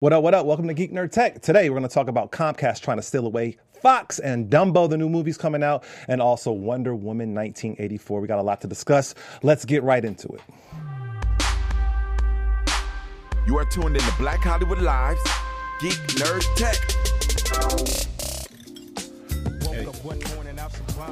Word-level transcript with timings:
What 0.00 0.12
up, 0.12 0.22
what 0.22 0.32
up? 0.32 0.46
Welcome 0.46 0.68
to 0.68 0.74
Geek 0.74 0.92
Nerd 0.92 1.10
Tech. 1.10 1.42
Today 1.42 1.68
we're 1.68 1.76
going 1.76 1.88
to 1.88 1.92
talk 1.92 2.06
about 2.06 2.30
Comcast 2.30 2.82
trying 2.82 2.98
to 2.98 3.02
steal 3.02 3.26
away 3.26 3.56
Fox 3.82 4.20
and 4.20 4.48
Dumbo, 4.48 4.88
the 4.88 4.96
new 4.96 5.08
movies 5.08 5.36
coming 5.36 5.64
out, 5.64 5.82
and 6.06 6.22
also 6.22 6.52
Wonder 6.52 6.94
Woman 6.94 7.34
1984. 7.34 8.20
We 8.20 8.28
got 8.28 8.38
a 8.38 8.42
lot 8.42 8.60
to 8.60 8.68
discuss. 8.68 9.16
Let's 9.42 9.64
get 9.64 9.82
right 9.82 10.04
into 10.04 10.28
it. 10.28 10.40
You 13.48 13.58
are 13.58 13.64
tuned 13.64 13.96
in 13.96 14.02
to 14.02 14.14
Black 14.18 14.38
Hollywood 14.38 14.78
Live's 14.78 15.20
Geek 15.80 15.98
Nerd 16.14 16.44
Tech. 16.54 16.76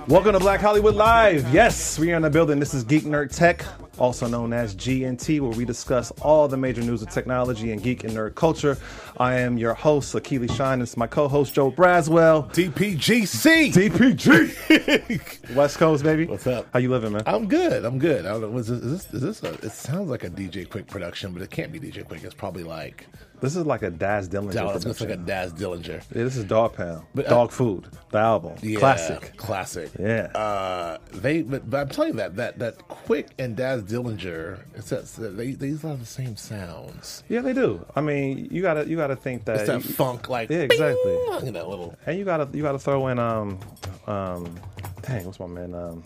Welcome 0.07 0.35
to 0.35 0.39
Black 0.39 0.61
Hollywood 0.61 0.95
Live. 0.95 1.53
Yes, 1.53 1.99
we 1.99 2.13
are 2.13 2.17
in 2.17 2.23
the 2.23 2.31
building. 2.31 2.61
This 2.61 2.73
is 2.73 2.85
Geek 2.85 3.03
Nerd 3.03 3.35
Tech 3.35 3.65
also 3.99 4.27
known 4.27 4.53
as 4.53 4.75
GNT, 4.75 5.41
where 5.41 5.51
we 5.51 5.65
discuss 5.65 6.11
all 6.23 6.49
the 6.49 6.57
major 6.57 6.83
news 6.83 7.03
of 7.03 7.11
technology 7.11 7.73
and 7.73 7.83
geek 7.83 8.05
and 8.05 8.13
nerd 8.13 8.35
culture. 8.35 8.77
I 9.19 9.41
am 9.41 9.59
your 9.59 9.75
host, 9.75 10.15
Akili 10.15 10.51
Shine. 10.55 10.81
Is 10.81 10.97
my 10.97 11.07
co-host, 11.07 11.55
Joe 11.55 11.71
Braswell. 11.71 12.53
DPGC. 12.53 13.73
DPG. 13.73 15.55
West 15.57 15.79
Coast, 15.79 16.05
baby. 16.05 16.27
What's 16.27 16.47
up? 16.47 16.67
How 16.73 16.79
you 16.79 16.91
living, 16.91 17.13
man? 17.13 17.23
I'm 17.27 17.49
good. 17.49 17.85
I'm 17.85 17.99
good. 17.99 18.27
I 18.27 18.33
don't 18.33 18.41
know. 18.43 18.59
This, 18.59 18.69
is 18.69 18.83
this, 18.83 19.15
is 19.15 19.21
this 19.21 19.43
a, 19.43 19.55
it 19.67 19.73
sounds 19.73 20.11
like 20.11 20.25
a 20.25 20.31
DJ 20.31 20.67
Quik 20.67 20.87
production, 20.87 21.33
but 21.33 21.43
it 21.43 21.51
can't 21.51 21.73
be 21.73 21.81
DJ 21.81 22.05
Quik. 22.05 22.25
It's 22.25 22.35
probably 22.35 22.65
like 22.65 23.07
this 23.41 23.57
is 23.57 23.67
like 23.67 23.83
a 23.83 23.91
Daz 23.91 24.29
Dillinger. 24.29 24.55
No, 24.55 24.71
it's 24.71 25.01
like 25.01 25.11
a 25.11 25.17
Daz 25.17 25.53
Dillinger. 25.53 26.03
Yeah, 26.15 26.25
this 26.25 26.37
is 26.37 26.45
Dogg 26.45 26.75
Pound. 26.75 27.07
But, 27.15 27.27
uh, 27.27 27.31
Dogg 27.31 27.51
Food, 27.51 27.89
the 28.11 28.19
album, 28.19 28.57
yeah, 28.63 28.79
classic, 28.79 29.37
classic. 29.37 29.91
Yeah. 29.99 30.27
Uh, 30.35 30.99
they, 31.13 31.43
but, 31.43 31.69
but, 31.69 31.81
I'm 31.81 31.89
telling 31.89 32.13
you 32.13 32.17
that 32.19 32.37
that 32.37 32.59
that 32.59 32.79
Quik 32.89 33.29
and 33.39 33.57
Daz 33.57 33.83
Dillinger, 33.83 34.61
it's 34.75 34.91
that, 34.91 35.37
they 35.37 35.53
they 35.53 35.71
have 35.71 36.01
the 36.01 36.07
same 36.07 36.37
sounds. 36.37 37.25
Yeah, 37.29 37.41
they 37.41 37.53
do. 37.53 37.85
I 37.95 38.01
mean, 38.01 38.49
you 38.51 38.63
gotta 38.63 38.89
you 38.89 38.97
gotta 38.97 39.17
think 39.17 39.45
that 39.47 39.57
it's 39.57 39.67
that 39.67 39.85
you, 39.85 39.95
funk 39.95 40.29
like 40.29 40.51
yeah, 40.51 40.59
exactly. 40.59 41.19
Bing, 41.41 41.53
that 41.53 41.69
little, 41.69 41.95
and 42.07 42.19
you 42.19 42.25
gotta 42.25 42.49
you 42.57 42.63
gotta 42.63 42.79
throw 42.79 43.09
in 43.09 43.19
um 43.19 43.59
um, 44.07 44.59
dang, 45.03 45.25
what's 45.25 45.41
my 45.41 45.47
man 45.47 45.75
um 45.75 46.03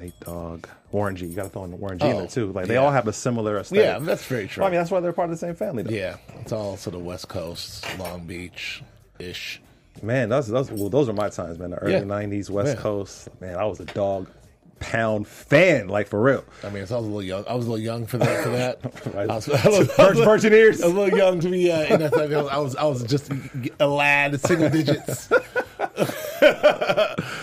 Nate 0.00 0.18
Dogg, 0.20 0.66
Warren 0.92 1.16
G. 1.16 1.26
You 1.26 1.36
got 1.36 1.44
to 1.44 1.48
throw 1.48 1.64
in 1.64 1.78
Warren 1.78 1.98
G 1.98 2.06
oh, 2.06 2.10
in 2.10 2.16
there 2.16 2.24
oh, 2.24 2.28
too. 2.28 2.52
Like 2.52 2.66
they 2.66 2.76
all 2.76 2.90
have 2.90 3.08
a 3.08 3.12
similar 3.12 3.58
aesthetic. 3.58 3.84
Yeah, 3.84 3.98
that's 3.98 4.24
very 4.24 4.48
true. 4.48 4.62
Well, 4.62 4.68
I 4.68 4.70
mean, 4.70 4.80
that's 4.80 4.90
why 4.90 5.00
they're 5.00 5.12
part 5.12 5.30
of 5.30 5.32
the 5.32 5.38
same 5.38 5.54
family. 5.54 5.82
Though. 5.82 5.90
Yeah, 5.90 6.16
it's 6.40 6.52
all 6.52 6.76
sort 6.76 6.96
of 6.96 7.02
West 7.02 7.28
Coast, 7.28 7.86
Long 7.98 8.26
Beach 8.26 8.82
ish. 9.18 9.60
Man, 10.02 10.28
those 10.28 10.46
those 10.48 10.70
well, 10.70 10.88
those 10.88 11.08
are 11.08 11.12
my 11.12 11.28
times, 11.28 11.58
man. 11.58 11.70
The 11.70 11.78
early 11.78 11.92
yeah. 11.94 12.00
'90s 12.00 12.50
West 12.50 12.76
yeah. 12.76 12.82
Coast. 12.82 13.28
Man, 13.40 13.56
I 13.56 13.64
was 13.64 13.80
a 13.80 13.84
Dogg 13.84 14.28
Pound 14.80 15.26
fan, 15.26 15.88
like 15.88 16.06
for 16.06 16.22
real. 16.22 16.44
I 16.62 16.68
mean, 16.68 16.78
I 16.78 16.80
was 16.82 16.90
a 16.92 16.98
little 16.98 17.22
young. 17.22 17.44
I 17.48 17.54
was 17.54 17.66
a 17.66 17.70
little 17.70 17.84
young 17.84 18.06
for 18.06 18.18
that. 18.18 18.44
For 18.44 18.50
that, 18.50 19.14
right. 19.14 19.28
I 19.28 19.34
was, 19.34 19.48
I 19.48 19.68
was, 19.68 19.88
Virgin, 19.96 20.24
Virgin 20.24 20.52
ears. 20.52 20.80
I 20.80 20.86
was 20.86 20.94
a 20.94 20.98
little 21.00 21.18
young 21.18 21.40
to 21.40 21.48
be 21.48 21.70
uh, 21.72 21.94
in 21.94 22.00
that. 22.00 22.14
I 22.14 22.58
was, 22.58 22.76
I 22.76 22.84
was 22.84 23.02
just 23.02 23.30
a 23.80 23.86
lad, 23.88 24.40
single 24.40 24.70
digits. 24.70 25.30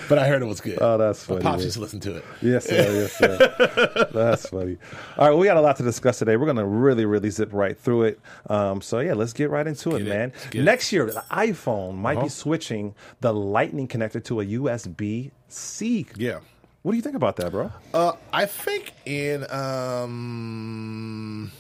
But 0.10 0.18
I 0.18 0.28
heard 0.28 0.42
it 0.42 0.46
was 0.46 0.62
good. 0.62 0.80
Oh, 0.82 0.98
that's 0.98 1.24
funny. 1.24 1.44
My 1.44 1.52
pops 1.52 1.64
used 1.64 1.76
to 1.76 1.82
listen 1.82 2.00
to 2.02 2.18
it. 2.18 2.26
Yes, 2.42 2.66
sir. 2.66 2.76
Yes, 2.76 3.14
sir. 3.14 4.10
that's 4.14 4.50
funny. 4.50 4.78
All 5.18 5.26
right, 5.26 5.32
well, 5.32 5.40
we 5.40 5.48
got 5.48 5.58
a 5.58 5.62
lot 5.62 5.78
to 5.78 5.84
discuss 5.84 6.20
today. 6.20 6.38
We're 6.38 6.46
going 6.46 6.58
to 6.58 6.66
really, 6.66 7.06
really 7.06 7.30
zip 7.30 7.54
right 7.54 7.78
through 7.78 8.04
it. 8.04 8.20
Um, 8.50 8.82
so, 8.82 9.00
yeah, 9.00 9.14
let's 9.14 9.34
get 9.34 9.50
right 9.50 9.66
into 9.66 9.96
it, 9.96 10.02
it, 10.02 10.08
man. 10.08 10.34
Next 10.54 10.92
year, 10.92 11.06
the 11.06 11.24
iPhone 11.32 11.96
might 11.96 12.18
uh-huh. 12.18 12.26
be 12.26 12.30
switching 12.30 12.96
the 13.22 13.34
Lightning 13.34 13.88
connector 13.88 14.24
to 14.26 14.42
a 14.42 14.46
USB 14.46 15.32
C. 15.48 16.06
Yeah. 16.16 16.40
What 16.86 16.92
do 16.92 16.98
you 16.98 17.02
think 17.02 17.16
about 17.16 17.38
that, 17.38 17.52
bro? 17.52 17.72
Uh, 17.96 18.12
I 18.32 18.46
think 18.46 18.94
in 19.06 19.44
um, 19.50 21.52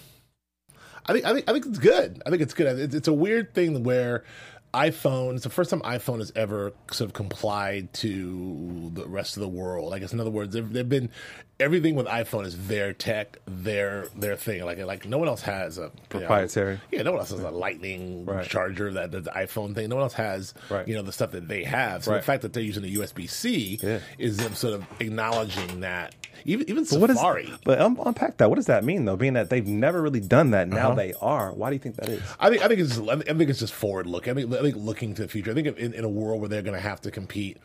I 1.08 1.14
think 1.14 1.26
I 1.26 1.34
think 1.34 1.50
I 1.50 1.54
think 1.54 1.66
it's 1.66 1.80
good. 1.80 2.22
I 2.26 2.30
think 2.30 2.44
it's 2.44 2.54
good. 2.54 2.80
It's, 2.80 2.94
it's 2.94 3.08
a 3.08 3.14
weird 3.14 3.56
thing 3.56 3.84
where 3.84 4.23
iPhone, 4.76 5.36
it's 5.36 5.44
the 5.44 5.50
first 5.50 5.70
time 5.70 5.81
iPhone 5.81 6.20
has 6.20 6.31
ever 6.36 6.73
sort 6.92 7.09
of 7.09 7.14
complied 7.14 7.94
to 7.94 8.92
the 8.94 9.08
rest 9.08 9.38
of 9.38 9.42
the 9.42 9.48
world. 9.48 9.94
I 9.94 10.00
guess 10.00 10.12
in 10.12 10.20
other 10.20 10.30
words, 10.30 10.54
they've, 10.54 10.72
they've 10.72 10.88
been 10.88 11.10
everything 11.60 11.95
with 11.95 12.05
iPhone 12.08 12.45
is 12.45 12.67
their 12.67 12.94
tech, 12.94 13.38
their 13.45 14.08
their 14.16 14.36
thing. 14.36 14.64
Like 14.66 14.77
like 14.80 15.05
no 15.05 15.17
one 15.17 15.27
else 15.27 15.42
has 15.42 15.77
a 15.77 15.92
proprietary. 16.10 16.76
Know, 16.76 16.82
yeah, 16.92 17.02
no 17.04 17.11
one 17.11 17.20
else 17.20 17.30
has 17.30 17.39
a 17.39 17.52
Lightning 17.52 18.26
right. 18.26 18.45
charger 18.45 18.92
that 18.94 19.11
the 19.11 19.22
iPhone 19.22 19.73
thing. 19.73 19.89
No 19.89 19.95
one 19.95 20.04
else 20.04 20.14
has 20.14 20.54
right. 20.70 20.88
you 20.88 20.95
know 20.95 21.02
the 21.02 21.11
stuff 21.11 21.32
that 21.32 21.48
they 21.48 21.64
have. 21.64 22.04
So 22.04 22.11
right. 22.11 22.17
the 22.17 22.23
fact 22.23 22.42
that 22.42 22.54
they're 22.54 22.64
using 22.64 22.83
a 22.83 22.99
USB 22.99 23.30
C 23.30 23.80
yeah. 23.82 23.99
is 24.17 24.38
them 24.38 24.54
sort 24.55 24.73
of 24.73 24.86
acknowledging 24.99 25.82
that 25.82 26.16
even 26.44 26.70
even 26.70 26.83
but 26.83 27.10
Safari. 27.10 27.45
Is, 27.45 27.60
but 27.64 27.80
um, 27.80 27.99
unpack 28.05 28.38
that. 28.38 28.49
What 28.49 28.58
does 28.58 28.66
that 28.66 28.83
mean 28.83 29.05
though? 29.05 29.16
Being 29.16 29.33
that 29.33 29.49
they've 29.49 29.66
never 29.66 30.02
really 30.02 30.20
done 30.20 30.52
that, 30.52 30.67
now 30.67 30.88
uh-huh. 30.88 30.95
they 30.95 31.14
are. 31.22 31.54
Why 31.54 31.70
do 31.70 31.76
you 31.76 31.80
think 31.80 31.95
that 31.95 32.10
is? 32.10 32.22
I 32.39 32.49
think 32.49 32.61
I 32.64 32.67
think 32.67 32.82
it's 32.82 32.99
I 32.99 33.16
think 33.16 33.49
it's 33.49 33.60
just 33.60 33.73
forward 33.73 34.08
looking. 34.08 34.32
I 34.32 34.36
think 34.36 34.54
I 34.54 34.61
think 34.71 34.83
looking 34.83 35.15
to 35.15 35.23
the 35.23 35.27
future. 35.27 35.52
I 35.52 35.53
think 35.53 35.67
in, 35.77 35.93
in 35.93 36.03
a 36.03 36.09
world 36.09 36.42
where 36.42 36.49
they're 36.49 36.61
going 36.61 36.76
to 36.76 36.80
have 36.80 37.02
to 37.02 37.11
compete 37.11 37.58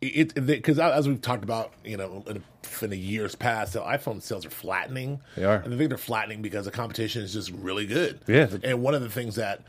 it 0.00 0.34
because 0.46 0.78
as 0.78 1.06
we've 1.06 1.20
talked 1.20 1.44
about, 1.44 1.72
you 1.84 1.96
know, 1.96 2.24
in, 2.26 2.42
in 2.80 2.90
the 2.90 2.98
years 2.98 3.34
past, 3.34 3.74
the 3.74 3.80
iPhone 3.80 4.22
sales 4.22 4.46
are 4.46 4.50
flattening. 4.50 5.20
They 5.36 5.44
are, 5.44 5.56
and 5.56 5.74
I 5.74 5.76
think 5.76 5.90
they're 5.90 5.98
flattening 5.98 6.42
because 6.42 6.64
the 6.64 6.70
competition 6.70 7.22
is 7.22 7.34
just 7.34 7.50
really 7.50 7.86
good. 7.86 8.20
Yeah, 8.26 8.48
and 8.62 8.82
one 8.82 8.94
of 8.94 9.02
the 9.02 9.10
things 9.10 9.36
that 9.36 9.62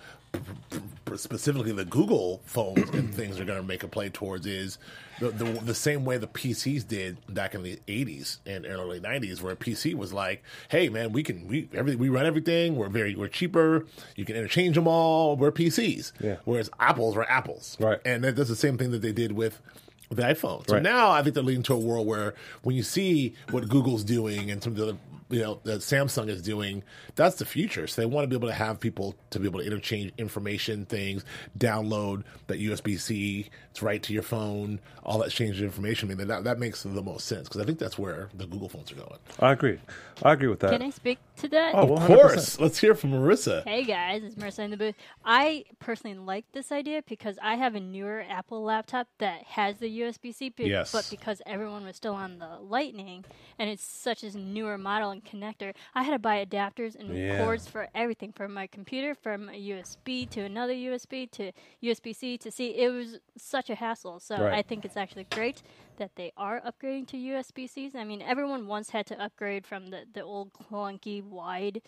specifically 1.16 1.72
the 1.72 1.86
Google 1.86 2.42
phones 2.46 2.90
and 2.92 3.14
things 3.14 3.40
are 3.40 3.46
going 3.46 3.60
to 3.60 3.68
make 3.68 3.84
a 3.84 3.88
play 3.88 4.10
towards 4.10 4.46
is 4.46 4.78
the, 5.20 5.30
the, 5.30 5.46
the 5.46 5.76
same 5.76 6.06
way 6.06 6.18
the 6.18 6.28
PCs 6.28 6.88
did 6.88 7.18
back 7.34 7.54
in 7.54 7.64
the 7.64 7.80
80s 7.88 8.38
and 8.46 8.66
early 8.66 9.00
90s, 9.00 9.42
where 9.42 9.54
a 9.54 9.56
PC 9.56 9.94
was 9.94 10.14
like, 10.14 10.44
"Hey, 10.70 10.90
man, 10.90 11.12
we 11.12 11.24
can 11.24 11.48
we 11.48 11.70
every, 11.74 11.96
we 11.96 12.10
run 12.10 12.26
everything. 12.26 12.76
We're 12.76 12.90
very 12.90 13.16
we're 13.16 13.28
cheaper. 13.28 13.86
You 14.16 14.26
can 14.26 14.36
interchange 14.36 14.76
them 14.76 14.88
all. 14.88 15.36
We're 15.36 15.52
PCs." 15.52 16.14
Yeah. 16.20 16.38
Whereas 16.46 16.70
Apples 16.80 17.16
were 17.16 17.30
Apples, 17.30 17.78
right? 17.80 18.00
And 18.06 18.24
that's 18.24 18.50
the 18.50 18.56
same 18.56 18.78
thing 18.78 18.92
that 18.92 19.02
they 19.02 19.12
did 19.12 19.34
with 19.34 19.62
the 20.10 20.24
iPhone. 20.24 20.68
So 20.68 20.76
right. 20.76 20.84
now 20.84 21.12
I 21.12 21.24
think 21.24 21.36
they're 21.36 21.44
leading 21.44 21.64
to 21.64 21.74
a 21.74 21.80
world 21.80 22.06
where 22.08 22.34
when 22.64 22.76
you 22.76 22.84
see 22.84 23.34
what 23.52 23.70
Google's 23.70 24.04
doing 24.04 24.52
and 24.52 24.62
some 24.62 24.74
of 24.74 24.78
the 24.78 24.84
other 24.90 24.98
you 25.32 25.42
know 25.42 25.60
that 25.64 25.80
Samsung 25.80 26.30
is 26.30 26.42
doing, 26.42 26.84
that's 27.16 27.36
the 27.38 27.46
future. 27.46 27.88
So 27.88 28.02
they 28.02 28.06
want 28.06 28.24
to 28.24 28.28
be 28.28 28.36
able 28.36 28.48
to 28.48 28.54
have 28.54 28.80
people 28.80 29.16
to 29.32 29.40
be 29.40 29.48
able 29.48 29.60
to 29.60 29.66
interchange 29.66 30.12
information, 30.18 30.86
things, 30.86 31.24
download 31.58 32.24
that 32.48 32.60
USB 32.60 33.00
C, 33.00 33.50
it's 33.70 33.82
right 33.82 34.02
to 34.04 34.14
your 34.14 34.24
phone, 34.24 34.80
all 35.04 35.20
that 35.20 35.32
change 35.32 35.62
information. 35.62 36.12
I 36.12 36.16
mean 36.16 36.28
that 36.28 36.44
that 36.44 36.60
makes 36.60 36.84
the 36.84 37.02
most 37.02 37.26
sense 37.28 37.48
because 37.48 37.62
I 37.62 37.66
think 37.66 37.80
that's 37.80 37.98
where 37.98 38.30
the 38.34 38.46
Google 38.46 38.70
phones 38.70 38.92
are 38.92 38.96
going. 38.96 39.20
I 39.40 39.52
agree. 39.52 39.80
I 40.24 40.34
agree 40.34 40.50
with 40.50 40.60
that. 40.60 40.72
Can 40.72 40.82
I 40.82 40.90
speak 40.90 41.20
to 41.38 41.48
that? 41.50 41.74
Oh, 41.74 41.96
of 41.96 42.04
course. 42.06 42.60
Let's 42.60 42.78
hear 42.78 42.94
from 42.94 43.12
Marissa. 43.12 43.64
Hey 43.64 43.84
guys, 43.84 44.24
it's 44.24 44.36
Marissa 44.36 44.60
in 44.60 44.72
the 44.72 44.78
booth. 44.78 44.96
I 45.24 45.66
personally 45.80 46.18
like 46.18 46.46
this 46.52 46.72
idea 46.72 47.04
because 47.08 47.38
I 47.42 47.56
have 47.56 47.76
a 47.76 47.80
newer 47.80 48.24
Apple 48.30 48.64
laptop 48.64 49.08
that 49.20 49.44
has 49.44 49.78
the 49.78 50.02
USB 50.02 50.34
C, 50.34 50.54
yes. 50.58 50.92
but 50.92 51.08
because 51.10 51.42
everyone 51.46 51.86
was 51.86 51.96
still 51.96 52.14
on 52.14 52.40
the 52.40 52.60
Lightning 52.60 53.26
and 53.58 53.70
it's 53.70 53.84
such 53.84 54.24
a 54.24 54.38
newer 54.38 54.78
model 54.78 55.12
connector. 55.22 55.74
I 55.96 56.04
had 56.04 56.12
to 56.12 56.20
buy 56.20 56.44
adapters 56.46 56.96
and 56.96 57.16
yeah. 57.16 57.44
cords 57.44 57.68
for 57.68 57.88
everything 57.96 58.32
from 58.32 58.54
my 58.54 58.68
computer, 58.68 59.16
from 59.16 59.50
a 59.50 59.70
USB 59.70 60.30
to 60.32 60.42
another 60.42 60.74
USB 60.74 61.30
to 61.32 61.52
USB 61.84 62.16
C 62.16 62.38
to 62.38 62.52
C. 62.52 62.70
It 62.70 62.90
was 62.90 63.20
such 63.38 63.70
a 63.70 63.76
hassle. 63.76 64.20
So 64.20 64.36
right. 64.38 64.54
I 64.54 64.62
think 64.62 64.86
it's 64.86 64.98
actually 64.98 65.26
great 65.26 65.62
that 65.98 66.16
they 66.16 66.32
are 66.38 66.62
upgrading 66.62 67.08
to 67.10 67.18
USB 67.18 67.70
Cs. 67.70 67.96
I 67.96 68.04
mean, 68.04 68.22
everyone 68.22 68.68
once 68.68 68.90
had 68.90 69.06
to 69.08 69.22
upgrade 69.22 69.66
from 69.66 69.88
the, 69.88 70.06
the 70.12 70.24
old 70.24 70.52
clunky 70.54 71.24
wide 71.24 71.82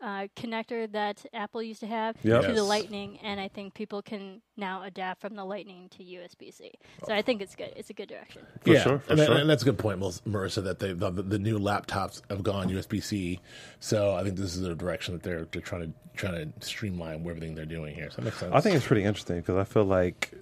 uh, 0.00 0.26
connector 0.36 0.90
that 0.92 1.24
Apple 1.32 1.62
used 1.62 1.80
to 1.80 1.86
have 1.86 2.16
yep. 2.22 2.42
to 2.42 2.48
yes. 2.48 2.56
the 2.56 2.62
Lightning, 2.62 3.18
and 3.22 3.40
I 3.40 3.48
think 3.48 3.74
people 3.74 4.02
can 4.02 4.42
now 4.56 4.82
adapt 4.82 5.20
from 5.20 5.34
the 5.34 5.44
Lightning 5.44 5.88
to 5.90 6.02
USB 6.02 6.52
C. 6.52 6.72
So 7.06 7.14
I 7.14 7.22
think 7.22 7.40
it's 7.40 7.54
good. 7.54 7.72
It's 7.76 7.90
a 7.90 7.94
good 7.94 8.08
direction. 8.08 8.42
For 8.62 8.72
yeah, 8.72 8.82
sure, 8.82 9.02
and, 9.08 9.18
sure. 9.18 9.36
and, 9.36 9.48
that's 9.48 9.62
a 9.62 9.64
good 9.64 9.78
point, 9.78 10.00
Marissa. 10.00 10.62
That 10.62 10.78
they 10.78 10.92
the, 10.92 11.10
the, 11.10 11.38
new 11.38 11.58
laptops 11.58 12.20
have 12.28 12.42
gone 12.42 12.68
USB 12.68 13.02
C. 13.02 13.40
So 13.80 14.14
I 14.14 14.22
think 14.22 14.36
this 14.36 14.54
is 14.54 14.60
the 14.60 14.74
direction 14.74 15.14
that 15.14 15.22
they're 15.22 15.46
they're 15.50 15.62
trying 15.62 15.82
to 15.82 15.92
trying 16.14 16.52
to 16.52 16.66
streamline 16.66 17.26
everything 17.26 17.54
they're 17.54 17.64
doing 17.64 17.94
here. 17.94 18.10
So 18.10 18.16
that 18.16 18.24
makes 18.24 18.38
sense. 18.38 18.52
I 18.54 18.60
think 18.60 18.76
it's 18.76 18.86
pretty 18.86 19.04
interesting 19.04 19.36
because 19.36 19.56
I 19.56 19.64
feel 19.64 19.84
like 19.84 20.32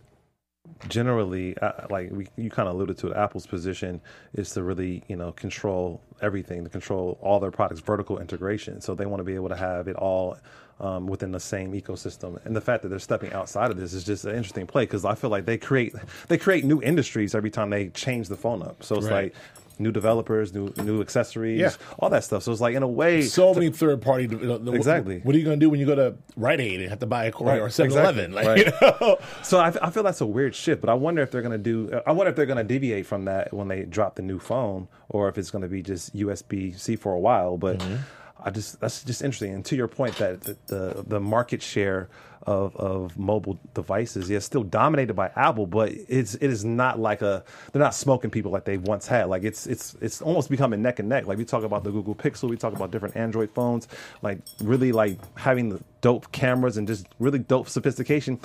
generally, 0.89 1.57
uh, 1.59 1.87
like 1.91 2.11
we, 2.11 2.27
you 2.37 2.51
kind 2.51 2.69
of 2.69 2.75
alluded 2.75 2.99
to, 2.99 3.09
it, 3.09 3.17
Apple's 3.17 3.47
position 3.47 4.01
is 4.35 4.51
to 4.51 4.63
really, 4.63 5.03
you 5.09 5.17
know, 5.17 5.33
control 5.33 6.01
everything, 6.23 6.65
to 6.65 6.71
control 6.71 7.19
all 7.21 7.41
their 7.41 7.51
products, 7.51 7.81
vertical 7.81 8.19
integration. 8.19 8.81
So 8.81 8.95
they 8.95 9.07
want 9.07 9.21
to 9.21 9.25
be 9.25 9.35
able 9.35 9.49
to 9.49 9.57
have 9.57 9.89
it 9.89 9.97
all 9.97 10.39
um, 10.81 11.07
within 11.07 11.33
the 11.33 11.41
same 11.41 11.73
ecosystem. 11.73 12.45
And 12.45 12.55
the 12.55 12.61
fact 12.61 12.83
that 12.83 12.89
they're 12.89 12.99
stepping 12.99 13.33
outside 13.33 13.71
of 13.71 13.77
this 13.77 13.93
is 13.93 14.05
just 14.05 14.25
an 14.25 14.35
interesting 14.35 14.67
play 14.67 14.85
because 14.85 15.05
I 15.05 15.15
feel 15.15 15.31
like 15.31 15.45
they 15.45 15.59
create 15.59 15.95
they 16.29 16.39
create 16.39 16.65
new 16.65 16.83
industries 16.83 17.35
every 17.35 17.51
time 17.51 17.71
they 17.71 17.89
change 17.89 18.29
the 18.29 18.37
phone 18.37 18.63
up. 18.63 18.83
So 18.83 18.97
it's 18.97 19.07
right. 19.07 19.25
like 19.25 19.35
new 19.79 19.93
developers, 19.93 20.53
new 20.53 20.73
new 20.77 21.01
accessories, 21.01 21.61
yeah. 21.61 21.71
all 21.99 22.11
that 22.11 22.25
stuff. 22.25 22.43
So 22.43 22.53
it's 22.53 22.61
like 22.61 22.75
in 22.75 22.83
a 22.83 22.89
way, 22.89 23.23
so 23.23 23.55
many 23.55 23.71
third 23.71 24.03
party. 24.03 24.25
You 24.25 24.59
know, 24.59 24.73
exactly. 24.73 25.17
What, 25.17 25.27
what, 25.27 25.35
are 25.35 25.39
you 25.39 25.45
going 25.45 25.59
to 25.59 25.65
do 25.65 25.71
when 25.71 25.81
you 25.81 25.87
go 25.87 25.95
to 25.95 26.17
Rite 26.37 26.61
Aid 26.61 26.81
and 26.81 26.91
have 26.91 27.01
to 27.01 27.07
buy 27.07 27.27
a 27.27 27.33
right. 27.41 27.61
or 27.61 27.71
Seven 27.71 27.93
Eleven? 27.93 28.37
Exactly. 28.37 28.65
Like, 28.65 28.83
right. 28.83 28.93
you 29.01 29.07
know? 29.09 29.19
So 29.43 29.59
I, 29.59 29.75
I, 29.83 29.91
feel 29.91 30.03
that's 30.03 30.21
a 30.21 30.27
weird 30.27 30.55
shift, 30.55 30.81
but 30.81 30.91
I 30.91 30.95
wonder 30.95 31.23
if 31.23 31.31
they're 31.31 31.43
going 31.43 31.53
to 31.53 31.59
do. 31.59 32.01
I 32.07 32.13
wonder 32.13 32.31
if 32.31 32.37
they're 32.37 32.47
going 32.47 32.59
to 32.59 32.65
deviate 32.65 33.07
from 33.07 33.25
that 33.27 33.53
when 33.53 33.69
they 33.69 33.83
drop 33.83 34.17
the 34.17 34.23
new 34.23 34.39
phone, 34.39 34.89
or 35.09 35.29
if 35.29 35.39
it's 35.39 35.51
going 35.51 35.63
to 35.63 35.69
be 35.69 35.83
just 35.83 36.15
USB 36.17 36.79
C 36.79 36.97
for 36.97 37.13
a 37.13 37.21
while. 37.21 37.57
But. 37.57 37.79
Mm-hmm. 37.79 37.97
I 38.45 38.51
just 38.51 38.79
that's 38.79 39.03
just 39.03 39.23
interesting. 39.23 39.55
And 39.55 39.65
to 39.65 39.77
your 39.77 39.89
point, 39.89 40.17
that 40.17 40.43
the 40.43 40.57
the, 40.67 41.05
the 41.07 41.21
market 41.21 41.63
share 41.63 42.09
of, 42.47 42.77
of 42.77 43.19
mobile 43.19 43.59
devices, 43.73 44.29
yeah, 44.29 44.39
still 44.39 44.63
dominated 44.63 45.15
by 45.15 45.31
Apple, 45.35 45.67
but 45.67 45.93
it's 46.09 46.35
it 46.35 46.49
is 46.51 46.63
not 46.63 46.99
like 46.99 47.23
a 47.23 47.43
they're 47.73 47.81
not 47.81 47.95
smoking 47.95 48.31
people 48.31 48.53
like 48.53 48.67
they 48.67 48.77
once 48.77 49.07
had. 49.07 49.29
Like 49.29 49.45
it's 49.45 49.67
it's 49.67 49.97
it's 50.03 50.21
almost 50.21 50.51
becoming 50.51 50.83
neck 50.83 50.99
and 50.99 51.09
neck. 51.09 51.27
Like 51.27 51.39
we 51.39 51.47
talk 51.47 51.65
about 51.65 51.85
the 51.85 51.91
Google 51.91 52.15
Pixel, 52.15 52.51
we 52.51 52.59
talk 52.59 52.75
about 52.75 52.91
different 52.91 53.17
Android 53.17 53.51
phones, 53.51 53.89
like 54.21 54.41
really 54.63 54.93
like 54.93 55.19
having 55.39 55.71
the 55.71 55.81
dope 56.03 56.31
cameras 56.33 56.77
and 56.77 56.87
just 56.87 57.07
really 57.19 57.39
dope 57.39 57.69
sophistication. 57.69 58.39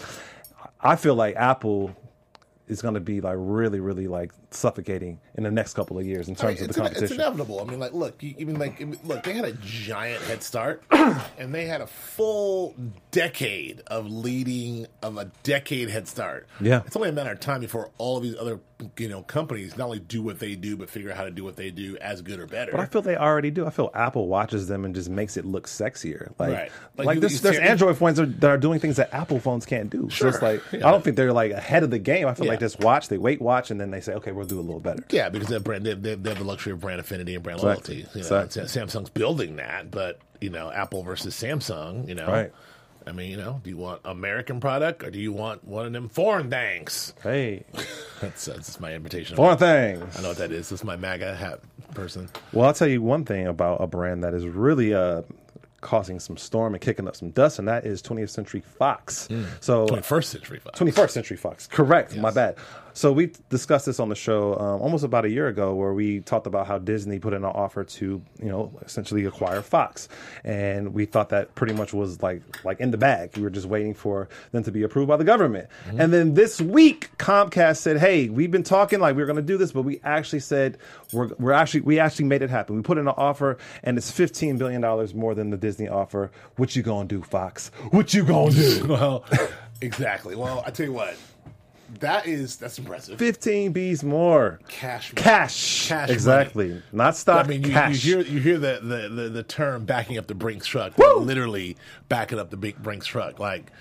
I 0.79 0.95
feel 0.95 1.15
like 1.15 1.35
Apple 1.35 1.93
is 2.69 2.81
going 2.81 2.93
to 2.93 2.99
be 2.99 3.19
like 3.19 3.35
really, 3.37 3.79
really 3.79 4.07
like 4.07 4.31
suffocating 4.51 5.19
in 5.35 5.43
the 5.43 5.51
next 5.51 5.73
couple 5.73 5.97
of 5.99 6.05
years 6.05 6.27
in 6.29 6.35
terms 6.35 6.59
I 6.59 6.61
mean, 6.61 6.69
of 6.69 6.75
the 6.75 6.81
competition. 6.81 7.03
it's 7.05 7.13
inevitable. 7.13 7.59
I 7.59 7.63
mean, 7.65 7.79
like, 7.79 7.93
look, 7.93 8.21
you, 8.23 8.35
even 8.37 8.57
like, 8.59 8.81
I 8.81 8.85
mean, 8.85 8.99
look, 9.03 9.23
they 9.23 9.33
had 9.33 9.45
a 9.45 9.53
giant 9.53 10.23
head 10.23 10.41
start, 10.43 10.83
and 10.91 11.53
they 11.53 11.65
had 11.65 11.81
a 11.81 11.87
full 11.87 12.75
decade 13.11 13.81
of 13.87 14.09
leading 14.09 14.85
of 15.01 15.17
a 15.17 15.25
decade 15.43 15.89
head 15.89 16.07
start. 16.07 16.47
Yeah. 16.61 16.81
it's 16.85 16.95
only 16.95 17.09
a 17.09 17.13
matter 17.13 17.31
of 17.31 17.39
time 17.39 17.61
before 17.61 17.89
all 17.97 18.17
of 18.17 18.23
these 18.23 18.35
other 18.37 18.59
you 18.97 19.09
know 19.09 19.23
companies 19.23 19.75
not 19.77 19.85
only 19.85 19.99
do 19.99 20.21
what 20.21 20.39
they 20.39 20.55
do, 20.55 20.77
but 20.77 20.89
figure 20.89 21.11
out 21.11 21.17
how 21.17 21.25
to 21.25 21.31
do 21.31 21.43
what 21.43 21.55
they 21.57 21.69
do 21.69 21.97
as 21.97 22.21
good 22.21 22.39
or 22.39 22.45
better. 22.47 22.71
But 22.71 22.79
I 22.81 22.85
feel 22.85 23.01
they 23.01 23.17
already 23.17 23.51
do. 23.51 23.65
I 23.65 23.71
feel 23.71 23.91
Apple 23.93 24.27
watches 24.27 24.67
them 24.67 24.85
and 24.85 24.95
just 24.95 25.09
makes 25.09 25.35
it 25.37 25.43
look 25.45 25.67
sexier. 25.67 26.31
Like, 26.39 26.53
Right. 26.53 26.71
like, 26.97 27.05
Like 27.07 27.15
you- 27.15 27.21
there's, 27.21 27.33
you 27.33 27.39
there's 27.39 27.57
Android 27.57 27.97
phones 27.97 28.17
that 28.17 28.23
are, 28.23 28.25
that 28.27 28.49
are 28.51 28.57
doing 28.57 28.79
things 28.79 28.95
that 28.97 29.13
Apple 29.13 29.39
phones 29.39 29.65
can't 29.65 29.89
do. 29.89 30.09
So 30.09 30.27
it's 30.29 30.39
Sure. 30.39 30.51
like 30.53 30.61
Yeah. 30.71 30.87
I 30.87 30.91
don't 30.91 31.03
think 31.03 31.17
they're 31.17 31.33
like 31.33 31.51
ahead 31.51 31.83
of 31.83 31.89
the 31.89 31.99
game. 31.99 32.27
I 32.27 32.33
feel 32.35 32.45
like 32.47 32.58
Just 32.59 32.79
watch, 32.79 33.07
they 33.07 33.17
wait, 33.17 33.41
watch, 33.41 33.71
and 33.71 33.79
then 33.79 33.91
they 33.91 34.01
say, 34.01 34.13
okay, 34.13 34.31
we'll 34.31 34.45
do 34.45 34.59
a 34.59 34.61
little 34.61 34.79
better. 34.79 35.03
Yeah, 35.09 35.29
because 35.29 35.47
they 35.47 35.55
have, 35.55 35.63
brand, 35.63 35.85
they, 35.85 35.93
they 35.93 36.15
they 36.15 36.29
have 36.29 36.39
the 36.39 36.45
luxury 36.45 36.73
of 36.73 36.79
brand 36.79 36.99
affinity 36.99 37.33
and 37.35 37.43
brand 37.43 37.59
Exactly. 37.59 37.95
loyalty. 37.95 38.09
You 38.19 38.29
know, 38.29 38.37
Exactly. 38.43 38.63
Samsung's 38.63 39.09
building 39.09 39.55
that, 39.57 39.89
but 39.91 40.19
you 40.41 40.49
know, 40.49 40.71
Apple 40.71 41.03
versus 41.03 41.35
Samsung. 41.35 42.07
You 42.07 42.15
know, 42.15 42.27
Right. 42.27 42.51
I 43.07 43.11
mean, 43.11 43.31
you 43.31 43.37
know, 43.37 43.59
do 43.63 43.69
you 43.71 43.77
want 43.77 44.01
American 44.05 44.59
product 44.59 45.03
or 45.03 45.09
do 45.09 45.17
you 45.19 45.31
want 45.31 45.63
one 45.63 45.85
of 45.87 45.93
them 45.93 46.09
foreign 46.09 46.49
things? 46.49 47.13
Hey, 47.23 47.63
That's 48.21 48.45
that's 48.45 48.79
my 48.79 48.93
invitation. 48.93 49.35
foreign 49.37 49.57
things. 49.57 50.17
I 50.17 50.21
know 50.21 50.27
what 50.29 50.37
that 50.37 50.51
is. 50.51 50.69
This 50.69 50.81
is 50.81 50.83
my 50.83 50.95
MAGA 50.97 51.35
hat 51.35 51.61
person. 51.95 52.29
Well, 52.51 52.67
I'll 52.67 52.73
tell 52.73 52.89
you 52.89 53.01
one 53.01 53.23
thing 53.25 53.47
about 53.47 53.81
a 53.81 53.87
brand 53.87 54.23
that 54.25 54.33
is 54.33 54.45
really 54.45 54.93
uh, 54.93 55.21
causing 55.81 56.19
some 56.19 56.37
storm 56.37 56.73
and 56.73 56.81
kicking 56.81 57.07
up 57.07 57.15
some 57.15 57.29
dust, 57.31 57.59
and 57.59 57.67
that 57.67 57.85
is 57.85 58.01
20th 58.01 58.29
Century 58.29 58.61
Fox. 58.61 59.27
So 59.61 59.87
21st 59.87 60.23
century 60.25 60.59
Fox. 60.59 60.79
21st 60.79 61.09
Century 61.09 61.37
Fox. 61.37 61.67
Correct. 61.67 62.15
My 62.15 62.31
bad. 62.31 62.57
So 62.93 63.13
we 63.13 63.31
discussed 63.49 63.85
this 63.85 63.99
on 63.99 64.09
the 64.09 64.15
show 64.15 64.55
um, 64.59 64.81
almost 64.81 65.03
about 65.05 65.23
a 65.23 65.29
year 65.29 65.47
ago, 65.47 65.73
where 65.73 65.93
we 65.93 66.19
talked 66.19 66.47
about 66.47 66.67
how 66.67 66.79
Disney 66.79 67.19
put 67.19 67.33
in 67.33 67.43
an 67.43 67.51
offer 67.51 67.83
to, 67.83 68.21
you 68.41 68.49
know, 68.49 68.73
essentially 68.83 69.23
acquire 69.25 69.61
Fox, 69.61 70.09
and 70.43 70.93
we 70.93 71.05
thought 71.05 71.29
that 71.29 71.55
pretty 71.55 71.73
much 71.73 71.93
was 71.93 72.21
like 72.21 72.41
like 72.65 72.79
in 72.79 72.91
the 72.91 72.97
bag. 72.97 73.37
We 73.37 73.43
were 73.43 73.49
just 73.51 73.67
waiting 73.67 73.93
for 73.93 74.27
them 74.51 74.63
to 74.63 74.71
be 74.71 74.83
approved 74.83 75.07
by 75.07 75.15
the 75.17 75.23
government. 75.23 75.69
And 75.97 76.11
then 76.11 76.33
this 76.33 76.59
week, 76.59 77.09
Comcast 77.17 77.77
said, 77.77 77.97
"Hey, 77.99 78.27
we've 78.27 78.51
been 78.51 78.63
talking 78.63 78.99
like 78.99 79.15
we 79.15 79.21
are 79.21 79.27
going 79.27 79.35
to 79.37 79.41
do 79.41 79.57
this, 79.57 79.71
but 79.71 79.83
we 79.83 80.01
actually 80.03 80.41
said 80.41 80.77
we're 81.13 81.29
we're 81.39 81.53
actually 81.53 81.81
we 81.81 81.99
actually 81.99 82.25
made 82.25 82.41
it 82.41 82.49
happen. 82.49 82.75
We 82.75 82.81
put 82.81 82.97
in 82.97 83.07
an 83.07 83.13
offer, 83.15 83.57
and 83.83 83.97
it's 83.97 84.11
15 84.11 84.57
billion 84.57 84.81
dollars 84.81 85.13
more 85.13 85.35
than 85.35 85.51
the 85.51 85.57
Disney 85.57 85.68
offer. 85.77 86.31
What 86.55 86.75
you 86.75 86.83
gonna 86.83 87.07
do, 87.07 87.21
Fox? 87.21 87.71
What 87.91 88.13
you 88.13 88.23
gonna 88.23 88.51
do?" 88.51 88.85
Well, 88.89 89.23
exactly. 89.81 90.35
Well, 90.35 90.63
I 90.65 90.71
tell 90.71 90.85
you 90.85 90.93
what, 90.93 91.15
that 91.99 92.27
is 92.27 92.57
that's 92.57 92.79
impressive. 92.79 93.19
15 93.19 93.71
B's 93.71 94.03
more. 94.03 94.59
Cash, 94.67 95.13
Cash. 95.13 95.87
Cash 95.87 96.09
exactly. 96.09 96.81
Not 96.91 97.15
stock. 97.15 97.45
I 97.45 97.49
mean, 97.49 97.63
you, 97.63 97.69
you 97.71 97.95
hear 97.95 98.21
you 98.21 98.39
hear 98.39 98.57
the, 98.57 98.79
the, 98.81 99.09
the, 99.09 99.29
the 99.29 99.43
term 99.43 99.85
backing 99.85 100.17
up 100.17 100.27
the 100.27 100.35
Brinks 100.35 100.67
truck, 100.67 100.97
literally 100.97 101.77
backing 102.07 102.39
up 102.39 102.49
the 102.49 102.57
big 102.57 102.81
Brinks 102.81 103.07
truck. 103.07 103.39
Like 103.39 103.71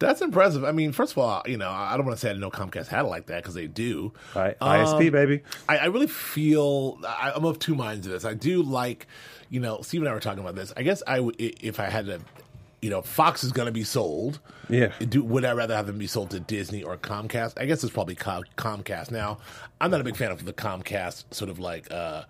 that's 0.00 0.22
impressive. 0.22 0.64
I 0.64 0.72
mean, 0.72 0.92
first 0.92 1.12
of 1.12 1.18
all, 1.18 1.42
you 1.46 1.58
know, 1.58 1.68
I 1.70 1.96
don't 1.96 2.06
want 2.06 2.16
to 2.16 2.20
say 2.20 2.30
I 2.30 2.32
didn't 2.32 2.40
know 2.40 2.50
Comcast 2.50 2.86
had 2.88 3.04
it 3.04 3.08
like 3.08 3.26
that 3.26 3.42
because 3.42 3.54
they 3.54 3.66
do. 3.66 4.12
Right. 4.34 4.56
Um, 4.60 4.70
ISP, 4.70 5.12
baby. 5.12 5.42
I, 5.68 5.76
I 5.76 5.84
really 5.86 6.06
feel 6.06 6.98
I, 7.06 7.32
I'm 7.36 7.44
of 7.44 7.58
two 7.58 7.74
minds 7.74 8.06
of 8.06 8.12
this. 8.12 8.24
I 8.24 8.32
do 8.32 8.62
like, 8.62 9.06
you 9.50 9.60
know, 9.60 9.82
Steve 9.82 10.00
and 10.00 10.08
I 10.08 10.14
were 10.14 10.20
talking 10.20 10.40
about 10.40 10.54
this. 10.54 10.72
I 10.76 10.82
guess 10.82 11.02
I 11.06 11.20
would 11.20 11.36
if 11.38 11.78
I 11.80 11.86
had 11.90 12.06
to, 12.06 12.20
you 12.80 12.88
know, 12.88 13.02
Fox 13.02 13.44
is 13.44 13.52
going 13.52 13.66
to 13.66 13.72
be 13.72 13.84
sold. 13.84 14.38
Yeah. 14.68 14.92
Do 15.00 15.22
would 15.22 15.44
I 15.44 15.52
rather 15.52 15.76
have 15.76 15.86
them 15.86 15.98
be 15.98 16.06
sold 16.06 16.30
to 16.30 16.40
Disney 16.40 16.82
or 16.82 16.96
Comcast? 16.96 17.54
I 17.60 17.66
guess 17.66 17.82
it's 17.84 17.92
probably 17.92 18.14
Com- 18.14 18.44
Comcast. 18.56 19.10
Now, 19.10 19.38
I'm 19.80 19.90
not 19.90 20.00
a 20.00 20.04
big 20.04 20.16
fan 20.16 20.30
of 20.30 20.44
the 20.44 20.52
Comcast 20.52 21.24
sort 21.34 21.50
of 21.50 21.58
like 21.58 21.90
uh 21.90 22.22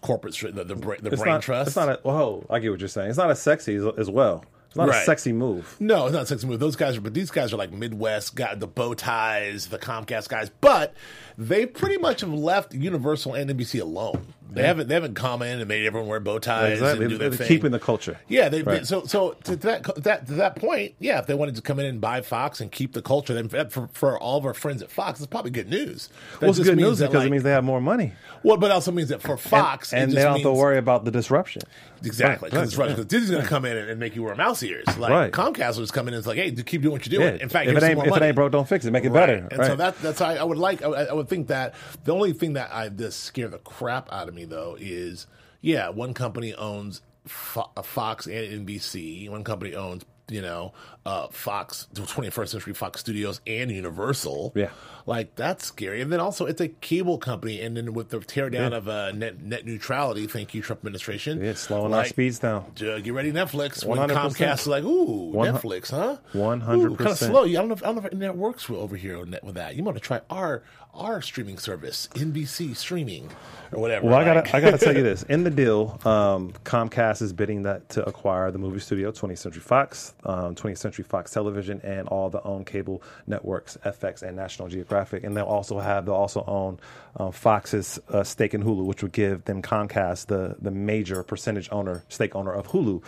corporate 0.00 0.34
the 0.34 0.64
the, 0.64 0.74
the 0.74 1.08
It's 1.12 1.20
brain 1.22 1.34
not, 1.34 1.42
trust. 1.42 1.68
It's 1.68 1.76
not 1.76 1.88
a, 1.88 2.00
whoa, 2.02 2.46
I 2.48 2.60
get 2.60 2.70
what 2.70 2.80
you're 2.80 2.88
saying. 2.88 3.10
It's 3.10 3.18
not 3.18 3.30
as 3.30 3.42
sexy 3.42 3.74
as, 3.74 3.84
as 3.98 4.08
well. 4.08 4.44
It's 4.68 4.76
not 4.76 4.90
a 4.90 4.92
sexy 5.04 5.32
move. 5.32 5.76
No, 5.80 6.04
it's 6.06 6.12
not 6.12 6.24
a 6.24 6.26
sexy 6.26 6.46
move. 6.46 6.60
Those 6.60 6.76
guys 6.76 6.96
are, 6.98 7.00
but 7.00 7.14
these 7.14 7.30
guys 7.30 7.54
are 7.54 7.56
like 7.56 7.72
Midwest, 7.72 8.34
got 8.34 8.60
the 8.60 8.66
bow 8.66 8.92
ties, 8.92 9.68
the 9.68 9.78
Comcast 9.78 10.28
guys. 10.28 10.50
But 10.60 10.94
they 11.38 11.64
pretty 11.64 11.96
much 11.96 12.20
have 12.20 12.32
left 12.32 12.74
Universal 12.74 13.32
and 13.34 13.50
NBC 13.50 13.80
alone. 13.80 14.34
They 14.50 14.62
haven't, 14.66 14.88
they 14.88 14.94
haven't 14.94 15.14
come 15.14 15.42
in 15.42 15.58
and 15.60 15.68
made 15.68 15.84
everyone 15.86 16.08
wear 16.08 16.20
bow 16.20 16.38
ties 16.38 16.78
Exactly. 16.78 17.04
and 17.04 17.10
do 17.12 17.18
their 17.18 17.28
They're 17.30 17.38
thing. 17.38 17.48
keeping 17.48 17.70
the 17.70 17.78
culture. 17.78 18.18
Yeah, 18.28 18.48
they, 18.48 18.62
Right. 18.62 18.86
so 18.86 19.04
so 19.04 19.32
to 19.44 19.56
that 19.56 19.82
that 20.02 20.26
to 20.26 20.34
that 20.34 20.56
point, 20.56 20.94
yeah, 20.98 21.18
if 21.18 21.26
they 21.26 21.34
wanted 21.34 21.54
to 21.56 21.62
come 21.62 21.78
in 21.78 21.86
and 21.86 22.00
buy 22.00 22.22
Fox 22.22 22.60
and 22.60 22.72
keep 22.72 22.92
the 22.94 23.02
culture, 23.02 23.34
then 23.34 23.48
for, 23.68 23.88
for, 23.92 24.18
all 24.18 24.38
of 24.38 24.46
our 24.46 24.54
friends 24.54 24.80
at 24.82 24.90
Fox, 24.90 25.20
it's 25.20 25.26
probably 25.26 25.50
good 25.50 25.68
news. 25.68 26.08
That 26.34 26.40
Well, 26.42 26.50
it's 26.50 26.58
good 26.60 26.76
news 26.76 27.00
because 27.00 27.24
it 27.24 27.30
means 27.30 27.42
they 27.42 27.50
have 27.50 27.64
more 27.64 27.80
money. 27.80 28.12
well, 28.42 28.56
but 28.56 28.70
also 28.70 28.90
means 28.90 29.10
that 29.10 29.20
for 29.22 29.36
Fox, 29.36 29.92
and, 29.92 30.04
and 30.04 30.12
they 30.12 30.22
don't 30.22 30.32
have 30.34 30.42
to 30.42 30.52
worry 30.52 30.78
about 30.78 31.04
the 31.04 31.10
disruption. 31.10 31.62
Exactly, 32.04 32.48
because 32.48 32.76
Right, 32.76 32.88
right, 32.90 32.98
right, 32.98 33.08
Disney's 33.08 33.30
going 33.30 33.42
to 33.42 33.48
come 33.48 33.64
in 33.64 33.76
and, 33.76 33.90
and 33.90 33.98
make 34.00 34.14
you 34.14 34.22
wear 34.22 34.34
mouse 34.36 34.62
ears. 34.62 34.86
Like 34.98 35.10
Right. 35.10 35.32
Comcast 35.32 35.74
will 35.74 35.82
just 35.82 35.92
come 35.92 36.06
in 36.08 36.14
and 36.14 36.18
it's 36.18 36.26
like, 36.28 36.36
hey, 36.38 36.52
keep 36.52 36.82
doing 36.82 36.92
what 36.92 37.06
you're 37.06 37.20
Yeah. 37.20 37.30
doing. 37.30 37.40
In 37.42 37.48
fact, 37.48 37.68
if 37.68 37.76
it 37.76 37.82
ain't 37.82 37.98
if 38.06 38.16
it 38.16 38.22
ain't 38.22 38.34
broke, 38.36 38.52
don't 38.52 38.68
fix 38.68 38.84
it. 38.84 38.92
Make 38.92 39.04
it 39.04 39.12
better. 39.12 39.48
And 39.50 39.64
so 39.64 39.76
that 39.76 40.00
that's 40.00 40.20
I, 40.20 40.36
I 40.36 40.44
would 40.44 40.58
like. 40.58 40.80
I, 40.82 40.86
I 40.88 41.12
would 41.12 41.28
think 41.28 41.48
that 41.48 41.74
the 42.04 42.12
only 42.14 42.32
thing 42.32 42.52
that 42.54 42.70
I 42.72 42.88
this 42.88 43.16
scare 43.16 43.48
the 43.48 43.58
crap 43.58 44.12
out 44.12 44.28
of 44.28 44.34
me 44.34 44.37
though 44.44 44.76
is 44.78 45.26
yeah, 45.60 45.88
one 45.88 46.14
company 46.14 46.54
owns 46.54 47.02
Fo- 47.26 47.70
Fox 47.82 48.26
and 48.26 48.66
NBC. 48.66 49.28
One 49.30 49.44
company 49.44 49.74
owns 49.74 50.04
you 50.30 50.42
know 50.42 50.72
uh, 51.08 51.28
Fox, 51.28 51.88
21st 51.94 52.48
Century 52.48 52.74
Fox 52.74 53.00
Studios, 53.00 53.40
and 53.46 53.70
Universal. 53.70 54.52
Yeah. 54.54 54.68
like 55.06 55.34
that's 55.36 55.64
scary. 55.64 56.02
And 56.02 56.12
then 56.12 56.20
also 56.20 56.44
it's 56.44 56.60
a 56.60 56.68
cable 56.68 57.16
company, 57.16 57.62
and 57.62 57.74
then 57.76 57.94
with 57.94 58.10
the 58.10 58.18
teardown 58.18 58.70
Yeah. 58.72 58.76
of 58.76 58.88
uh, 58.88 59.12
net 59.12 59.40
net 59.42 59.64
neutrality. 59.64 60.26
Thank 60.26 60.52
you, 60.54 60.60
Trump 60.60 60.80
administration. 60.80 61.40
yeah, 61.42 61.50
it's 61.50 61.60
slowing 61.60 61.94
our 61.94 62.04
speeds 62.04 62.38
down. 62.38 62.64
uh, 62.82 62.98
get 62.98 63.14
ready, 63.14 63.32
Netflix. 63.32 63.84
When 63.84 63.98
100%. 63.98 64.10
Comcast 64.10 64.60
is 64.60 64.66
like, 64.66 64.84
ooh, 64.84 65.32
Netflix, 65.32 65.90
huh? 65.90 66.18
100%. 66.34 66.98
Kind 66.98 67.10
of 67.10 67.16
slow. 67.18 67.44
I 67.44 67.52
don't 67.52 67.68
know. 67.68 67.74
If, 67.74 67.82
I 67.82 67.86
don't 67.86 67.94
know 67.96 68.00
if 68.06 68.12
internet 68.12 68.36
works 68.36 68.68
over 68.68 68.96
here 68.96 69.18
with 69.18 69.34
with 69.42 69.54
that. 69.54 69.76
You 69.76 69.82
want 69.84 69.96
to 69.96 70.02
try 70.02 70.20
our 70.28 70.62
our 70.94 71.22
streaming 71.22 71.58
service, 71.58 72.08
NBC 72.14 72.74
streaming, 72.74 73.30
or 73.72 73.80
whatever. 73.80 74.06
Well, 74.06 74.16
I 74.16 74.24
gotta, 74.24 74.56
I 74.56 74.60
gotta 74.60 74.78
tell 74.78 74.96
you 74.96 75.02
this. 75.04 75.22
In 75.24 75.44
the 75.44 75.50
deal, 75.50 76.00
um, 76.04 76.52
Comcast 76.64 77.22
is 77.22 77.32
bidding 77.32 77.62
that 77.62 77.88
to 77.90 78.04
acquire 78.08 78.50
the 78.50 78.58
movie 78.58 78.80
studio, 78.80 79.12
20th 79.12 79.38
Century 79.38 79.60
Fox, 79.62 80.14
um, 80.24 80.54
20th 80.56 80.78
Century 80.78 80.97
Fox 81.04 81.32
Television, 81.32 81.80
and 81.82 82.08
all 82.08 82.30
the 82.30 82.42
own 82.42 82.64
cable 82.64 83.02
networks, 83.26 83.76
FX 83.84 84.22
and 84.22 84.36
National 84.36 84.68
Geographic, 84.68 85.24
and 85.24 85.36
they'll 85.36 85.44
also 85.44 85.78
have 85.78 86.06
they'll 86.06 86.14
also 86.14 86.44
own 86.46 86.78
um, 87.16 87.32
Fox's 87.32 87.98
uh, 88.08 88.24
stake 88.24 88.54
in 88.54 88.62
Hulu, 88.62 88.84
which 88.84 89.02
would 89.02 89.12
give 89.12 89.44
them 89.44 89.62
Comcast 89.62 90.26
the 90.26 90.56
the 90.60 90.70
major 90.70 91.22
percentage 91.22 91.68
owner, 91.72 92.04
stake 92.08 92.34
owner 92.34 92.52
of 92.52 92.68
Hulu. 92.68 93.02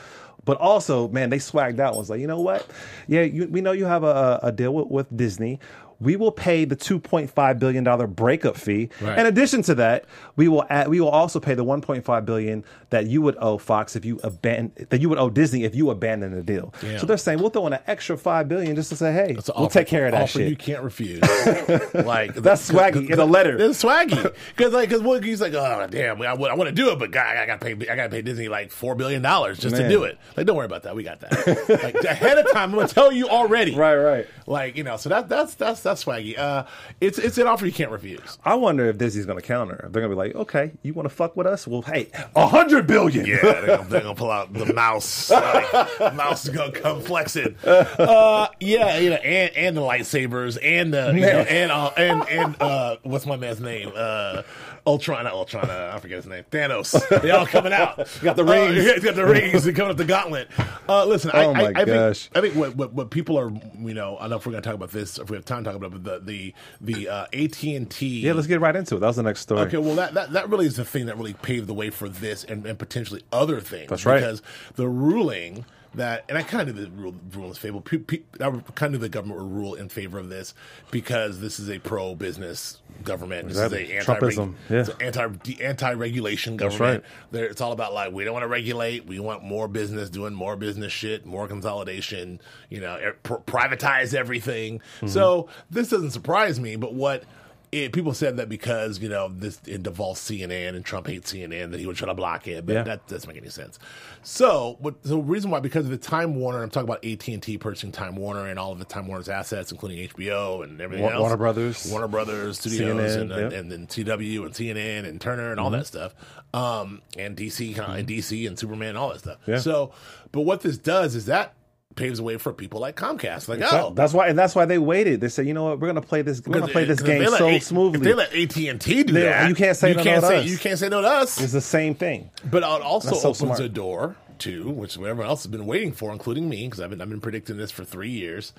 But 0.44 0.56
also, 0.56 1.08
man, 1.08 1.30
they 1.30 1.38
swagged 1.38 1.80
out. 1.80 1.96
Was 1.96 2.10
like, 2.10 2.20
you 2.20 2.26
know 2.26 2.40
what? 2.40 2.66
Yeah, 3.06 3.22
you, 3.22 3.46
we 3.48 3.60
know 3.60 3.72
you 3.72 3.84
have 3.84 4.04
a, 4.04 4.40
a 4.42 4.52
deal 4.52 4.74
with, 4.74 4.88
with 4.88 5.16
Disney. 5.16 5.60
We 6.00 6.16
will 6.16 6.32
pay 6.32 6.64
the 6.64 6.76
two 6.76 6.98
point 6.98 7.30
five 7.30 7.58
billion 7.58 7.84
dollar 7.84 8.06
breakup 8.06 8.56
fee. 8.56 8.88
Right. 9.00 9.18
In 9.18 9.26
addition 9.26 9.62
to 9.62 9.74
that, 9.76 10.04
we 10.36 10.48
will 10.48 10.64
add, 10.70 10.88
we 10.88 11.00
will 11.00 11.10
also 11.10 11.40
pay 11.40 11.54
the 11.54 11.64
1.5 11.64 12.24
billion 12.24 12.64
that 12.90 13.06
you 13.06 13.22
would 13.22 13.36
owe 13.38 13.58
Fox 13.58 13.96
if 13.96 14.04
you 14.04 14.18
abandon 14.22 14.86
that 14.88 15.00
you 15.00 15.08
would 15.08 15.18
owe 15.18 15.30
Disney 15.30 15.64
if 15.64 15.74
you 15.74 15.90
abandon 15.90 16.34
the 16.34 16.42
deal. 16.42 16.72
Yeah. 16.82 16.98
So 16.98 17.06
they're 17.06 17.16
saying 17.16 17.40
we'll 17.40 17.50
throw 17.50 17.66
in 17.66 17.72
an 17.72 17.80
extra 17.86 18.16
five 18.16 18.48
billion 18.48 18.76
just 18.76 18.88
to 18.90 18.96
say, 18.96 19.12
hey, 19.12 19.34
we'll 19.34 19.64
offer- 19.66 19.80
take 19.80 19.88
care 19.88 20.06
of 20.06 20.12
that 20.12 20.22
offer 20.22 20.38
shit. 20.38 20.48
You 20.48 20.56
can't 20.56 20.82
refuse. 20.82 21.20
like 21.94 22.34
That's 22.34 22.70
swaggy 22.70 23.10
in 23.10 23.18
a 23.18 23.24
letter. 23.24 23.56
It's 23.60 23.82
swaggy 23.82 24.34
because 24.56 24.72
like 24.72 24.88
because 24.88 25.24
he's 25.24 25.40
like, 25.40 25.54
oh 25.54 25.86
damn, 25.90 26.20
I, 26.22 26.34
want 26.34 26.68
to 26.68 26.72
do 26.72 26.90
it, 26.90 26.98
but 26.98 27.10
guy, 27.10 27.42
I 27.42 27.46
got 27.46 27.60
to 27.60 27.76
pay. 27.76 27.88
I 27.88 27.96
got 27.96 28.04
to 28.04 28.10
pay 28.10 28.22
Disney 28.22 28.48
like 28.48 28.70
four 28.70 28.94
billion 28.94 29.22
dollars 29.22 29.58
just 29.58 29.76
to 29.76 29.88
do 29.88 30.04
it. 30.04 30.18
Like, 30.36 30.46
don't 30.46 30.56
worry 30.56 30.66
about 30.66 30.84
that. 30.84 30.94
We 30.94 31.02
got 31.02 31.20
that. 31.20 31.82
like 31.82 31.94
ahead 31.96 32.38
of 32.38 32.50
time, 32.52 32.70
I'm 32.70 32.76
gonna 32.76 32.88
tell 32.88 33.12
you 33.12 33.28
already. 33.28 33.70
Right, 33.80 33.96
right. 33.96 34.26
Like 34.46 34.76
you 34.76 34.84
know, 34.84 34.98
so 34.98 35.08
that 35.08 35.28
that's 35.28 35.54
that's 35.54 35.82
that's 35.82 35.89
swaggy. 35.96 36.38
Uh, 36.38 36.64
it's 37.00 37.18
it's 37.18 37.38
an 37.38 37.46
offer 37.46 37.66
you 37.66 37.72
can't 37.72 37.90
refuse. 37.90 38.38
I 38.44 38.54
wonder 38.54 38.86
if 38.86 38.98
Disney's 38.98 39.26
going 39.26 39.38
to 39.38 39.46
counter. 39.46 39.88
They're 39.90 40.02
going 40.02 40.10
to 40.10 40.16
be 40.16 40.28
like, 40.28 40.34
okay, 40.34 40.72
you 40.82 40.94
want 40.94 41.08
to 41.08 41.14
fuck 41.14 41.36
with 41.36 41.46
us? 41.46 41.66
Well, 41.66 41.82
hey, 41.82 42.10
a 42.34 42.46
hundred 42.46 42.86
billion. 42.86 43.26
Yeah, 43.26 43.38
they're 43.42 43.66
gonna, 43.66 43.88
they're 43.88 44.00
gonna 44.02 44.14
pull 44.14 44.30
out 44.30 44.52
the 44.52 44.72
mouse. 44.72 45.30
Like, 45.30 45.98
mouse 46.14 46.44
is 46.44 46.50
gonna 46.50 46.72
come 46.72 47.00
flexing. 47.00 47.56
Uh, 48.00 48.48
yeah, 48.60 48.98
you 48.98 49.10
know, 49.10 49.16
and, 49.16 49.54
and 49.56 49.76
the 49.76 49.80
lightsabers, 49.80 50.58
and 50.62 50.92
the 50.92 51.12
you 51.14 51.20
know, 51.20 51.40
and 51.40 51.70
uh, 51.70 51.90
and 51.96 52.28
and 52.28 52.62
uh, 52.62 52.96
what's 53.02 53.26
my 53.26 53.36
man's 53.36 53.60
name? 53.60 53.92
Uh, 53.94 54.42
Ultron, 54.86 55.24
not 55.24 55.32
Ultron. 55.34 55.68
Uh, 55.70 55.92
I 55.94 55.98
forget 56.00 56.16
his 56.16 56.26
name. 56.26 56.44
Thanos. 56.50 57.20
They 57.22 57.30
all 57.30 57.46
coming 57.46 57.72
out. 57.72 57.96
Got 58.22 58.36
the 58.36 58.44
Uh, 58.44 58.52
rings. 58.70 58.84
yeah, 58.84 58.92
he's 58.94 59.04
got 59.04 59.14
the 59.14 59.24
rings. 59.26 59.64
They're 59.64 59.72
coming 59.72 59.90
up 59.90 59.96
the 59.96 60.04
gauntlet. 60.04 60.48
Uh, 60.88 61.04
listen, 61.06 61.30
I, 61.32 61.44
Oh, 61.44 61.54
my 61.54 61.64
I, 61.64 61.72
I 61.76 61.84
gosh. 61.84 62.28
think 62.28 62.36
I 62.36 62.40
think 62.40 62.54
what, 62.56 62.76
what 62.76 62.92
what 62.92 63.10
people 63.10 63.38
are, 63.38 63.50
you 63.78 63.94
know, 63.94 64.16
I 64.16 64.22
don't 64.22 64.30
know 64.30 64.36
if 64.36 64.46
we're 64.46 64.52
gonna 64.52 64.62
talk 64.62 64.74
about 64.74 64.90
this, 64.90 65.18
if 65.18 65.30
we 65.30 65.36
have 65.36 65.44
time 65.44 65.64
to 65.64 65.70
talk 65.70 65.76
about 65.76 65.92
it, 65.94 66.02
but 66.02 66.26
the 66.26 66.54
the 66.80 66.94
the 67.04 67.08
uh, 67.08 67.26
AT 67.32 67.62
and 67.62 67.90
T. 67.90 68.20
Yeah, 68.20 68.32
let's 68.32 68.46
get 68.46 68.60
right 68.60 68.74
into 68.76 68.96
it. 68.96 69.00
That 69.00 69.06
was 69.08 69.16
the 69.16 69.22
next 69.22 69.40
story. 69.40 69.60
Okay, 69.62 69.76
well, 69.78 69.94
that, 69.96 70.14
that, 70.14 70.32
that 70.32 70.48
really 70.48 70.66
is 70.66 70.76
the 70.76 70.84
thing 70.84 71.06
that 71.06 71.16
really 71.16 71.34
paved 71.34 71.66
the 71.66 71.74
way 71.74 71.90
for 71.90 72.08
this 72.08 72.44
and, 72.44 72.64
and 72.66 72.78
potentially 72.78 73.22
other 73.32 73.60
things. 73.60 73.88
That's 73.90 74.06
right. 74.06 74.16
Because 74.20 74.42
the 74.76 74.88
ruling 74.88 75.64
that, 75.94 76.24
and 76.28 76.38
I 76.38 76.42
kind 76.44 76.68
of 76.68 76.76
knew 76.76 76.84
the 76.84 76.90
rule, 76.90 77.14
rule 77.34 77.48
in 77.48 77.54
favor, 77.54 77.80
pe- 77.80 77.98
pe- 77.98 78.22
I 78.40 78.50
kind 78.50 78.62
of 78.82 78.92
knew 78.92 78.98
the 78.98 79.08
government 79.08 79.40
would 79.40 79.50
rule 79.50 79.74
in 79.74 79.88
favor 79.88 80.18
of 80.18 80.28
this 80.28 80.54
because 80.92 81.40
this 81.40 81.58
is 81.58 81.68
a 81.68 81.78
pro 81.80 82.14
business 82.14 82.79
government. 83.04 83.48
Exactly. 83.48 83.86
This 83.86 84.02
is 84.02 84.08
a 84.08 84.12
anti 84.12 84.26
Trumpism, 84.26 84.54
yeah. 84.68 85.06
anti 85.06 85.62
anti 85.62 85.92
regulation 85.92 86.56
government. 86.56 87.04
right. 87.32 87.42
It's 87.42 87.60
all 87.60 87.72
about 87.72 87.92
like 87.92 88.12
we 88.12 88.24
don't 88.24 88.32
want 88.32 88.44
to 88.44 88.48
regulate. 88.48 89.06
We 89.06 89.20
want 89.20 89.42
more 89.42 89.68
business 89.68 90.10
doing 90.10 90.34
more 90.34 90.56
business 90.56 90.92
shit, 90.92 91.26
more 91.26 91.46
consolidation. 91.48 92.40
You 92.68 92.80
know, 92.80 92.96
er- 92.96 93.16
pr- 93.22 93.34
privatize 93.34 94.14
everything. 94.14 94.78
Mm-hmm. 94.78 95.08
So 95.08 95.48
this 95.70 95.88
doesn't 95.88 96.10
surprise 96.10 96.60
me. 96.60 96.76
But 96.76 96.94
what 96.94 97.24
it, 97.72 97.92
people 97.92 98.12
said 98.14 98.36
that 98.38 98.48
because 98.48 98.98
you 98.98 99.08
know 99.08 99.28
this 99.28 99.60
it 99.66 99.82
devolves 99.84 100.20
CNN 100.20 100.74
and 100.74 100.84
Trump 100.84 101.06
hates 101.06 101.32
CNN 101.32 101.70
that 101.70 101.78
he 101.78 101.86
would 101.86 101.96
try 101.96 102.08
to 102.08 102.14
block 102.14 102.48
it, 102.48 102.66
but 102.66 102.72
Yeah. 102.72 102.82
that 102.82 103.06
doesn't 103.06 103.28
make 103.28 103.36
any 103.40 103.48
sense. 103.50 103.78
So, 104.22 104.76
but 104.80 105.02
the 105.02 105.16
reason 105.16 105.50
why 105.50 105.60
because 105.60 105.84
of 105.84 105.90
the 105.90 105.96
Time 105.96 106.34
Warner, 106.34 106.62
I'm 106.62 106.70
talking 106.70 106.88
about 106.88 107.04
AT 107.04 107.28
and 107.28 107.42
T 107.42 107.56
purchasing 107.58 107.92
Time 107.92 108.16
Warner 108.16 108.46
and 108.46 108.58
all 108.58 108.72
of 108.72 108.78
the 108.80 108.84
Time 108.84 109.06
Warner's 109.06 109.28
assets, 109.28 109.70
including 109.70 110.08
HBO 110.08 110.62
and 110.64 110.80
everything 110.80 111.04
Wa- 111.04 111.12
else. 111.12 111.20
Warner 111.20 111.36
Brothers. 111.36 111.88
Warner 111.90 112.08
Brothers 112.08 112.58
Studios, 112.58 112.96
CNN, 113.16 113.20
and, 113.20 113.32
uh, 113.32 113.36
yep. 113.36 113.52
and 113.52 113.70
then 113.72 113.86
CW 113.86 114.44
and 114.46 114.54
CNN 114.54 115.08
and 115.08 115.20
Turner 115.20 115.50
and 115.52 115.60
all 115.60 115.70
that 115.70 115.86
stuff, 115.86 116.14
um, 116.52 117.00
and 117.16 117.36
DC 117.36 117.78
and 117.78 118.06
DC 118.08 118.46
and 118.46 118.58
Superman 118.58 118.90
and 118.90 118.98
all 118.98 119.10
that 119.10 119.20
stuff. 119.20 119.38
Yeah. 119.46 119.58
So, 119.58 119.92
but 120.32 120.40
what 120.42 120.62
this 120.62 120.76
does 120.76 121.14
is 121.14 121.26
that 121.26 121.54
paves 121.96 122.18
the 122.18 122.24
way 122.24 122.36
for 122.38 122.52
people 122.52 122.80
like 122.80 122.96
Comcast, 122.96 123.48
like 123.48 123.58
That- 123.58 123.72
oh, 123.72 123.90
that's 123.94 124.12
why, 124.14 124.28
and 124.28 124.38
that's 124.38 124.54
why 124.54 124.64
they 124.64 124.78
waited. 124.78 125.20
They 125.20 125.28
said, 125.28 125.46
you 125.46 125.54
know 125.54 125.64
what, 125.64 125.80
we're 125.80 125.88
going 125.92 126.00
to 126.00 126.06
play 126.08 126.22
this. 126.22 126.40
We're 126.46 126.60
to 126.60 126.68
play 126.68 126.84
this 126.84 127.00
game 127.02 127.26
so 127.26 127.48
A- 127.48 127.58
smoothly. 127.58 127.98
They 128.00 128.14
let 128.14 128.32
AT 128.34 128.56
and 128.68 128.80
T 128.80 129.02
do 129.02 129.12
They- 129.12 129.22
that, 129.22 129.48
you 129.48 129.54
can't 129.54 129.76
say 129.76 129.90
you 129.90 129.96
no 129.96 130.02
can't 130.04 130.20
to 130.22 130.26
say 130.28 130.38
us. 130.38 130.46
you 130.46 130.56
can't 130.58 130.78
say 130.78 130.88
no 130.88 131.00
to 131.02 131.08
us. 131.08 131.40
it's 131.40 131.52
the 131.52 131.60
same 131.60 131.94
thing. 131.94 132.30
But 132.48 132.58
it 132.58 132.64
also 132.64 133.10
so 133.14 133.28
opens 133.30 133.38
smart. 133.38 133.60
a 133.60 133.68
door 133.68 134.16
to 134.38 134.70
which 134.70 134.96
everyone 134.96 135.26
else 135.26 135.42
has 135.42 135.50
been 135.50 135.66
waiting 135.66 135.92
for, 135.92 136.12
including 136.12 136.48
me, 136.48 136.64
because 136.66 136.80
I've 136.80 136.90
been 136.90 137.00
I've 137.02 137.10
been 137.10 137.20
predicting 137.20 137.56
this 137.56 137.70
for 137.70 137.84
three 137.84 138.10
years. 138.10 138.52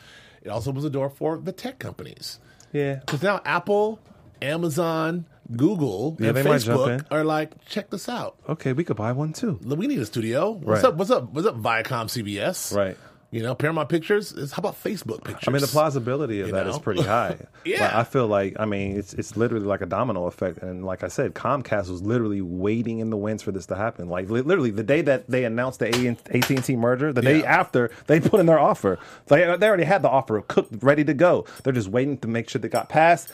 It 0.44 0.50
also 0.50 0.70
opens 0.72 0.86
a 0.86 0.90
door 0.90 1.10
for 1.10 1.38
the 1.38 1.52
tech 1.52 1.80
companies 1.80 2.38
Yeah. 2.74 2.96
because 2.96 3.22
now 3.24 3.42
Apple, 3.46 4.00
Amazon, 4.42 5.26
Google, 5.56 6.18
Yeah, 6.20 6.30
and 6.30 6.38
they 6.38 6.44
might 6.44 6.60
jump 6.62 6.80
Facebook 6.82 7.06
are 7.12 7.24
like, 7.24 7.66
check 7.66 7.90
this 7.90 8.08
out. 8.10 8.38
Okay, 8.50 8.74
we 8.74 8.84
could 8.84 8.98
buy 8.98 9.12
one 9.12 9.34
too. 9.34 9.60
We 9.64 9.88
need 9.88 10.00
a 10.00 10.06
studio. 10.06 10.52
What's 10.52 10.84
Right. 10.84 10.90
up? 10.90 10.96
What's 10.96 11.12
up? 11.12 11.32
What's 11.34 11.48
up? 11.48 11.58
Viacom, 11.58 12.10
CBS. 12.10 12.76
Right. 12.76 12.98
You 13.32 13.42
know, 13.42 13.56
Paramount 13.56 13.88
Pictures. 13.88 14.34
Is 14.34 14.52
how 14.52 14.60
about 14.60 14.76
Facebook 14.84 15.24
Pictures? 15.24 15.48
I 15.48 15.52
mean, 15.52 15.62
the 15.62 15.68
plausibility 15.68 16.42
of 16.42 16.48
You 16.48 16.54
that 16.54 16.68
is 16.68 16.76
know? 16.76 16.82
pretty 16.82 17.02
high. 17.04 17.38
Yeah. 17.64 17.86
Like, 17.86 17.94
I 17.94 18.04
feel 18.04 18.26
like, 18.28 18.56
I 18.60 18.66
mean, 18.66 18.98
it's 18.98 19.14
it's 19.14 19.38
literally 19.38 19.68
like 19.68 19.82
a 19.82 19.86
domino 19.86 20.26
effect. 20.26 20.58
And 20.64 20.84
like 20.84 21.04
I 21.04 21.08
said, 21.10 21.36
Comcast 21.36 21.90
was 21.90 22.02
literally 22.02 22.42
waiting 22.42 23.00
in 23.00 23.12
the 23.12 23.18
wings 23.18 23.44
for 23.44 23.52
this 23.52 23.68
to 23.68 23.76
happen. 23.76 24.10
Like 24.10 24.30
li- 24.32 24.42
literally, 24.42 24.72
the 24.72 24.84
day 24.84 25.02
that 25.04 25.30
they 25.30 25.46
announced 25.46 25.80
the 25.80 25.88
AT 25.88 26.30
and 26.32 26.64
T 26.66 26.76
merger, 26.76 27.14
the 27.14 27.22
day 27.22 27.44
after 27.46 27.92
they 28.08 28.20
put 28.20 28.40
in 28.40 28.48
their 28.48 28.60
offer, 28.60 28.98
they 29.28 29.56
they 29.58 29.68
already 29.68 29.84
had 29.84 30.02
the 30.02 30.10
offer 30.10 30.42
cooked, 30.42 30.84
ready 30.84 31.04
to 31.04 31.14
go. 31.14 31.46
They're 31.64 31.72
just 31.72 31.88
waiting 31.90 32.18
to 32.20 32.28
make 32.28 32.50
sure 32.50 32.60
they 32.60 32.68
got 32.68 32.90
passed. 32.90 33.32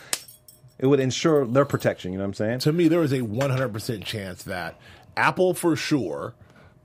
It 0.78 0.88
would 0.88 1.00
ensure 1.00 1.46
their 1.46 1.66
protection. 1.66 2.12
You 2.12 2.18
know 2.20 2.26
what 2.26 2.28
I'm 2.28 2.34
saying? 2.36 2.60
to 2.60 2.74
me, 2.74 2.88
there 2.90 3.02
is 3.02 3.14
a 3.14 3.22
100% 3.22 4.04
chance 4.04 4.44
that 4.44 4.76
Apple 5.16 5.54
for 5.54 5.76
sure, 5.78 6.36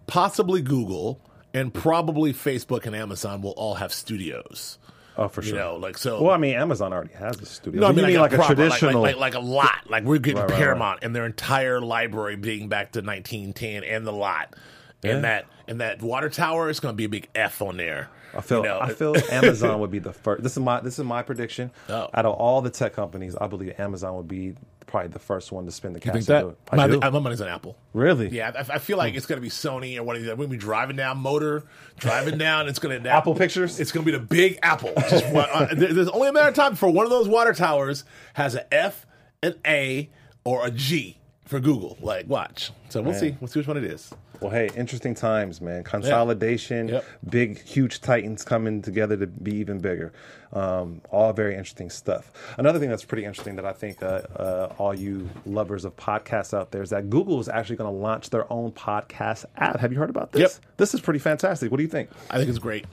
possibly 0.07 0.63
Google, 0.63 1.21
and 1.55 1.73
probably 1.73 2.33
Facebook 2.33 2.87
and 2.87 2.95
Amazon 2.97 3.43
will 3.43 3.53
all 3.53 3.75
have 3.75 3.93
studios. 3.93 4.79
Oh, 5.17 5.29
for 5.29 5.43
You 5.43 5.49
sure. 5.51 5.59
know, 5.59 5.77
like 5.77 5.99
so. 5.99 6.23
well, 6.23 6.33
I 6.33 6.39
mean, 6.39 6.55
Amazon 6.55 6.91
already 6.93 7.13
has 7.13 7.39
a 7.39 7.45
studio. 7.45 7.83
no, 7.83 7.87
I 7.89 7.91
mean, 7.93 7.99
you 7.99 8.03
like, 8.05 8.13
mean 8.13 8.21
like 8.21 8.33
a 8.33 8.37
proper- 8.37 8.55
like- 8.55 8.79
traditional. 8.79 9.03
like, 9.03 9.17
like, 9.17 9.35
like 9.35 9.43
a 9.43 9.45
lot. 9.47 9.91
Like 9.91 10.05
we're 10.05 10.17
getting 10.19 10.41
Right, 10.41 10.49
right, 10.51 10.59
Paramount 10.59 11.01
and 11.03 11.15
their 11.15 11.27
entire 11.27 11.83
library 11.83 12.37
being 12.37 12.69
back 12.69 12.93
to 12.93 13.01
1910 13.03 13.85
and 13.85 14.07
the 14.07 14.13
lot. 14.13 14.55
Yeah. 15.03 15.17
And 15.17 15.25
that 15.25 15.47
and 15.69 15.81
that 15.81 16.01
water 16.01 16.31
tower 16.31 16.71
is 16.71 16.81
going 16.81 16.93
to 16.95 16.97
be 16.97 17.05
a 17.05 17.09
big 17.11 17.29
F 17.35 17.61
on 17.61 17.77
there. 17.77 18.09
I 18.35 18.41
feel 18.41 18.59
You 18.59 18.69
know? 18.69 18.79
I 18.81 18.95
feel 18.95 19.15
Amazon 19.31 19.81
would 19.81 19.91
be 19.91 19.99
the 19.99 20.15
first. 20.15 20.43
This 20.43 20.53
is 20.53 20.61
my 20.61 20.81
this 20.81 20.99
is 20.99 21.05
my 21.05 21.23
prediction. 21.23 21.71
Oh. 21.91 22.09
Out 22.15 22.25
of 22.25 22.33
all 22.35 22.63
the 22.63 22.71
tech 22.71 22.95
companies, 22.95 23.37
I 23.37 23.49
believe 23.49 23.79
Amazon 23.79 24.17
would 24.17 24.29
be 24.29 24.55
probably 24.87 25.09
the 25.09 25.19
first 25.19 25.53
one 25.53 25.65
to 25.67 25.73
spend 25.73 25.95
the 25.95 26.01
cash. 26.01 26.13
think 26.13 26.27
to 26.27 26.33
that? 26.33 26.41
do 26.41 26.49
it. 26.51 26.59
I 26.71 26.77
my, 26.77 27.11
my 27.11 27.19
money's 27.19 27.41
on 27.41 27.49
Apple. 27.49 27.77
really? 27.93 28.29
Yeah, 28.29 28.53
I, 28.55 28.75
I 28.75 28.79
feel 28.79 28.99
like 28.99 29.15
it's 29.15 29.27
going 29.27 29.37
to 29.39 29.43
be 29.43 29.49
Sony 29.49 29.97
or 29.97 30.03
one 30.03 30.17
of 30.17 30.23
these. 30.23 30.31
To 30.31 30.47
be 30.49 30.57
driving 30.57 30.97
down 30.97 31.19
Motor, 31.19 31.65
driving 31.99 32.39
down. 32.47 32.69
It's 32.69 32.79
going 32.79 33.03
to 33.03 33.09
Apple 33.11 33.35
Pictures? 33.35 33.81
It's 33.81 33.93
going 33.93 34.05
to 34.07 34.13
be 34.13 34.17
the 34.19 34.25
big 34.25 34.59
Apple. 34.63 34.93
Just 35.11 35.27
one, 35.33 35.47
uh, 35.53 35.69
there- 35.75 35.93
there's 35.93 36.09
only 36.09 36.29
a 36.29 36.33
matter 36.33 36.49
of 36.49 36.55
time 36.55 36.73
before 36.73 36.91
one 36.91 37.05
of 37.05 37.11
those 37.11 37.29
water 37.29 37.53
towers 37.55 38.05
has 38.35 38.55
an 38.55 38.65
F, 38.71 39.07
an 39.43 39.55
A, 39.67 40.11
or 40.45 40.67
a 40.67 40.71
G 40.71 41.19
for 41.53 41.61
Google. 41.61 41.97
Like, 42.01 42.27
watch. 42.29 42.73
So 42.89 43.01
we'll 43.03 43.15
see. 43.15 43.37
We'll 43.41 43.49
see 43.49 43.61
which 43.61 43.69
one 43.69 43.77
it 43.77 43.85
is. 43.85 44.13
Well, 44.41 44.51
hey, 44.51 44.71
interesting 44.77 45.15
times, 45.15 45.61
man. 45.61 45.85
Consolidation, 45.85 46.89
Yep. 46.89 47.05
big, 47.31 47.63
huge 47.63 48.01
titans 48.01 48.45
coming 48.45 48.83
together 48.83 49.17
to 49.19 49.27
be 49.29 49.55
even 49.57 49.79
bigger. 49.79 50.13
Um, 50.53 51.01
all 51.13 51.33
very 51.33 51.53
interesting 51.53 51.91
stuff. 51.91 52.33
Another 52.59 52.79
thing 52.81 52.89
that's 52.91 53.05
pretty 53.05 53.25
interesting 53.25 53.55
that 53.57 53.65
I 53.65 53.73
think 53.73 54.03
uh, 54.03 54.07
uh, 54.37 54.73
all 54.79 54.95
you 54.95 55.31
lovers 55.47 55.85
of 55.85 55.95
podcasts 55.97 56.53
out 56.53 56.73
there 56.73 56.83
is 56.83 56.91
that 56.91 57.09
Google 57.09 57.39
is 57.39 57.49
actually 57.49 57.77
going 57.77 57.95
to 57.95 57.97
launch 57.97 58.31
their 58.31 58.53
own 58.53 58.73
podcast 58.73 59.45
app. 59.57 59.79
Have 59.79 59.93
you 59.93 59.99
heard 59.99 60.11
about 60.11 60.33
this? 60.33 60.41
Yep. 60.41 60.77
This 60.79 60.95
is 60.95 61.01
pretty 61.01 61.21
fantastic. 61.21 61.71
What 61.71 61.77
do 61.77 61.85
you 61.85 61.89
think? 61.89 62.11
I 62.31 62.39
think 62.39 62.49
it's 62.49 62.59
great. 62.59 62.87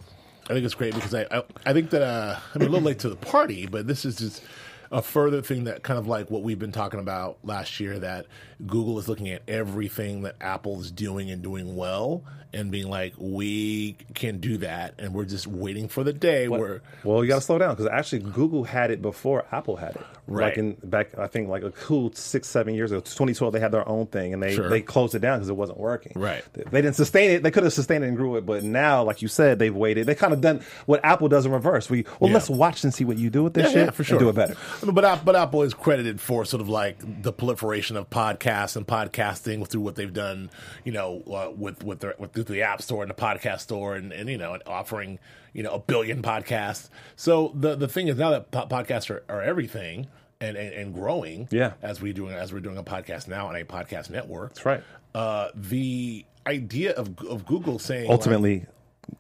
I 0.50 0.54
think 0.54 0.66
it's 0.66 0.76
great 0.76 0.94
because 0.94 1.14
I 1.16 1.26
I, 1.32 1.44
I 1.66 1.74
think 1.74 1.90
that 1.92 2.02
uh, 2.04 2.38
I'm 2.54 2.62
a 2.62 2.66
little 2.66 2.82
late 2.82 3.00
to 3.00 3.10
the 3.10 3.16
party, 3.16 3.66
but 3.66 3.88
this 3.88 4.06
is 4.06 4.18
just 4.18 4.44
a 4.92 5.02
further 5.02 5.42
thing 5.42 5.66
that 5.66 5.84
kind 5.84 6.00
of 6.00 6.08
like 6.08 6.32
what 6.32 6.42
we've 6.42 6.58
been 6.58 6.72
talking 6.72 7.00
about 7.00 7.38
last 7.44 7.80
year 7.80 8.00
that 8.00 8.26
Google 8.66 9.00
is 9.00 9.08
looking 9.08 9.30
at 9.30 9.42
everything 9.48 10.24
that 10.24 10.36
Apple 10.42 10.80
is 10.82 10.92
doing 10.92 11.30
and 11.32 11.42
doing 11.42 11.76
well 11.76 12.24
and 12.52 12.72
being 12.72 12.90
like 12.90 13.14
we 13.18 13.96
can 14.16 14.40
do 14.40 14.58
that 14.58 14.96
and 14.98 15.14
we're 15.14 15.24
just 15.24 15.46
waiting 15.46 15.88
for 15.88 16.04
the 16.04 16.12
day 16.12 16.48
where 16.48 16.82
Well, 17.04 17.24
you 17.24 17.30
got 17.30 17.36
to 17.36 17.42
slow 17.42 17.60
down 17.60 17.76
because 17.76 17.86
actually 17.86 18.20
Google 18.24 18.64
had 18.64 18.90
it 18.90 19.04
before 19.04 19.46
Apple 19.52 19.76
had 19.76 19.92
it. 19.96 20.02
Right. 20.26 20.46
Like 20.46 20.58
in 20.58 20.74
back, 20.84 21.18
I 21.18 21.28
think 21.28 21.48
like 21.50 21.62
a 21.64 21.70
cool 21.72 22.12
six, 22.14 22.48
seven 22.48 22.74
years 22.74 22.92
ago, 22.92 23.00
2012, 23.02 23.54
they 23.54 23.60
had 23.60 23.72
their 23.72 23.88
own 23.88 24.08
thing 24.08 24.34
and 24.34 24.42
they 24.42 24.56
Sure. 24.56 24.68
they 24.68 24.82
closed 24.82 25.14
it 25.16 25.20
down 25.20 25.38
because 25.38 25.50
it 25.50 25.56
wasn't 25.56 25.80
working. 25.80 26.14
Right. 26.16 26.44
They, 26.54 26.64
they 26.64 26.82
didn't 26.82 26.96
sustain 26.96 27.30
it. 27.32 27.44
They 27.44 27.52
could 27.52 27.64
have 27.64 27.74
sustained 27.74 28.04
it 28.04 28.08
and 28.08 28.18
grew 28.18 28.36
it, 28.38 28.46
but 28.48 28.64
now, 28.64 29.04
like 29.04 29.22
you 29.22 29.28
said, 29.28 29.60
they've 29.60 29.76
waited. 29.76 30.08
They 30.08 30.16
kind 30.16 30.34
of 30.34 30.42
done 30.42 30.62
what 30.88 31.04
Apple 31.06 31.30
does 31.30 31.46
in 31.46 31.52
reverse. 31.52 31.88
We 31.90 32.04
well, 32.20 32.30
Yeah. 32.30 32.36
let's 32.36 32.50
watch 32.50 32.84
and 32.84 32.92
see 32.94 33.06
what 33.06 33.18
you 33.18 33.30
do 33.30 33.44
with 33.44 33.54
this 33.54 33.66
Yeah, 33.68 33.72
shit 33.74 33.86
yeah, 33.86 33.92
for 33.92 34.04
sure. 34.04 34.18
and 34.18 34.26
do 34.26 34.30
it 34.30 34.36
better. 34.36 34.56
I 34.82 34.86
mean, 34.86 34.96
but 34.96 35.24
but 35.24 35.36
Apple 35.36 35.62
is 35.64 35.74
credited 35.76 36.20
for 36.20 36.46
sort 36.46 36.62
of 36.62 36.70
like 36.70 36.98
the 37.24 37.32
proliferation 37.32 37.96
of 37.96 38.10
podcasts 38.10 38.49
and 38.76 38.88
podcasting 38.88 39.68
through 39.68 39.82
what 39.82 39.96
they've 39.96 40.14
done, 40.14 40.50
you 40.84 40.92
know, 40.92 41.22
uh, 41.28 41.52
with 41.56 41.84
with 41.84 42.00
their 42.00 42.16
with 42.18 42.34
the 42.34 42.62
App 42.62 42.82
Store 42.82 43.04
and 43.04 43.10
the 43.10 43.16
podcast 43.16 43.60
store, 43.62 43.96
and, 43.96 44.12
and 44.12 44.30
you 44.30 44.38
know, 44.38 44.54
and 44.54 44.64
offering 44.66 45.20
you 45.54 45.64
know 45.64 45.74
a 45.74 45.80
billion 45.80 46.22
podcasts. 46.22 46.90
So 47.16 47.52
the 47.56 47.76
the 47.76 47.88
thing 47.88 48.08
is 48.08 48.18
now 48.18 48.32
that 48.32 48.52
po- 48.52 48.68
podcasts 48.68 49.10
are, 49.10 49.24
are 49.30 49.42
everything. 49.42 50.08
And, 50.42 50.56
and, 50.56 50.74
and 50.74 50.94
growing, 50.94 51.50
Yeah. 51.52 51.74
As 51.82 52.02
we 52.02 52.14
doing 52.14 52.34
as 52.34 52.54
we're 52.54 52.62
doing 52.62 52.78
a 52.78 52.84
podcast 52.84 53.28
now 53.28 53.48
on 53.48 53.58
a 53.58 53.66
podcast 53.66 54.10
network. 54.10 54.54
That's 54.54 54.66
right. 54.66 54.82
Uh, 55.14 55.50
the 55.54 56.24
idea 56.48 56.94
of 56.94 57.20
of 57.26 57.46
Google 57.46 57.78
saying 57.78 58.08
like, 58.08 58.12
Ultimately, 58.12 58.66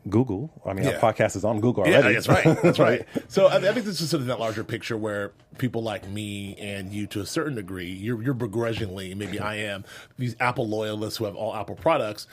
Google. 0.10 0.51
I 0.65 0.74
mean, 0.74 0.86
Yeah. 0.86 1.00
our 1.01 1.13
podcast 1.13 1.36
is 1.36 1.43
on 1.46 1.60
Google 1.60 1.88
yeah, 1.88 1.98
already. 2.00 2.13
that's 2.15 2.27
right. 2.27 2.62
That's 2.63 2.79
right. 2.89 3.05
So 3.27 3.48
I, 3.48 3.55
I 3.58 3.60
think 3.74 3.86
this 3.86 4.01
is 4.01 4.10
sort 4.10 4.22
of 4.22 4.27
that 4.27 4.39
larger 4.39 4.63
picture 4.63 4.98
where 4.98 5.31
people 5.58 5.84
like 5.84 6.08
me 6.10 6.55
and 6.58 6.91
you, 6.93 7.08
to 7.08 7.22
a 7.22 7.25
certain 7.25 7.55
degree, 7.55 7.89
you're, 7.91 8.22
you're 8.22 8.34
begrudgingly, 8.34 9.13
maybe 9.15 9.39
I 9.39 9.55
am, 9.55 9.86
these 10.17 10.36
Apple 10.39 10.67
loyalists 10.67 11.17
who 11.17 11.25
have 11.25 11.36
all 11.36 11.55
Apple 11.55 11.75
products. 11.75 12.27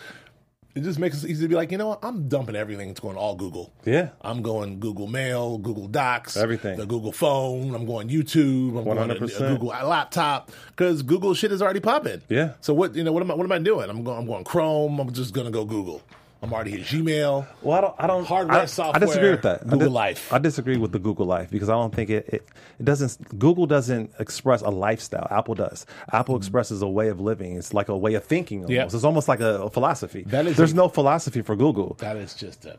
It 0.74 0.82
just 0.82 0.98
makes 0.98 1.24
it 1.24 1.30
easy 1.30 1.42
to 1.44 1.48
be 1.48 1.54
like, 1.54 1.72
you 1.72 1.78
know 1.78 1.88
what? 1.88 2.00
I'm 2.02 2.28
dumping 2.28 2.54
everything. 2.54 2.90
It's 2.90 3.00
going 3.00 3.16
all 3.16 3.34
Google. 3.34 3.72
Yeah. 3.86 4.10
I'm 4.20 4.42
going 4.42 4.78
Google 4.78 5.06
Mail, 5.06 5.56
Google 5.56 5.88
Docs, 5.88 6.36
Everything. 6.36 6.76
the 6.78 6.84
Google 6.84 7.12
phone. 7.12 7.74
I'm 7.74 7.86
going 7.86 8.10
YouTube. 8.10 8.76
I'm 8.78 8.84
going 8.84 9.08
to 9.08 9.14
100%. 9.14 9.36
a 9.36 9.52
Google 9.54 9.68
laptop 9.68 10.52
because 10.66 11.00
Google 11.02 11.32
shit 11.32 11.50
is 11.50 11.62
already 11.62 11.80
popping. 11.80 12.20
Yeah. 12.28 12.52
So 12.60 12.74
what 12.74 12.94
you 12.94 13.04
know? 13.04 13.12
What 13.12 13.22
am 13.22 13.30
I? 13.30 13.34
What 13.36 13.44
am 13.44 13.52
I 13.52 13.58
doing? 13.58 13.88
I'm 13.88 14.04
going. 14.04 14.18
I'm 14.18 14.26
going 14.26 14.44
Chrome. 14.44 15.00
I'm 15.00 15.10
just 15.14 15.32
gonna 15.32 15.50
go 15.50 15.64
Google. 15.64 16.02
I'm 16.42 16.52
already 16.52 16.74
at 16.74 16.80
Gmail. 16.86 17.46
Well, 17.62 17.76
I 17.78 17.80
don't. 17.80 17.94
I 17.98 18.06
don't. 18.06 18.24
Hardware, 18.26 18.58
I, 18.60 18.64
software, 18.66 19.02
I 19.02 19.06
disagree 19.06 19.30
with 19.30 19.42
that. 19.42 19.62
Google 19.64 19.80
I 19.82 19.84
di- 19.84 19.90
Life. 19.90 20.32
I 20.32 20.38
disagree 20.38 20.76
with 20.76 20.92
the 20.92 20.98
Google 20.98 21.26
Life 21.26 21.50
because 21.50 21.68
I 21.68 21.72
don't 21.72 21.94
think 21.94 22.10
it, 22.10 22.28
it. 22.28 22.46
It 22.78 22.84
doesn't. 22.84 23.38
Google 23.38 23.66
doesn't 23.66 24.12
express 24.18 24.60
a 24.60 24.68
lifestyle. 24.68 25.26
Apple 25.30 25.54
does. 25.54 25.86
Apple 26.12 26.36
expresses 26.36 26.82
a 26.82 26.88
way 26.88 27.08
of 27.08 27.20
living. 27.20 27.56
It's 27.56 27.72
like 27.72 27.88
a 27.88 27.96
way 27.96 28.14
of 28.14 28.24
thinking. 28.24 28.58
Almost. 28.58 28.72
Yeah. 28.72 28.84
It's 28.84 29.02
almost 29.04 29.28
like 29.28 29.40
a, 29.40 29.62
a 29.62 29.70
philosophy. 29.70 30.24
That 30.26 30.46
is 30.46 30.56
There's 30.58 30.72
a- 30.72 30.76
no 30.76 30.88
philosophy 30.88 31.40
for 31.42 31.56
Google. 31.56 31.94
That 32.00 32.16
is 32.16 32.34
just 32.34 32.66
a 32.66 32.78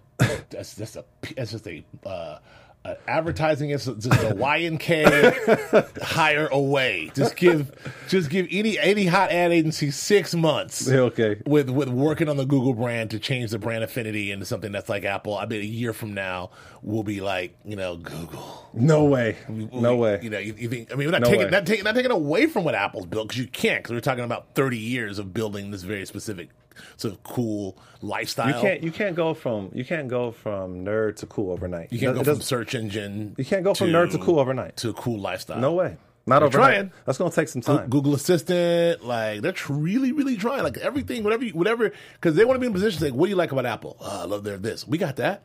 that's 0.50 0.76
just 0.76 0.96
a 0.96 1.04
that's 1.36 1.52
just 1.52 1.68
a 1.68 1.84
uh, 2.06 2.38
uh, 2.88 2.96
advertising 3.08 3.70
is 3.72 3.86
just 3.86 4.06
a 4.24 4.36
Y 4.36 4.58
and 4.58 4.80
K 4.80 5.04
hire 6.02 6.48
away. 6.48 7.12
Just 7.14 7.36
give 7.36 7.72
just 8.08 8.30
give 8.30 8.48
any 8.52 8.80
any 8.80 9.06
hot 9.06 9.32
ad 9.32 9.52
agency 9.52 9.92
six 9.92 10.34
months. 10.34 10.88
Yeah, 10.88 11.00
okay. 11.02 11.42
With 11.46 11.70
with 11.70 11.90
working 11.90 12.30
on 12.30 12.38
the 12.38 12.46
Google 12.46 12.74
brand 12.74 13.12
to 13.12 13.20
change 13.20 13.52
the 13.52 13.60
brand 13.60 13.84
affinity 13.84 14.32
into 14.32 14.46
something 14.46 14.72
that's 14.72 14.90
like 14.90 15.06
Apple. 15.06 15.36
I 15.38 15.46
bet 15.46 15.60
a 15.60 15.66
year 15.66 15.94
from 15.94 16.14
now 16.14 16.52
we'll 16.82 17.04
be 17.04 17.22
like 17.22 17.56
you 17.66 17.76
know 17.76 17.98
Google. 17.98 18.70
No 18.74 19.06
way. 19.06 19.38
We'll 19.50 19.82
No 19.82 19.96
way. 19.96 20.20
You 20.22 20.30
know, 20.30 20.40
you, 20.40 20.54
you 20.58 20.70
think? 20.70 20.92
I 20.92 20.96
mean, 20.96 21.08
we're 21.08 21.12
not 21.12 21.22
No 21.22 21.30
taking 21.30 21.46
way. 21.46 21.52
not 21.52 21.66
taking 21.66 21.84
not 21.84 21.96
taking 21.96 22.12
away 22.12 22.46
from 22.46 22.64
what 22.64 22.76
Apple's 22.76 23.06
built 23.06 23.28
because 23.30 23.40
you 23.40 23.48
can't. 23.48 23.84
Because 23.84 23.94
we're 23.94 24.02
talking 24.02 24.24
about 24.24 24.54
thirty 24.56 24.78
years 24.78 25.20
of 25.20 25.34
building 25.34 25.72
this 25.72 25.84
very 25.84 26.06
specific 26.06 26.50
of 27.04 27.24
cool 27.24 27.78
lifestyle. 28.02 28.48
You 28.48 28.62
can't. 28.62 28.84
You 28.84 28.92
can't 28.92 29.16
go 29.16 29.34
from. 29.34 29.72
You 29.74 29.86
can't 29.86 30.08
go 30.08 30.32
from 30.32 30.84
nerd 30.86 31.16
to 31.18 31.26
cool 31.28 31.52
overnight. 31.52 31.92
You 31.92 32.00
can't 32.00 32.16
It 32.18 32.24
go 32.24 32.34
from 32.34 32.42
search 32.42 32.76
engine. 32.76 33.36
You 33.38 33.46
can't 33.46 33.64
go 33.64 33.74
from 33.74 33.88
nerd 33.90 34.12
to 34.12 34.18
cool 34.20 34.40
overnight. 34.40 34.78
To 34.78 34.90
a 34.90 34.94
cool 34.94 35.20
lifestyle. 35.20 35.60
No 35.60 35.74
way. 35.74 35.98
Not 36.26 36.40
They're 36.40 36.48
overnight. 36.48 36.74
trying. 36.74 36.92
That's 37.06 37.18
going 37.18 37.32
to 37.32 37.36
take 37.36 37.48
some 37.48 37.62
time. 37.62 37.90
Google 37.90 38.14
Assistant, 38.14 39.02
like 39.06 39.42
they're 39.42 39.54
really, 39.70 40.12
really 40.12 40.36
trying. 40.36 40.62
Like 40.64 40.78
everything, 40.78 41.24
whatever, 41.24 41.46
you- 41.46 41.54
whatever, 41.54 41.92
because 42.16 42.36
they 42.36 42.44
want 42.44 42.58
to 42.58 42.60
be 42.60 42.66
in 42.68 42.72
a 42.72 42.76
position. 42.76 43.00
to 43.00 43.06
Say, 43.06 43.12
what 43.12 43.28
do 43.28 43.30
you 43.30 43.38
like 43.38 43.54
about 43.54 43.66
Apple? 43.66 43.96
Oh, 44.02 44.24
I 44.24 44.26
love 44.26 44.44
their 44.44 44.58
this. 44.58 44.86
We 44.86 44.98
got 44.98 45.16
that. 45.18 45.44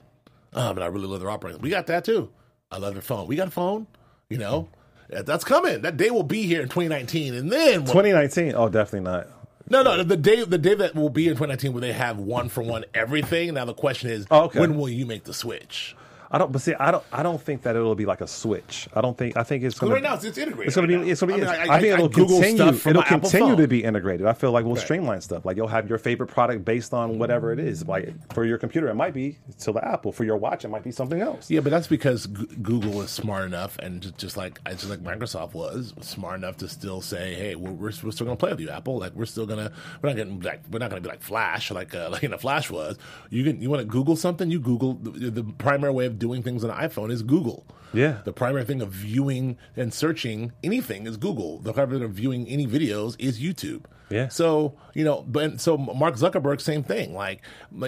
Oh, 0.54 0.74
but 0.74 0.82
I 0.82 0.86
really 0.86 1.06
love 1.06 1.20
their 1.20 1.30
operating. 1.30 1.60
We 1.62 1.70
got 1.70 1.86
that 1.86 2.04
too. 2.04 2.30
I 2.72 2.78
love 2.78 2.94
their 2.94 3.02
phone. 3.02 3.28
We 3.28 3.36
got 3.36 3.48
a 3.48 3.52
phone. 3.52 3.86
You 4.28 4.38
know, 4.38 4.68
That- 5.08 5.24
that's 5.26 5.44
coming. 5.44 5.82
That 5.82 5.96
day 5.98 6.10
will 6.10 6.22
be 6.24 6.42
here 6.44 6.62
in 6.62 6.68
2019, 6.68 7.34
and 7.34 7.52
then 7.52 7.84
when- 7.84 7.86
2019. 7.86 8.54
Oh, 8.56 8.68
definitely 8.68 9.08
not. 9.08 9.28
No, 9.68 9.82
no, 9.82 10.02
the 10.02 10.16
day 10.16 10.44
the 10.44 10.58
day 10.58 10.74
that 10.74 10.94
will 10.94 11.10
be 11.10 11.28
in 11.28 11.34
2019 11.34 11.72
where 11.72 11.80
they 11.80 11.92
have 11.92 12.18
one 12.18 12.48
for 12.48 12.62
one 12.62 12.84
everything. 12.94 13.54
Now 13.54 13.64
the 13.64 13.74
question 13.74 14.10
is, 14.10 14.26
Oh, 14.30 14.44
okay. 14.44 14.60
when 14.60 14.76
will 14.76 14.88
you 14.88 15.06
make 15.06 15.24
the 15.24 15.34
switch? 15.34 15.96
I 16.32 16.38
don't. 16.38 16.50
But 16.50 16.62
see, 16.62 16.74
I 16.74 16.90
don't. 16.90 17.04
I 17.12 17.22
don't 17.22 17.40
think 17.40 17.62
that 17.62 17.76
it'll 17.76 17.94
be 17.94 18.06
like 18.06 18.22
a 18.22 18.26
switch. 18.26 18.88
I 18.94 19.02
don't 19.02 19.16
think. 19.16 19.36
I 19.36 19.42
think 19.42 19.62
it's 19.64 19.78
going 19.78 19.90
to. 19.90 19.96
Be 19.96 20.02
right 20.02 20.08
now 20.10 20.16
it's, 20.16 20.24
it's 20.24 20.38
integrated. 20.38 20.66
It's 20.68 20.76
going 20.76 20.88
to 20.88 20.94
right 20.96 21.00
be. 21.02 21.06
now. 21.06 21.12
It's 21.12 21.20
to 21.20 21.26
be. 21.26 21.34
I, 21.34 21.36
mean, 21.36 21.46
I, 21.46 21.80
think 21.80 21.92
I, 21.92 21.94
it'll 21.94 22.06
I 22.06 22.08
Google 22.08 22.40
continue. 22.40 22.56
stuff 22.56 22.78
from 22.80 22.90
It'll 22.90 23.02
continue 23.02 23.56
to 23.56 23.68
be 23.68 23.84
integrated. 23.84 24.26
I 24.26 24.32
feel 24.32 24.50
like 24.50 24.64
we'll 24.64 24.74
Right. 24.76 24.82
streamline 24.84 25.20
stuff. 25.20 25.44
Like 25.44 25.58
you'll 25.58 25.68
have 25.68 25.88
your 25.90 25.98
favorite 25.98 26.28
product 26.28 26.64
based 26.64 26.94
on 26.94 27.18
whatever 27.18 27.52
it 27.52 27.58
is. 27.58 27.86
Like 27.86 28.14
for 28.32 28.44
your 28.46 28.56
computer, 28.56 28.88
it 28.88 28.94
might 28.94 29.12
be 29.12 29.36
to 29.60 29.72
the 29.72 29.86
Apple. 29.86 30.10
For 30.10 30.24
your 30.24 30.38
watch, 30.38 30.64
it 30.64 30.68
might 30.68 30.84
be 30.84 30.90
something 30.90 31.20
else. 31.20 31.50
Yeah, 31.50 31.60
but 31.60 31.68
that's 31.70 31.86
because 31.86 32.26
G- 32.26 32.46
Google 32.62 33.02
is 33.02 33.10
smart 33.10 33.44
enough, 33.44 33.78
and 33.78 34.00
just, 34.00 34.16
just 34.16 34.36
like 34.38 34.58
just 34.70 34.88
like 34.88 35.00
Microsoft 35.00 35.52
was 35.52 35.92
smart 36.00 36.36
enough 36.38 36.56
to 36.58 36.68
still 36.68 37.02
say, 37.02 37.34
"Hey, 37.34 37.54
we're, 37.56 37.72
we're, 37.72 37.92
we're 38.02 38.10
still 38.10 38.24
going 38.24 38.36
to 38.36 38.40
play 38.40 38.50
with 38.50 38.60
you, 38.60 38.70
Apple. 38.70 38.98
Like 38.98 39.14
we're 39.14 39.26
still 39.26 39.44
gonna 39.46 39.70
we're 40.00 40.08
not 40.08 40.16
getting 40.16 40.40
like 40.40 40.62
we're 40.70 40.78
not 40.78 40.88
going 40.88 41.02
to 41.02 41.06
be 41.06 41.12
like 41.12 41.22
Flash, 41.22 41.70
like 41.70 41.94
uh, 41.94 42.08
like 42.12 42.22
you 42.22 42.30
know 42.30 42.38
Flash 42.38 42.70
was. 42.70 42.96
You 43.28 43.44
can 43.44 43.60
you 43.60 43.68
want 43.68 43.80
to 43.80 43.86
Google 43.86 44.16
something, 44.16 44.50
you 44.50 44.58
Google 44.60 44.94
the, 44.94 45.30
the 45.30 45.44
primary 45.44 45.92
way 45.92 46.06
of 46.06 46.18
doing 46.22 46.42
things 46.42 46.62
on 46.64 46.70
an 46.70 46.76
iPhone 46.88 47.10
is 47.10 47.22
Google. 47.22 47.66
Yeah. 47.94 48.18
the 48.24 48.32
primary 48.32 48.64
thing 48.64 48.80
of 48.80 48.88
viewing 48.90 49.58
and 49.76 49.92
searching 49.92 50.52
anything 50.64 51.06
is 51.06 51.18
Google. 51.18 51.58
The 51.58 51.74
primary 51.74 51.98
thing 51.98 52.08
of 52.08 52.12
viewing 52.14 52.46
any 52.48 52.66
videos 52.66 53.16
is 53.18 53.38
YouTube. 53.38 53.82
Yeah. 54.08 54.28
So 54.28 54.74
you 54.94 55.04
know, 55.04 55.24
but 55.28 55.60
so 55.60 55.76
Mark 55.76 56.14
Zuckerberg, 56.16 56.60
same 56.60 56.82
thing. 56.84 57.12
Like 57.14 57.42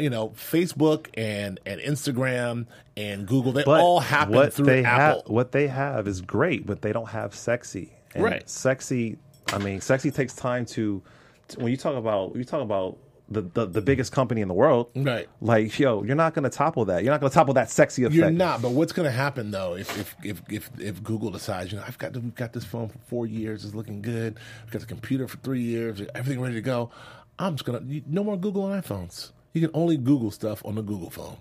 you 0.05 0.11
know, 0.11 0.29
Facebook 0.31 1.07
and 1.15 1.59
and 1.65 1.81
Instagram 1.81 2.67
and 2.97 3.27
Google, 3.27 3.53
they 3.53 3.65
But 3.65 3.81
all 3.81 4.01
happen 4.01 4.35
what 4.35 4.53
through 4.53 4.67
they 4.67 4.85
Apple. 4.85 5.23
Have, 5.23 5.31
what 5.31 5.53
they 5.53 5.67
have 5.69 6.07
is 6.09 6.21
great, 6.21 6.67
but 6.67 6.83
they 6.83 6.93
don't 6.93 7.09
have 7.09 7.35
sexy. 7.35 7.93
And 8.15 8.25
Right. 8.25 8.49
Sexy. 8.49 9.17
I 9.55 9.59
mean, 9.59 9.81
sexy 9.81 10.11
takes 10.11 10.35
time 10.35 10.67
to. 10.77 11.03
to- 11.49 11.61
when 11.61 11.71
you 11.71 11.77
talk 11.79 11.97
about 11.97 12.35
you 12.37 12.45
talk 12.45 12.63
about 12.63 12.97
the, 13.29 13.41
the 13.43 13.67
the 13.67 13.81
biggest 13.81 14.13
company 14.13 14.41
in 14.43 14.49
the 14.49 14.55
world, 14.55 14.91
Right. 14.95 15.29
Like, 15.41 15.79
yo, 15.79 16.03
you're 16.03 16.15
not 16.17 16.35
going 16.35 16.43
to 16.45 16.51
topple 16.51 16.85
that. 16.87 17.03
You're 17.03 17.13
not 17.13 17.21
going 17.21 17.31
to 17.31 17.35
topple 17.35 17.55
that 17.55 17.71
sexy 17.71 18.05
effect. 18.05 18.15
You're 18.17 18.31
not, 18.31 18.61
but 18.61 18.73
what's 18.73 18.93
going 18.93 19.07
to 19.07 19.13
happen 19.13 19.51
though 19.51 19.77
if, 19.77 19.99
if 19.99 20.15
if 20.23 20.43
if 20.51 20.71
if 20.79 21.03
Google 21.03 21.31
decides, 21.31 21.73
you 21.73 21.79
know, 21.79 21.85
I've 21.87 21.99
got 21.99 22.13
the, 22.13 22.21
we've 22.21 22.35
got 22.35 22.53
this 22.53 22.65
phone 22.65 22.89
for 22.89 22.99
four 23.07 23.27
years, 23.27 23.65
it's 23.65 23.75
looking 23.75 24.03
good. 24.03 24.39
We've 24.65 24.73
got 24.73 24.81
the 24.81 24.87
computer 24.87 25.27
for 25.27 25.39
three 25.39 25.63
years, 25.63 26.03
everything 26.15 26.41
ready 26.41 26.55
to 26.55 26.61
go. 26.61 26.91
I'm 27.39 27.57
just 27.57 27.65
gonna 27.65 27.81
no 28.07 28.23
more 28.23 28.37
Google 28.37 28.65
on 28.65 28.81
iPhones. 28.81 29.31
You 29.55 29.61
can 29.61 29.71
only 29.73 29.97
Google 29.97 30.31
stuff 30.31 30.65
on 30.65 30.75
the 30.75 30.83
Google 30.83 31.11
phone. 31.11 31.37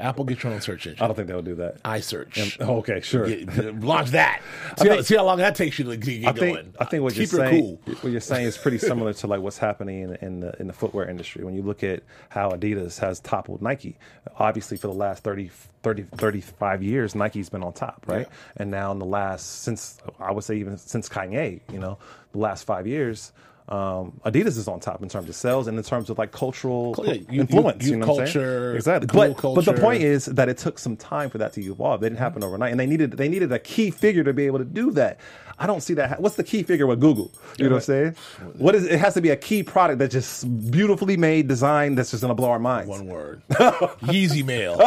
Apple, 0.00 0.24
get 0.24 0.42
your 0.42 0.52
own 0.52 0.60
search 0.60 0.86
engine. 0.86 1.02
I 1.02 1.06
don't 1.06 1.14
think 1.14 1.28
they'll 1.28 1.40
do 1.42 1.54
that. 1.56 1.80
iSearch. 1.84 2.56
Oh, 2.60 2.78
okay, 2.78 3.00
sure. 3.00 3.28
Launch 3.74 4.10
that. 4.10 4.42
See, 4.78 4.88
how, 4.88 5.00
see 5.02 5.16
how 5.16 5.24
long 5.24 5.38
that 5.38 5.54
takes 5.54 5.78
you 5.78 5.84
to 5.84 5.96
get 5.96 6.26
I 6.26 6.32
think 6.32 6.56
going. 6.56 6.74
I 6.80 6.84
think 6.84 7.02
what 7.04 7.12
Keep 7.12 7.30
you're 7.32 7.46
saying 7.46 7.78
cool. 7.84 7.94
what 8.00 8.10
you're 8.10 8.20
saying 8.20 8.46
is 8.46 8.58
pretty 8.58 8.78
similar 8.78 9.12
to 9.14 9.26
like 9.28 9.40
what's 9.40 9.58
happening 9.58 10.02
in, 10.02 10.14
in 10.16 10.40
the 10.40 10.52
in 10.60 10.66
the 10.66 10.72
footwear 10.72 11.08
industry. 11.08 11.44
When 11.44 11.54
you 11.54 11.62
look 11.62 11.84
at 11.84 12.02
how 12.28 12.50
Adidas 12.50 12.98
has 12.98 13.20
toppled 13.20 13.62
Nike, 13.62 13.96
obviously 14.38 14.76
for 14.76 14.88
the 14.88 14.94
last 14.94 15.22
30, 15.22 15.50
30 15.82 16.02
35 16.16 16.82
years, 16.82 17.14
Nike's 17.14 17.48
been 17.48 17.62
on 17.62 17.72
top, 17.72 18.04
right? 18.08 18.26
Yeah. 18.26 18.34
And 18.56 18.70
now 18.72 18.90
in 18.90 18.98
the 18.98 19.06
last 19.06 19.62
since 19.62 19.98
I 20.18 20.32
would 20.32 20.44
say 20.44 20.56
even 20.56 20.76
since 20.76 21.08
Kanye, 21.08 21.60
you 21.72 21.78
know, 21.78 21.98
the 22.32 22.38
last 22.38 22.64
five 22.64 22.86
years. 22.88 23.32
Um, 23.66 24.20
Adidas 24.26 24.58
is 24.58 24.68
on 24.68 24.78
top 24.78 25.02
in 25.02 25.08
terms 25.08 25.26
of 25.28 25.34
sales 25.34 25.66
and 25.68 25.78
in 25.78 25.82
terms 25.84 26.10
of 26.10 26.18
like 26.18 26.32
cultural 26.32 26.94
Yeah, 27.02 27.14
you- 27.30 27.40
influence. 27.40 27.82
you- 27.84 27.92
You, 27.92 27.96
know 27.96 28.06
what 28.08 28.12
I'm 28.12 28.16
culture, 28.26 28.64
saying? 28.66 28.76
Exactly. 28.76 29.06
But 29.06 29.40
but 29.54 29.64
the 29.64 29.72
point 29.72 30.02
is 30.02 30.26
that 30.26 30.50
it 30.50 30.58
took 30.58 30.78
some 30.78 30.96
time 30.98 31.30
for 31.30 31.38
that 31.38 31.54
to 31.54 31.62
evolve. 31.62 32.02
They 32.02 32.10
didn't 32.10 32.18
happen 32.18 32.44
overnight, 32.44 32.72
and 32.72 32.78
they 32.78 32.84
needed 32.86 33.12
they 33.12 33.26
needed 33.28 33.50
a 33.52 33.58
key 33.58 33.90
figure 33.90 34.22
to 34.22 34.34
be 34.34 34.44
able 34.44 34.58
to 34.58 34.66
do 34.66 34.90
that. 34.92 35.18
I 35.58 35.66
don't 35.68 35.80
see 35.82 35.94
that. 35.94 36.08
ha- 36.10 36.16
What's 36.18 36.34
the 36.36 36.42
key 36.44 36.62
figure 36.64 36.86
with 36.86 37.00
Google? 37.00 37.30
You 37.58 37.64
know 37.66 37.70
what 37.70 37.76
I'm 37.76 37.82
saying? 37.82 38.16
What 38.58 38.74
is 38.74 38.84
it? 38.86 38.98
Has 38.98 39.14
to 39.14 39.20
be 39.22 39.30
a 39.30 39.36
key 39.36 39.62
product 39.62 39.98
that's 40.00 40.12
just 40.12 40.70
beautifully 40.70 41.16
made, 41.16 41.46
designed. 41.48 41.96
That's 41.96 42.10
just 42.10 42.20
gonna 42.22 42.34
blow 42.34 42.50
our 42.50 42.58
minds. 42.58 42.90
One 42.90 43.06
word. 43.06 43.40
Yeezy 43.50 44.44
Mail. 44.44 44.76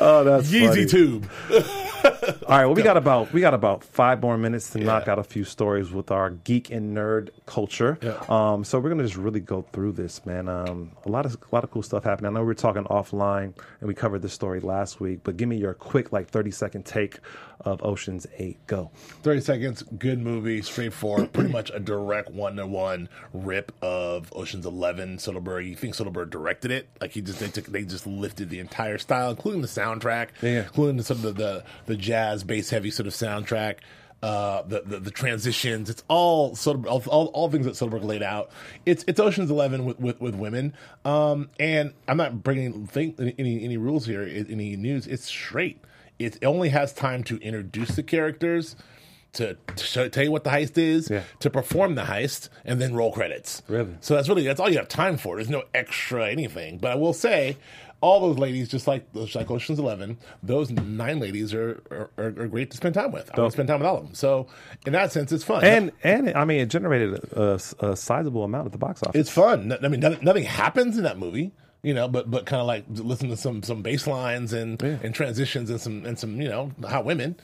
Oh, 0.00 0.22
that's 0.22 0.48
funny. 0.48 0.60
Yeezy 0.84 0.88
Tube. 0.90 1.28
All 2.48 2.56
right, 2.56 2.64
well, 2.64 2.74
we 2.74 2.82
got 2.82 2.96
about 2.96 3.30
we 3.34 3.42
got 3.42 3.52
about 3.52 3.84
five 3.84 4.22
more 4.22 4.38
minutes 4.38 4.70
to 4.70 4.78
knock 4.78 5.06
out 5.06 5.18
a 5.18 5.22
few 5.22 5.44
stories 5.44 5.90
with 5.90 6.10
our 6.10 6.30
geek 6.30 6.70
and 6.70 6.96
nerd 6.96 7.28
culture. 7.44 7.98
Yeah. 8.00 8.22
Um, 8.30 8.64
so 8.64 8.78
we're 8.80 8.88
gonna 8.88 9.02
just 9.02 9.16
really 9.18 9.40
go 9.40 9.66
through 9.70 9.92
this, 9.92 10.24
man. 10.24 10.48
Um, 10.48 10.92
a 11.04 11.10
lot 11.10 11.26
of 11.26 11.34
a 11.34 11.54
lot 11.54 11.62
of 11.62 11.70
cool 11.70 11.82
stuff 11.82 12.04
happening. 12.04 12.30
I 12.30 12.32
know 12.32 12.40
we 12.40 12.46
were 12.46 12.54
talking 12.54 12.84
offline 12.84 13.52
and 13.80 13.86
we 13.88 13.92
covered 13.92 14.22
this 14.22 14.32
story 14.32 14.60
last 14.60 14.98
week, 14.98 15.20
but 15.24 15.36
give 15.36 15.46
me 15.46 15.58
your 15.58 15.74
quick, 15.74 16.10
like 16.10 16.28
thirty 16.30 16.50
second 16.50 16.86
take 16.86 17.18
of 17.62 17.82
Ocean's 17.84 18.24
Eight. 18.38 18.56
Go. 18.68 18.88
30 19.24 19.40
seconds, 19.40 19.82
good 19.98 20.20
movie, 20.20 20.62
straightforward, 20.62 21.32
pretty 21.32 21.50
much 21.50 21.72
a 21.74 21.80
direct 21.80 22.30
one 22.30 22.54
to 22.54 22.64
one 22.64 23.08
rip 23.32 23.72
of 23.82 24.32
Ocean's 24.32 24.64
Eleven. 24.64 25.16
Soderbergh, 25.18 25.68
you 25.68 25.74
think 25.74 25.96
Soderbergh 25.96 26.30
directed 26.30 26.70
it? 26.70 26.88
Like 27.00 27.10
he 27.10 27.20
just 27.20 27.40
they 27.40 27.48
took 27.48 27.66
they 27.66 27.82
just 27.84 28.06
lifted 28.06 28.48
the 28.48 28.60
entire 28.60 28.96
style, 28.96 29.30
including 29.30 29.60
the 29.60 29.68
soundtrack, 29.68 30.28
Yeah. 30.40 30.62
including 30.62 31.02
some 31.02 31.16
of 31.18 31.22
the, 31.22 31.32
the 31.32 31.64
the 31.86 31.96
jazz 31.96 32.37
bass 32.44 32.70
heavy 32.70 32.90
sort 32.90 33.06
of 33.06 33.12
soundtrack. 33.12 33.76
Uh, 34.20 34.62
the, 34.62 34.82
the 34.84 34.98
the 34.98 35.10
transitions, 35.12 35.88
it's 35.88 36.02
all 36.08 36.56
sort 36.56 36.76
of 36.76 36.86
all, 36.88 37.02
all, 37.06 37.26
all 37.26 37.48
things 37.50 37.66
that 37.66 37.74
Soderbergh 37.74 38.02
laid 38.02 38.20
out. 38.22 38.50
It's 38.84 39.04
it's 39.06 39.20
Ocean's 39.20 39.48
Eleven 39.48 39.84
with 39.84 40.00
with, 40.00 40.20
with 40.20 40.34
women, 40.34 40.74
um, 41.04 41.50
and 41.60 41.92
I'm 42.08 42.16
not 42.16 42.42
bringing 42.42 42.88
think, 42.88 43.14
any 43.38 43.62
any 43.64 43.76
rules 43.76 44.06
here, 44.06 44.22
any 44.22 44.74
news. 44.74 45.06
It's 45.06 45.24
straight. 45.24 45.80
It 46.18 46.44
only 46.44 46.70
has 46.70 46.92
time 46.92 47.22
to 47.24 47.36
introduce 47.36 47.90
the 47.94 48.02
characters, 48.02 48.74
to, 49.34 49.56
to 49.76 49.84
show, 49.84 50.08
tell 50.08 50.24
you 50.24 50.32
what 50.32 50.42
the 50.42 50.50
heist 50.50 50.76
is, 50.78 51.08
Yeah. 51.08 51.22
to 51.38 51.48
perform 51.48 51.94
the 51.94 52.02
heist, 52.02 52.48
and 52.64 52.82
then 52.82 52.96
roll 52.96 53.12
credits. 53.12 53.62
Really? 53.68 53.94
So 54.00 54.16
that's 54.16 54.28
really 54.28 54.42
that's 54.42 54.58
all 54.58 54.68
you 54.68 54.78
have 54.78 54.88
time 54.88 55.16
for. 55.16 55.36
There's 55.36 55.48
no 55.48 55.62
extra 55.74 56.28
anything. 56.28 56.78
But 56.78 56.90
I 56.90 56.94
will 56.96 57.12
say, 57.12 57.56
all 58.00 58.20
those 58.20 58.38
ladies, 58.38 58.68
just 58.68 58.86
like 58.86 59.12
just 59.14 59.34
like 59.34 59.50
Ocean's 59.50 59.78
Eleven, 59.78 60.18
those 60.42 60.70
nine 60.70 61.18
ladies 61.18 61.52
are 61.52 61.82
are, 61.90 62.10
are, 62.16 62.48
great 62.48 62.70
to 62.70 62.76
spend 62.76 62.94
time 62.94 63.10
with. 63.12 63.30
I 63.34 63.40
want 63.40 63.52
to 63.52 63.56
spend 63.56 63.68
time 63.68 63.80
with 63.80 63.88
all 63.88 63.98
of 63.98 64.04
them. 64.04 64.14
So 64.14 64.46
in 64.86 64.92
that 64.92 65.12
sense, 65.12 65.32
it's 65.32 65.44
fun. 65.44 65.64
And 65.64 65.92
and 66.04 66.32
I 66.34 66.44
mean, 66.44 66.60
it 66.60 66.66
generated 66.66 67.14
a, 67.32 67.60
a 67.80 67.96
sizable 67.96 68.44
amount 68.44 68.66
at 68.66 68.72
the 68.72 68.78
box 68.78 69.02
office. 69.02 69.20
it's 69.20 69.30
fun. 69.30 69.76
I 69.82 69.88
mean, 69.88 70.00
nothing, 70.00 70.24
nothing 70.24 70.44
happens 70.44 70.96
in 70.96 71.04
that 71.04 71.18
movie, 71.18 71.52
you 71.82 71.94
know, 71.94 72.06
but 72.08 72.30
but 72.30 72.46
kind 72.46 72.60
of 72.60 72.66
like 72.66 72.84
listen 72.88 73.28
to 73.30 73.36
some 73.36 73.62
some 73.62 73.82
bass 73.82 74.06
lines 74.06 74.52
and 74.52 74.80
and 74.82 75.14
transitions 75.14 75.70
and 75.70 75.80
some 75.80 76.04
and 76.06 76.18
some 76.18 76.40
you 76.40 76.48
know 76.48 76.70
hot 76.84 77.04
women, 77.04 77.36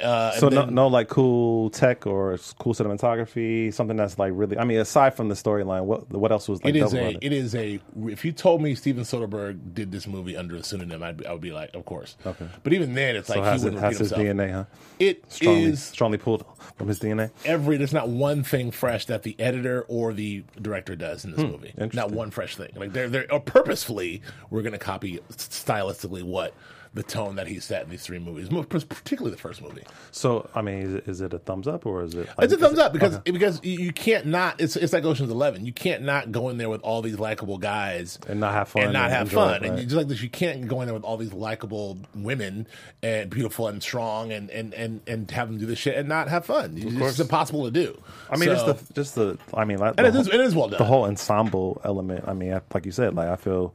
Uh, 0.00 0.32
So 0.32 0.46
and 0.46 0.56
no, 0.56 0.64
then- 0.66 0.74
no, 0.74 0.86
like 0.88 1.08
cool 1.08 1.68
tech 1.70 2.06
or 2.06 2.38
cool 2.58 2.72
cinematography, 2.74 3.72
something 3.74 3.96
that's 3.96 4.18
like 4.18 4.32
really. 4.34 4.56
I 4.58 4.64
mean, 4.64 4.78
aside 4.78 5.14
from 5.14 5.28
the 5.28 5.34
storyline, 5.34 5.84
what 5.84 6.10
what 6.10 6.32
else 6.32 6.48
was 6.48 6.64
like? 6.64 6.74
It 6.74 6.78
is 6.82 6.94
a. 6.94 7.08
it? 7.10 7.18
It 7.20 7.32
is 7.32 7.54
a. 7.54 7.78
If 8.06 8.24
you 8.24 8.32
told 8.32 8.62
me 8.62 8.74
Steven 8.74 9.04
Soderbergh 9.04 9.74
did 9.74 9.92
this 9.92 10.06
movie 10.06 10.36
under 10.36 10.56
a 10.56 10.62
pseudonym, 10.62 11.02
I'd 11.02 11.18
be, 11.18 11.26
I 11.26 11.32
would 11.32 11.42
be 11.42 11.52
like, 11.52 11.74
of 11.74 11.84
course. 11.84 12.16
Okay. 12.24 12.46
But 12.62 12.72
even 12.72 12.94
then, 12.94 13.16
it's 13.16 13.28
So 13.28 13.34
like 13.34 13.44
has 13.44 13.62
he 13.62 13.68
it 13.68 13.74
wouldn't 13.74 13.82
has 13.82 13.92
repeat 13.94 13.98
his 14.00 14.10
himself. 14.10 14.36
DNA, 14.48 14.52
huh? 14.52 14.64
It 14.98 15.24
Strongly 15.30 15.62
is 15.64 15.82
strongly 15.82 16.18
pulled 16.18 16.46
from 16.76 16.88
his 16.88 16.98
DNA. 16.98 17.30
every. 17.44 17.76
There's 17.76 17.92
not 17.92 18.08
one 18.08 18.42
thing 18.44 18.70
fresh 18.70 19.04
that 19.06 19.22
the 19.24 19.36
editor 19.38 19.84
or 19.88 20.12
the 20.14 20.42
director 20.60 20.96
does 20.96 21.24
in 21.24 21.32
this 21.32 21.40
movie. 21.40 21.74
Not 21.92 22.08
Hmm. 22.10 22.16
one 22.16 22.30
fresh 22.30 22.56
thing. 22.56 22.70
Like 22.76 22.92
they're 22.94 23.08
they're 23.10 23.30
or 23.32 23.40
purposefully 23.40 24.22
we're 24.50 24.62
going 24.62 24.72
to 24.72 24.78
copy 24.78 25.20
stylistically 25.30 26.22
what 26.22 26.54
the 26.94 27.02
tone 27.02 27.36
that 27.36 27.46
he 27.46 27.58
set 27.58 27.84
in 27.84 27.88
these 27.90 28.02
three 28.02 28.18
movies, 28.18 28.48
particularly 28.50 29.30
the 29.30 29.40
first 29.40 29.62
movie. 29.62 29.82
So 30.10 30.50
I 30.54 30.60
mean, 30.60 30.78
is 30.80 30.94
it, 30.94 31.08
is 31.08 31.20
it 31.22 31.32
a 31.32 31.38
thumbs 31.38 31.66
up 31.66 31.86
or 31.86 32.02
is 32.02 32.14
it? 32.14 32.26
Like, 32.36 32.44
It's 32.44 32.52
a 32.52 32.58
thumbs 32.58 32.78
it- 32.78 32.84
up 32.84 32.92
because 32.92 33.14
okay. 33.16 33.30
because 33.30 33.60
you, 33.64 33.92
can't 33.92 34.26
not. 34.26 34.60
It's 34.60 34.76
it's 34.76 34.92
like 34.92 35.04
Ocean's 35.04 35.30
Eleven. 35.30 35.64
You 35.64 35.72
can't 35.72 36.02
not 36.02 36.32
go 36.32 36.50
in 36.50 36.58
there 36.58 36.68
with 36.68 36.82
all 36.82 37.00
these 37.00 37.18
likable 37.18 37.56
guys 37.58 38.18
and 38.28 38.40
not 38.40 38.52
have 38.52 38.68
fun 38.68 38.82
and 38.82 38.92
not 38.92 39.10
have 39.10 39.30
fun. 39.32 39.64
it, 39.64 39.68
And 39.70 39.78
you, 39.78 39.84
just 39.84 39.96
like 39.96 40.08
this, 40.08 40.20
you 40.22 40.28
can't 40.28 40.66
go 40.68 40.80
in 40.82 40.86
there 40.86 40.94
with 40.94 41.04
all 41.04 41.16
these 41.16 41.32
likable 41.32 41.98
women 42.14 42.66
and 43.02 43.30
beautiful 43.30 43.68
and 43.68 43.82
strong 43.82 44.30
and 44.32 44.50
and 44.50 44.74
and, 44.74 45.00
and 45.06 45.30
have 45.30 45.48
them 45.48 45.58
do 45.58 45.64
this 45.66 45.78
shit 45.78 45.96
and 45.96 46.08
not 46.08 46.28
have 46.28 46.44
fun. 46.44 46.74
It's 46.76 46.92
just 46.94 47.20
impossible 47.20 47.64
to 47.64 47.70
do. 47.70 47.98
I 48.30 48.36
mean, 48.36 48.50
So- 48.50 48.54
just 48.72 48.88
the 48.88 48.94
just 48.94 49.14
the. 49.14 49.38
I 49.54 49.64
mean, 49.64 49.78
like, 49.78 49.94
and 49.96 50.06
it 50.06 50.14
is 50.14 50.26
whole- 50.26 50.34
it 50.40 50.44
is 50.44 50.54
well 50.54 50.68
done. 50.68 50.78
the 50.78 50.84
whole 50.84 51.04
ensemble 51.04 51.80
element. 51.84 52.24
I 52.28 52.34
mean, 52.34 52.60
like 52.74 52.84
you 52.84 52.92
said, 52.92 53.14
like 53.14 53.28
I 53.28 53.36
feel, 53.36 53.74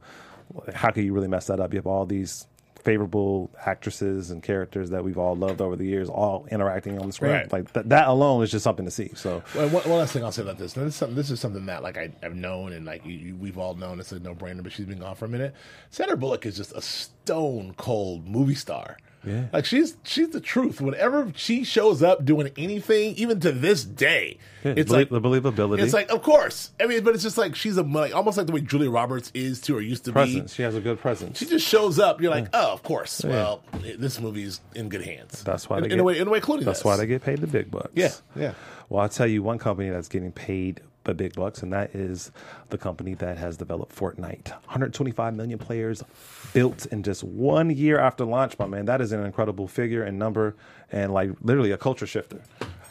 how 0.72 0.90
can 0.90 1.04
you 1.04 1.12
really 1.12 1.28
mess 1.28 1.48
that 1.48 1.58
up? 1.60 1.72
You 1.72 1.78
have 1.78 1.86
all 1.86 2.06
these 2.06 2.46
favorable 2.82 3.50
actresses 3.66 4.30
and 4.30 4.42
characters 4.42 4.90
that 4.90 5.04
we've 5.04 5.18
all 5.18 5.34
loved 5.36 5.60
over 5.60 5.76
the 5.76 5.84
years, 5.84 6.08
all 6.08 6.46
interacting 6.50 6.98
on 6.98 7.06
the 7.06 7.12
screen. 7.12 7.32
Right. 7.32 7.52
Like 7.52 7.72
th- 7.72 7.86
that 7.86 8.08
alone 8.08 8.42
is 8.42 8.50
just 8.50 8.62
something 8.64 8.84
to 8.84 8.90
see. 8.90 9.10
So 9.14 9.42
Well, 9.54 9.68
one, 9.68 9.82
one 9.88 9.98
last 9.98 10.12
thing 10.12 10.24
I'll 10.24 10.32
say 10.32 10.42
about 10.42 10.58
this. 10.58 10.76
Now, 10.76 10.84
this, 10.84 10.94
is 10.94 10.98
something, 10.98 11.16
this 11.16 11.30
is 11.30 11.40
something 11.40 11.66
that 11.66 11.82
like 11.82 11.98
I, 11.98 12.10
I've 12.22 12.34
known 12.36 12.72
and 12.72 12.86
like 12.86 13.04
you, 13.04 13.12
you- 13.12 13.36
we've 13.36 13.58
all 13.58 13.74
known. 13.74 14.00
It's 14.00 14.12
a 14.12 14.20
no 14.20 14.34
brainer, 14.34 14.62
but 14.62 14.72
she's 14.72 14.86
been 14.86 15.00
gone 15.00 15.16
for 15.16 15.24
a 15.24 15.28
minute. 15.28 15.54
Sandra 15.90 16.16
Bullock 16.16 16.46
is 16.46 16.56
just 16.56 16.72
a 16.74 16.80
stone 16.82 17.74
cold 17.76 18.26
movie 18.28 18.54
star. 18.54 18.96
Yeah. 19.28 19.44
like 19.52 19.64
she's 19.66 19.96
she's 20.04 20.30
the 20.30 20.40
truth. 20.40 20.80
Whenever 20.80 21.32
she 21.36 21.64
shows 21.64 22.02
up 22.02 22.24
doing 22.24 22.50
anything, 22.56 23.14
even 23.16 23.40
to 23.40 23.52
this 23.52 23.84
day, 23.84 24.38
yeah, 24.64 24.74
it's 24.76 24.88
belie- 24.88 25.00
like 25.00 25.10
the 25.10 25.20
believability, 25.20 25.80
it's 25.80 25.92
like 25.92 26.10
of 26.10 26.22
course. 26.22 26.72
I 26.80 26.86
mean, 26.86 27.04
but 27.04 27.14
it's 27.14 27.22
just 27.22 27.36
like 27.38 27.54
she's 27.54 27.76
a 27.76 27.82
like 27.82 28.14
almost 28.14 28.38
like 28.38 28.46
the 28.46 28.52
way 28.52 28.60
Julia 28.60 28.90
Roberts 28.90 29.30
is 29.34 29.60
to 29.62 29.76
or 29.76 29.80
used 29.80 30.04
to 30.06 30.12
presence. 30.12 30.52
be. 30.52 30.56
She 30.56 30.62
has 30.62 30.74
a 30.74 30.80
good 30.80 30.98
presence. 31.00 31.38
She 31.38 31.46
just 31.46 31.66
shows 31.66 31.98
up. 31.98 32.20
You're 32.20 32.30
like, 32.30 32.48
oh, 32.54 32.72
of 32.72 32.82
course. 32.82 33.22
Well, 33.24 33.62
this 33.98 34.20
movie's 34.20 34.60
in 34.74 34.88
good 34.88 35.02
hands. 35.04 35.42
That's 35.42 35.68
why 35.68 35.78
in, 35.78 35.82
they 35.82 35.86
in 35.86 35.96
get, 35.96 36.00
a 36.00 36.04
way, 36.04 36.18
in 36.18 36.26
a 36.26 36.30
way, 36.30 36.40
Clooney. 36.40 36.64
That's 36.64 36.78
does. 36.80 36.84
why 36.84 36.96
they 36.96 37.06
get 37.06 37.22
paid 37.22 37.38
the 37.40 37.46
big 37.46 37.70
bucks. 37.70 37.90
Yeah, 37.94 38.12
yeah. 38.34 38.54
Well, 38.88 39.02
I'll 39.02 39.08
tell 39.08 39.26
you 39.26 39.42
one 39.42 39.58
company 39.58 39.90
that's 39.90 40.08
getting 40.08 40.32
paid 40.32 40.80
the 41.08 41.14
big 41.14 41.34
bucks, 41.34 41.62
and 41.62 41.72
that 41.72 41.94
is 41.94 42.30
the 42.68 42.78
company 42.78 43.14
that 43.14 43.38
has 43.38 43.56
developed 43.56 43.96
Fortnite. 43.96 44.50
125 44.50 45.34
million 45.34 45.58
players 45.58 46.04
built 46.52 46.86
in 46.86 47.02
just 47.02 47.24
one 47.24 47.70
year 47.70 47.98
after 47.98 48.24
launch, 48.24 48.58
my 48.58 48.66
man. 48.66 48.84
That 48.84 49.00
is 49.00 49.10
an 49.10 49.24
incredible 49.24 49.66
figure 49.66 50.04
and 50.04 50.18
number, 50.18 50.54
and 50.92 51.12
like 51.12 51.30
literally 51.42 51.72
a 51.72 51.78
culture 51.78 52.06
shifter. 52.06 52.42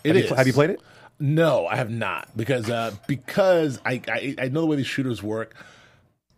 It 0.03 0.15
have 0.15 0.25
is. 0.25 0.29
You, 0.29 0.35
have 0.35 0.47
you 0.47 0.53
played 0.53 0.71
it? 0.71 0.81
No, 1.19 1.67
I 1.67 1.75
have 1.77 1.91
not 1.91 2.35
because 2.35 2.69
uh, 2.69 2.91
because 3.07 3.79
I, 3.85 4.01
I 4.07 4.35
I 4.39 4.47
know 4.49 4.61
the 4.61 4.67
way 4.67 4.75
these 4.75 4.87
shooters 4.87 5.23
work. 5.23 5.55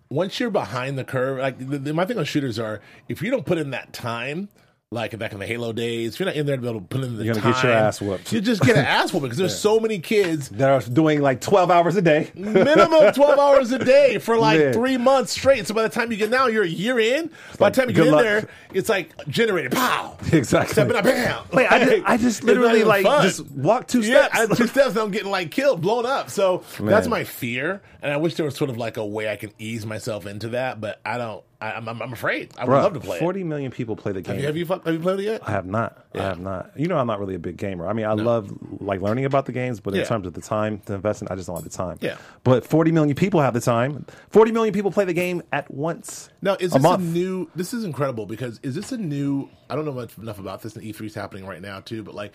Once 0.10 0.40
you're 0.40 0.50
behind 0.50 0.98
the 0.98 1.04
curve, 1.04 1.38
like 1.38 1.60
the, 1.60 1.78
the, 1.78 1.94
my 1.94 2.04
thing 2.04 2.18
on 2.18 2.26
shooters 2.26 2.58
are, 2.58 2.82
if 3.08 3.22
you 3.22 3.30
don't 3.30 3.46
put 3.46 3.60
in 3.60 3.70
that 3.70 3.94
time, 3.94 4.50
like 4.92 5.16
back 5.20 5.34
in 5.34 5.40
the 5.40 5.46
Halo 5.46 5.72
days, 5.72 6.16
if 6.16 6.20
you're 6.20 6.26
not 6.26 6.36
in 6.36 6.48
there 6.48 6.56
to 6.56 6.62
be 6.64 6.68
able 6.68 6.80
to 6.80 6.86
put 6.88 7.04
in 7.04 7.16
the 7.16 7.24
You're 7.24 7.36
gonna 7.36 7.44
time, 7.44 7.54
get 7.54 7.64
your 7.64 7.72
ass 7.74 8.02
whooped. 8.02 8.34
You 8.34 8.42
just 8.42 8.64
get 8.64 8.76
an 8.76 8.86
ass 8.88 9.14
whooping 9.14 9.28
because 9.28 9.38
there's 9.38 9.60
so 9.60 9.80
many 9.80 10.00
kids 10.00 10.50
that 10.50 10.68
are 10.68 10.82
doing 10.90 11.22
like 11.22 11.42
12 11.42 11.70
hours 11.70 11.96
a 11.96 12.02
day. 12.02 12.32
minimum 12.34 12.90
12 13.14 13.38
hours 13.38 13.72
a 13.72 13.78
day 13.78 14.18
for 14.18 14.36
like 14.36 14.60
Yeah. 14.60 14.72
three 14.72 14.98
months 14.98 15.34
straight. 15.34 15.68
So 15.68 15.76
by 15.76 15.84
the 15.84 15.90
time 15.90 16.12
you 16.12 16.18
get 16.18 16.32
now, 16.32 16.48
you're 16.48 16.64
a 16.64 16.68
year 16.68 16.98
in. 17.00 17.30
By 17.60 17.70
the 17.70 17.80
time 17.80 17.90
you 17.90 17.96
get 17.96 18.08
in 18.08 18.14
luck. 18.14 18.24
there, 18.24 18.50
it's 18.74 18.90
like 18.90 19.12
generated. 19.28 19.74
Pow. 19.74 20.18
Exactly. 20.34 20.74
Step 20.74 20.90
it 20.90 20.96
up, 20.96 21.04
bam. 21.04 21.44
Wait, 21.54 21.68
I 21.72 21.86
just, 21.86 22.04
I 22.08 22.18
just 22.18 22.38
It's 22.40 22.44
literally 22.48 22.84
like 22.84 23.04
fun. 23.06 23.22
just 23.28 23.46
walk 23.52 23.88
two 23.88 24.02
Yeah, 24.02 24.28
steps. 24.34 24.52
I, 24.54 24.56
two 24.56 24.66
steps, 24.66 24.90
and 24.90 24.98
I'm 24.98 25.12
getting 25.12 25.30
like 25.30 25.52
killed, 25.52 25.82
blown 25.82 26.08
up. 26.08 26.32
So 26.32 26.64
that's 26.80 27.08
my 27.08 27.26
fear, 27.26 27.84
and 28.02 28.12
I 28.12 28.18
wish 28.18 28.34
there 28.34 28.46
was 28.46 28.56
sort 28.56 28.72
of 28.72 28.78
like 28.80 28.98
a 28.98 29.06
way 29.06 29.30
I 29.30 29.36
can 29.36 29.52
ease 29.60 29.86
myself 29.86 30.26
into 30.26 30.48
that, 30.50 30.82
but 30.82 31.00
I 31.06 31.20
don't. 31.20 31.44
I, 31.62 31.74
I'm, 31.74 31.90
I'm 31.90 32.02
I'm 32.02 32.14
afraid. 32.14 32.54
I 32.58 32.64
would 32.64 32.72
Bruh, 32.72 32.84
love 32.84 32.94
to 32.94 33.00
play. 33.02 33.18
it. 33.18 33.20
40 33.20 33.44
million 33.44 33.70
people 33.70 33.98
play 33.98 34.14
the 34.14 34.22
game. 34.22 34.36
Have 34.36 34.56
you 34.56 34.66
have 34.66 34.80
you, 34.80 34.82
have 34.86 34.94
you 34.94 35.00
played 35.00 35.20
it 35.20 35.24
yet? 35.24 35.42
I 35.46 35.52
have 35.52 35.66
not. 35.66 36.06
I 36.16 36.22
have 36.22 36.40
not. 36.40 36.72
You 36.78 36.88
know, 36.88 36.98
I'm 36.98 37.08
not 37.08 37.20
really 37.20 37.36
a 37.36 37.40
big 37.40 37.58
gamer. 37.58 37.86
I 37.86 37.92
mean, 37.92 38.06
I 38.06 38.14
love 38.14 38.50
like 38.80 39.02
learning 39.02 39.26
about 39.26 39.46
the 39.46 39.52
games, 39.52 39.82
but 39.82 39.94
in 39.94 40.06
terms 40.06 40.26
of 40.26 40.34
the 40.34 40.42
time 40.42 40.80
to 40.86 40.94
invest 40.94 41.22
in, 41.22 41.28
I 41.28 41.36
just 41.36 41.48
don't 41.48 41.58
have 41.58 41.66
the 41.66 41.70
time. 41.70 41.98
Yeah. 42.00 42.18
But 42.46 42.66
40 42.66 42.94
million 42.94 43.14
people 43.16 43.42
have 43.42 43.54
the 43.54 43.60
time. 43.60 44.06
40 44.30 44.54
million 44.54 44.74
people 44.74 44.90
play 44.90 45.04
the 45.04 45.14
game 45.14 45.44
at 45.52 45.70
once. 45.70 46.30
Now, 46.42 46.54
is 46.54 46.72
this 46.72 46.76
a, 46.76 46.80
month. 46.80 47.04
new? 47.04 47.50
This 47.56 47.74
is 47.74 47.84
incredible 47.84 48.26
because 48.26 48.62
is 48.64 48.74
this 48.76 48.94
a 48.94 48.98
new? 48.98 49.50
I 49.70 49.76
don't 49.76 49.84
know 49.84 49.92
much 49.92 50.18
enough 50.18 50.40
about 50.40 50.62
this, 50.62 50.76
and 50.78 50.86
E3 50.86 51.08
is 51.08 51.14
happening 51.14 51.46
right 51.46 51.62
now 51.62 51.82
too. 51.82 52.04
But 52.04 52.16
like, 52.16 52.34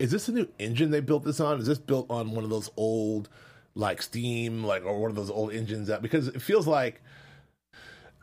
is 0.00 0.10
this 0.10 0.28
a 0.28 0.32
new 0.32 0.48
engine 0.58 0.90
they 0.90 1.00
built 1.00 1.24
this 1.24 1.38
on? 1.38 1.60
Is 1.60 1.66
this 1.66 1.78
built 1.78 2.06
on 2.10 2.32
one 2.32 2.42
of 2.42 2.50
those 2.50 2.70
old, 2.76 3.28
like 3.76 4.02
Steam, 4.02 4.64
like 4.64 4.84
or 4.84 5.00
one 5.00 5.10
of 5.10 5.16
those 5.16 5.30
old 5.30 5.52
engines 5.52 5.86
that? 5.86 6.02
Because 6.02 6.26
it 6.26 6.42
feels 6.42 6.66
like. 6.66 7.00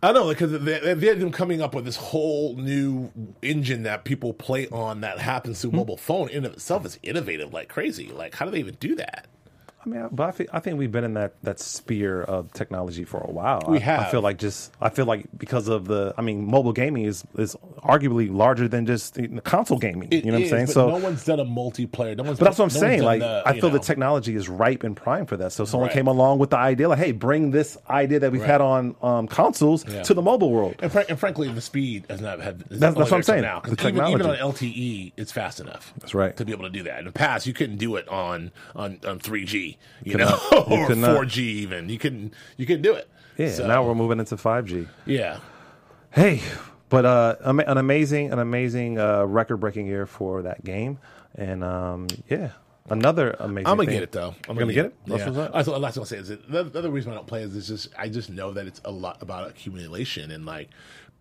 I 0.04 0.12
don't 0.12 0.26
know 0.26 0.30
because 0.30 0.52
they, 0.52 0.94
they, 0.96 1.08
had 1.08 1.20
them 1.20 1.32
coming 1.32 1.62
up 1.62 1.76
with 1.76 1.86
this 1.86 1.96
whole 1.96 2.56
new 2.56 3.12
engine 3.44 3.84
that 3.84 4.04
people 4.04 4.34
play 4.34 4.68
on 4.70 5.02
that 5.02 5.20
happens 5.20 5.62
through 5.62 5.72
hmm. 5.72 5.78
mobile 5.78 5.98
phone. 5.98 6.30
In 6.30 6.44
of 6.46 6.54
itself 6.54 6.86
is 6.86 6.98
innovative 7.04 7.54
like 7.54 7.70
crazy. 7.70 8.12
Like, 8.12 8.34
how 8.34 8.46
do 8.46 8.52
they 8.52 8.60
even 8.60 8.76
do 8.80 8.96
that? 8.96 9.28
I 9.84 9.90
mean, 9.90 10.08
but 10.12 10.28
I, 10.30 10.32
feel, 10.32 10.48
I 10.54 10.60
think 10.60 10.78
we've 10.78 10.92
been 10.92 11.04
in 11.04 11.16
that, 11.16 11.34
that 11.44 11.60
sphere 11.60 12.22
of 12.22 12.54
technology 12.54 13.04
for 13.04 13.20
a 13.22 13.32
while. 13.32 13.64
We 13.68 13.82
I, 13.82 14.08
I 14.08 14.12
feel 14.12 14.22
like 14.22 14.38
just 14.38 14.72
I 14.80 14.90
feel 14.90 15.06
like 15.06 15.26
because 15.38 15.68
of 15.68 15.86
the 15.86 16.14
I 16.18 16.22
mean, 16.22 16.46
mobile 16.46 16.74
gaming 16.74 17.06
is 17.06 17.24
is 17.38 17.56
arguably 17.82 18.32
larger 18.32 18.68
than 18.68 18.86
just 18.86 19.18
you 19.18 19.42
console 19.42 19.80
gaming. 19.80 20.10
It 20.12 20.24
you 20.26 20.32
know 20.32 20.38
what 20.38 20.44
I'm 20.44 20.50
saying? 20.50 20.66
but 20.68 20.74
So 20.74 20.90
no 20.90 20.98
one's 20.98 21.26
done 21.26 21.40
a 21.40 21.46
multiplayer. 21.46 22.16
No 22.16 22.24
one's. 22.24 22.38
But 22.40 22.46
that's 22.46 22.60
what 22.60 22.66
I'm 22.72 22.74
no 22.76 22.80
saying. 22.80 23.02
Like, 23.02 23.22
the, 23.22 23.42
I 23.46 23.54
you 23.54 23.62
feel 23.62 23.70
the 23.72 23.80
technology 23.80 24.36
is 24.36 24.48
ripe 24.50 24.84
and 24.84 24.96
prime 24.96 25.26
for 25.26 25.38
that. 25.38 25.52
So 25.52 25.66
someone 25.66 25.88
Right. 25.88 25.94
came 25.96 26.08
along 26.08 26.38
with 26.40 26.52
the 26.52 26.58
idea, 26.58 26.88
like, 26.90 27.00
hey, 27.00 27.12
bring 27.12 27.50
this 27.52 27.78
idea 27.90 28.20
that 28.20 28.32
we've 28.32 28.42
Right. 28.42 28.50
had 28.50 28.62
on 28.62 28.96
um, 29.02 29.28
consoles 29.28 29.84
Yeah. 29.88 30.04
to 30.04 30.14
the 30.14 30.22
mobile 30.22 30.52
world. 30.52 30.76
And, 30.80 30.92
fr- 30.92 31.00
and 31.10 31.20
frankly, 31.20 31.48
the 31.52 31.60
speed 31.62 32.06
has 32.10 32.22
not 32.22 32.40
had. 32.40 32.60
That's- 32.60 32.80
that's 32.80 32.96
what 32.98 33.14
I'm 33.14 33.24
saying. 33.24 33.42
Now, 33.42 33.62
'Cause 33.62 33.76
The 33.76 33.88
even, 33.90 34.06
even 34.08 34.26
on. 34.28 34.36
LTE, 34.38 35.14
it's 35.18 35.32
fast 35.32 35.60
enough. 35.60 35.92
That's 36.00 36.14
right. 36.14 36.36
To 36.38 36.46
be 36.46 36.52
able 36.52 36.66
to 36.66 36.70
do 36.70 36.84
that. 36.84 37.00
In 37.00 37.06
the 37.06 37.12
past, 37.12 37.48
you 37.48 37.54
couldn't 37.54 37.78
do 37.78 37.96
it 37.96 38.08
on 38.10 38.52
on, 38.76 39.00
on 39.08 39.20
3G, 39.20 39.71
you 40.04 40.18
know, 40.18 40.26
not. 40.26 40.70
You 40.70 40.84
or 40.84 41.26
4G 41.26 41.38
even. 41.38 41.90
You 41.90 41.98
couldn't 41.98 42.34
you 42.58 42.66
couldn't 42.66 42.82
do 42.82 42.94
it. 42.94 43.10
Yeah. 43.38 43.50
So, 43.50 43.68
now 43.68 43.84
we're 43.84 43.96
moving 43.96 44.20
into 44.20 44.36
5G. 44.36 44.88
yeah. 45.06 45.40
Hey, 46.12 46.42
but 46.90 47.06
uh, 47.06 47.38
an 47.42 47.78
amazing, 47.78 48.34
an 48.34 48.40
amazing 48.40 49.00
uh, 49.00 49.24
record-breaking 49.24 49.88
year 49.88 50.06
for 50.06 50.42
that 50.42 50.62
game, 50.66 51.00
and 51.36 51.64
um, 51.64 52.08
yeah, 52.30 52.50
another 52.90 53.34
amazing. 53.40 53.68
I'm 53.68 53.78
gonna 53.78 53.86
thing. 53.86 53.94
get 53.96 54.04
it 54.04 54.12
though. 54.12 54.36
I'm 54.50 54.58
gonna 54.58 54.74
get 54.74 54.88
it? 54.88 54.96
Yeah. 55.06 55.18
That's 55.18 55.26
what's 55.28 55.38
up. 55.38 55.54
That's 55.54 55.68
what 55.70 55.80
that's 55.82 55.98
what 55.98 56.04
I'm 56.04 56.06
saying. 56.08 56.22
Is 56.24 56.28
the, 56.50 56.64
the 56.66 56.80
other 56.80 56.90
reason 56.92 57.14
I 57.14 57.16
don't 57.16 57.28
play 57.28 57.44
is 57.44 57.56
it's 57.56 57.68
just 57.68 57.88
I 57.98 58.10
just 58.10 58.30
know 58.30 58.52
that 58.52 58.68
it's 58.68 58.82
a 58.84 58.92
lot 58.92 59.22
about 59.22 59.50
accumulation 59.50 60.32
and 60.32 60.46
like 60.46 60.70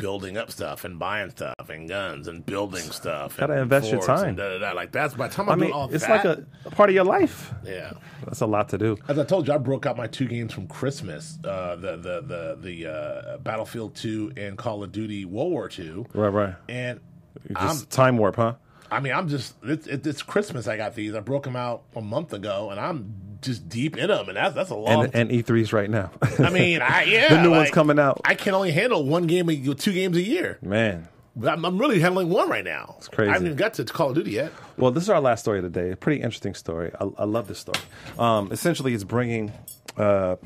building 0.01 0.37
up 0.37 0.51
stuff 0.51 0.85
and 0.85 0.99
buying 0.99 1.31
stuff 1.31 1.69
and 1.69 1.89
guns 1.89 2.27
and 2.29 2.45
building 2.45 2.83
stuff. 2.83 3.37
Gotta 3.37 3.53
and 3.55 3.63
invest 3.63 3.91
your 3.91 4.03
time. 4.03 4.37
Da, 4.37 4.49
da, 4.49 4.59
da. 4.59 4.73
Like 4.73 4.93
that's 4.93 5.15
by 5.15 5.29
the 5.29 5.35
time 5.35 5.49
I'm 5.49 5.63
I 5.63 5.67
mean, 5.67 5.95
it's 5.95 6.07
that. 6.07 6.25
like 6.25 6.39
a, 6.39 6.45
a 6.65 6.71
part 6.71 6.89
of 6.91 6.95
your 6.95 7.05
life. 7.05 7.53
yeah. 7.65 7.93
That's 8.25 8.41
a 8.41 8.47
lot 8.47 8.69
to 8.71 8.79
do. 8.79 8.97
As 9.09 9.19
I 9.19 9.25
told 9.25 9.49
you, 9.49 9.55
I 9.55 9.59
broke 9.59 9.87
out 9.87 9.97
my 9.97 10.07
two 10.07 10.27
games 10.27 10.53
from 10.53 10.67
Christmas: 10.67 11.39
uh, 11.45 11.77
the 11.77 11.97
the 11.97 12.21
the 12.21 12.59
the 12.61 12.87
uh, 12.87 13.39
Battlefield 13.39 13.95
Two 13.95 14.33
and 14.37 14.59
Call 14.59 14.83
of 14.83 14.93
Duty 14.93 15.25
World 15.25 15.53
War 15.53 15.69
Two. 15.69 16.07
Right, 16.13 16.29
right. 16.29 16.55
And 16.69 17.01
Just 17.49 17.83
I'm, 17.85 17.87
time 17.87 18.19
warp, 18.19 18.37
huh? 18.37 18.55
I 18.91 19.01
mean, 19.01 19.13
I'm 19.13 19.29
just 19.29 19.55
it's, 19.63 19.87
it's 19.87 20.23
Christmas. 20.23 20.67
I 20.67 20.77
got 20.77 20.95
these. 20.95 21.15
I 21.15 21.21
broke 21.21 21.45
them 21.45 21.57
out 21.57 21.85
a 21.95 22.01
month 22.03 22.33
ago, 22.33 22.71
and 22.71 22.79
I'm 22.81 23.30
just 23.41 23.69
deep 23.69 23.97
in 23.97 24.09
them, 24.09 24.29
and 24.29 24.37
that's 24.37 24.55
that's 24.55 24.71
a 24.71 24.75
long. 24.75 25.05
And 25.05 25.15
and 25.15 25.31
E3's 25.31 25.73
right 25.73 25.91
now. 25.91 26.11
I 26.39 26.51
mean, 26.51 26.83
I, 26.83 27.03
yeah, 27.05 27.35
the 27.35 27.43
new 27.43 27.51
one's 27.51 27.71
coming 27.71 27.99
out. 27.99 28.21
I 28.25 28.35
can 28.35 28.55
only 28.55 28.73
handle 28.73 29.05
one 29.05 29.27
game, 29.27 29.49
a, 29.49 29.75
two 29.75 29.93
games 29.93 30.17
a 30.17 30.23
year. 30.23 30.59
Man, 30.63 31.09
I'm, 31.43 31.65
I'm 31.65 31.79
really 31.79 32.01
handling 32.01 32.29
one 32.29 32.49
right 32.49 32.65
now. 32.65 32.97
It's 32.99 33.09
crazy. 33.09 33.31
I 33.31 33.33
haven't 33.33 33.47
even 33.49 33.59
got 33.59 33.75
to 33.75 33.85
Call 33.85 34.11
of 34.11 34.15
Duty 34.17 34.33
yet. 34.33 34.53
Well, 34.77 34.91
this 34.91 35.05
is 35.05 35.11
our 35.11 35.21
last 35.21 35.41
story 35.41 35.59
of 35.59 35.65
the 35.65 35.71
day. 35.71 35.91
A 35.91 35.97
pretty 35.97 36.21
interesting 36.23 36.55
story. 36.55 36.93
I, 37.01 37.09
I 37.19 37.25
love 37.25 37.49
this 37.49 37.59
story. 37.59 37.81
Um, 38.19 38.51
essentially, 38.53 38.95
it's 38.95 39.05
bringing 39.05 39.53
uh, 39.97 40.37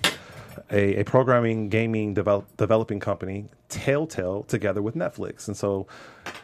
a, 0.71 1.01
a 1.01 1.05
programming 1.05 1.69
gaming 1.69 2.15
develop, 2.15 2.57
developing 2.57 3.01
company, 3.01 3.47
Telltale, 3.69 4.45
together 4.45 4.83
with 4.83 4.95
Netflix. 4.95 5.49
And 5.49 5.57
so, 5.57 5.87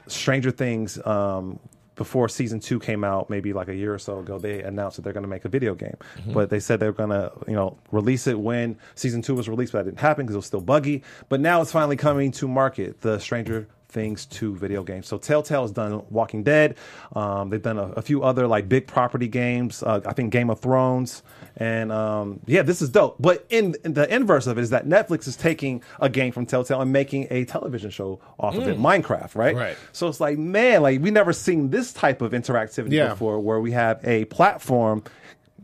Stranger 0.06 0.50
Things. 0.50 1.04
Um, 1.06 1.58
before 2.00 2.30
season 2.30 2.60
two 2.60 2.80
came 2.80 3.04
out, 3.04 3.28
maybe 3.28 3.52
like 3.52 3.68
a 3.68 3.74
year 3.74 3.92
or 3.92 3.98
so 3.98 4.20
ago, 4.20 4.38
they 4.38 4.62
announced 4.62 4.96
that 4.96 5.02
they're 5.02 5.12
going 5.12 5.22
to 5.22 5.28
make 5.28 5.44
a 5.44 5.50
video 5.50 5.74
game. 5.74 5.98
Mm-hmm. 6.16 6.32
But 6.32 6.48
they 6.48 6.58
said 6.58 6.80
they 6.80 6.86
were 6.86 6.94
going 6.94 7.10
to, 7.10 7.30
you 7.46 7.52
know, 7.52 7.76
release 7.92 8.26
it 8.26 8.40
when 8.40 8.78
season 8.94 9.20
two 9.20 9.34
was 9.34 9.50
released, 9.50 9.72
but 9.72 9.80
that 9.80 9.90
didn't 9.90 10.00
happen 10.00 10.24
because 10.24 10.34
it 10.34 10.38
was 10.38 10.46
still 10.46 10.62
buggy. 10.62 11.02
But 11.28 11.40
now 11.40 11.60
it's 11.60 11.72
finally 11.72 11.96
coming 11.96 12.30
to 12.32 12.48
market. 12.48 13.02
The 13.02 13.18
Stranger 13.18 13.68
things 13.90 14.26
to 14.26 14.54
video 14.56 14.82
games. 14.82 15.06
So 15.08 15.18
Telltale 15.18 15.62
has 15.62 15.72
done 15.72 16.02
Walking 16.10 16.42
Dead. 16.42 16.76
Um, 17.14 17.50
they've 17.50 17.62
done 17.62 17.78
a, 17.78 17.88
a, 17.92 18.02
few 18.02 18.22
other 18.22 18.46
like 18.46 18.68
big 18.68 18.86
property 18.86 19.28
games. 19.28 19.82
Uh, 19.82 20.00
I 20.06 20.12
think 20.12 20.32
Game 20.32 20.50
of 20.50 20.60
Thrones. 20.60 21.22
And 21.56 21.92
um, 21.92 22.40
yeah, 22.46 22.62
this 22.62 22.80
is 22.80 22.88
dope. 22.88 23.16
But 23.18 23.44
in, 23.50 23.74
in, 23.84 23.94
the 23.94 24.12
inverse 24.12 24.46
of 24.46 24.58
it 24.58 24.62
is 24.62 24.70
that 24.70 24.86
Netflix 24.86 25.26
is 25.26 25.36
taking 25.36 25.82
a 26.00 26.08
game 26.08 26.32
from 26.32 26.46
Telltale 26.46 26.80
and 26.80 26.92
making 26.92 27.26
a 27.30 27.44
television 27.44 27.90
show 27.90 28.20
off 28.38 28.54
mm. 28.54 28.62
of 28.62 28.68
it, 28.68 28.78
mm. 28.78 29.02
Minecraft, 29.02 29.34
right? 29.34 29.54
Right. 29.54 29.76
So 29.92 30.08
it's 30.08 30.20
like, 30.20 30.38
man, 30.38 30.82
like 30.82 31.00
we 31.00 31.10
never 31.10 31.32
seen 31.32 31.70
this 31.70 31.92
type 31.92 32.22
of 32.22 32.32
interactivity 32.32 32.92
yeah. 32.92 33.10
before, 33.10 33.40
where 33.40 33.60
we 33.60 33.72
have 33.72 34.00
a 34.04 34.24
platform 34.26 35.02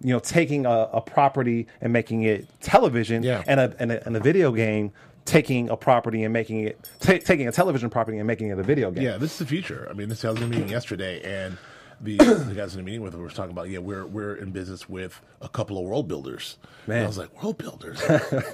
you 0.02 0.12
know, 0.12 0.18
taking 0.18 0.66
a, 0.66 0.90
a, 0.92 1.00
property 1.00 1.66
and 1.80 1.90
making 1.90 2.22
it 2.22 2.46
television, 2.60 3.22
yeah. 3.22 3.42
and, 3.46 3.58
a, 3.58 3.74
and, 3.78 3.90
a, 3.90 4.06
and 4.06 4.14
a 4.14 4.20
video 4.20 4.52
game 4.52 4.92
taking 5.26 5.68
a 5.68 5.76
property 5.76 6.24
and 6.24 6.32
making 6.32 6.62
it 6.62 6.88
t- 7.00 7.18
taking 7.18 7.46
a 7.48 7.52
television 7.52 7.90
property 7.90 8.18
and 8.18 8.26
making 8.26 8.48
it 8.48 8.58
a 8.58 8.62
video 8.62 8.90
game. 8.90 9.04
Yeah, 9.04 9.18
this 9.18 9.32
is 9.32 9.38
the 9.38 9.46
future. 9.46 9.86
I 9.90 9.92
mean, 9.92 10.08
this 10.08 10.24
I 10.24 10.30
was 10.30 10.38
in 10.38 10.44
a 10.44 10.48
meeting 10.48 10.68
yesterday, 10.68 11.20
and 11.22 11.58
the 12.00 12.16
the 12.16 12.54
guys 12.56 12.74
in 12.74 12.80
the 12.80 12.84
meeting 12.84 13.02
with 13.02 13.14
were 13.14 13.28
talking 13.28 13.50
about 13.50 13.68
yeah, 13.68 13.80
we're 13.80 14.06
we're 14.06 14.36
in 14.36 14.52
business 14.52 14.88
with 14.88 15.20
a 15.42 15.48
couple 15.48 15.78
of 15.78 15.84
world 15.84 16.08
builders. 16.08 16.56
Man, 16.86 16.98
and 16.98 17.04
I 17.04 17.08
was 17.08 17.18
like 17.18 17.42
world 17.42 17.58
builders. 17.58 18.02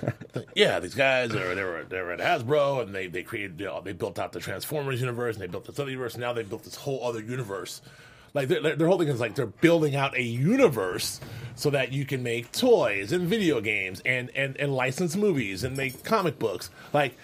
yeah, 0.57 0.81
these 0.81 0.95
guys 0.95 1.35
are 1.35 1.55
they 1.55 1.63
were 1.63 1.85
they 1.89 2.01
were 2.01 2.13
at 2.13 2.21
Hasbro 2.21 2.83
and 2.83 2.95
they 2.95 3.07
they 3.07 3.23
created 3.23 3.61
you 3.61 3.67
know, 3.67 3.81
they 3.81 3.93
built 3.93 4.19
out 4.19 4.33
the 4.33 4.41
Transformers 4.41 5.01
universe 5.01 5.37
and 5.37 5.43
they 5.43 5.49
built 5.49 5.67
this 5.67 5.79
other 5.79 5.91
universe. 5.91 6.15
And 6.15 6.23
now 6.23 6.33
they 6.33 6.43
built 6.43 6.65
this 6.65 6.77
whole 6.77 7.05
other 7.05 7.21
universe 7.21 7.83
like 8.35 8.49
their, 8.49 8.77
their 8.77 8.87
whole 8.87 8.99
thing 8.99 9.09
is 9.09 9.21
like 9.21 9.35
they're 9.35 9.47
building 9.47 9.95
out 9.95 10.17
a 10.17 10.23
universe 10.23 11.21
so 11.55 11.71
that 11.71 11.93
you 11.93 12.05
can 12.05 12.23
make 12.23 12.53
toys 12.53 13.13
and 13.13 13.27
video 13.27 13.61
games 13.61 14.01
and 14.05 14.31
and 14.35 14.57
and 14.57 14.75
license 14.75 15.17
movies 15.17 15.65
and 15.65 15.77
make 15.77 16.05
comic 16.05 16.39
books. 16.39 16.71
Like, 16.93 17.17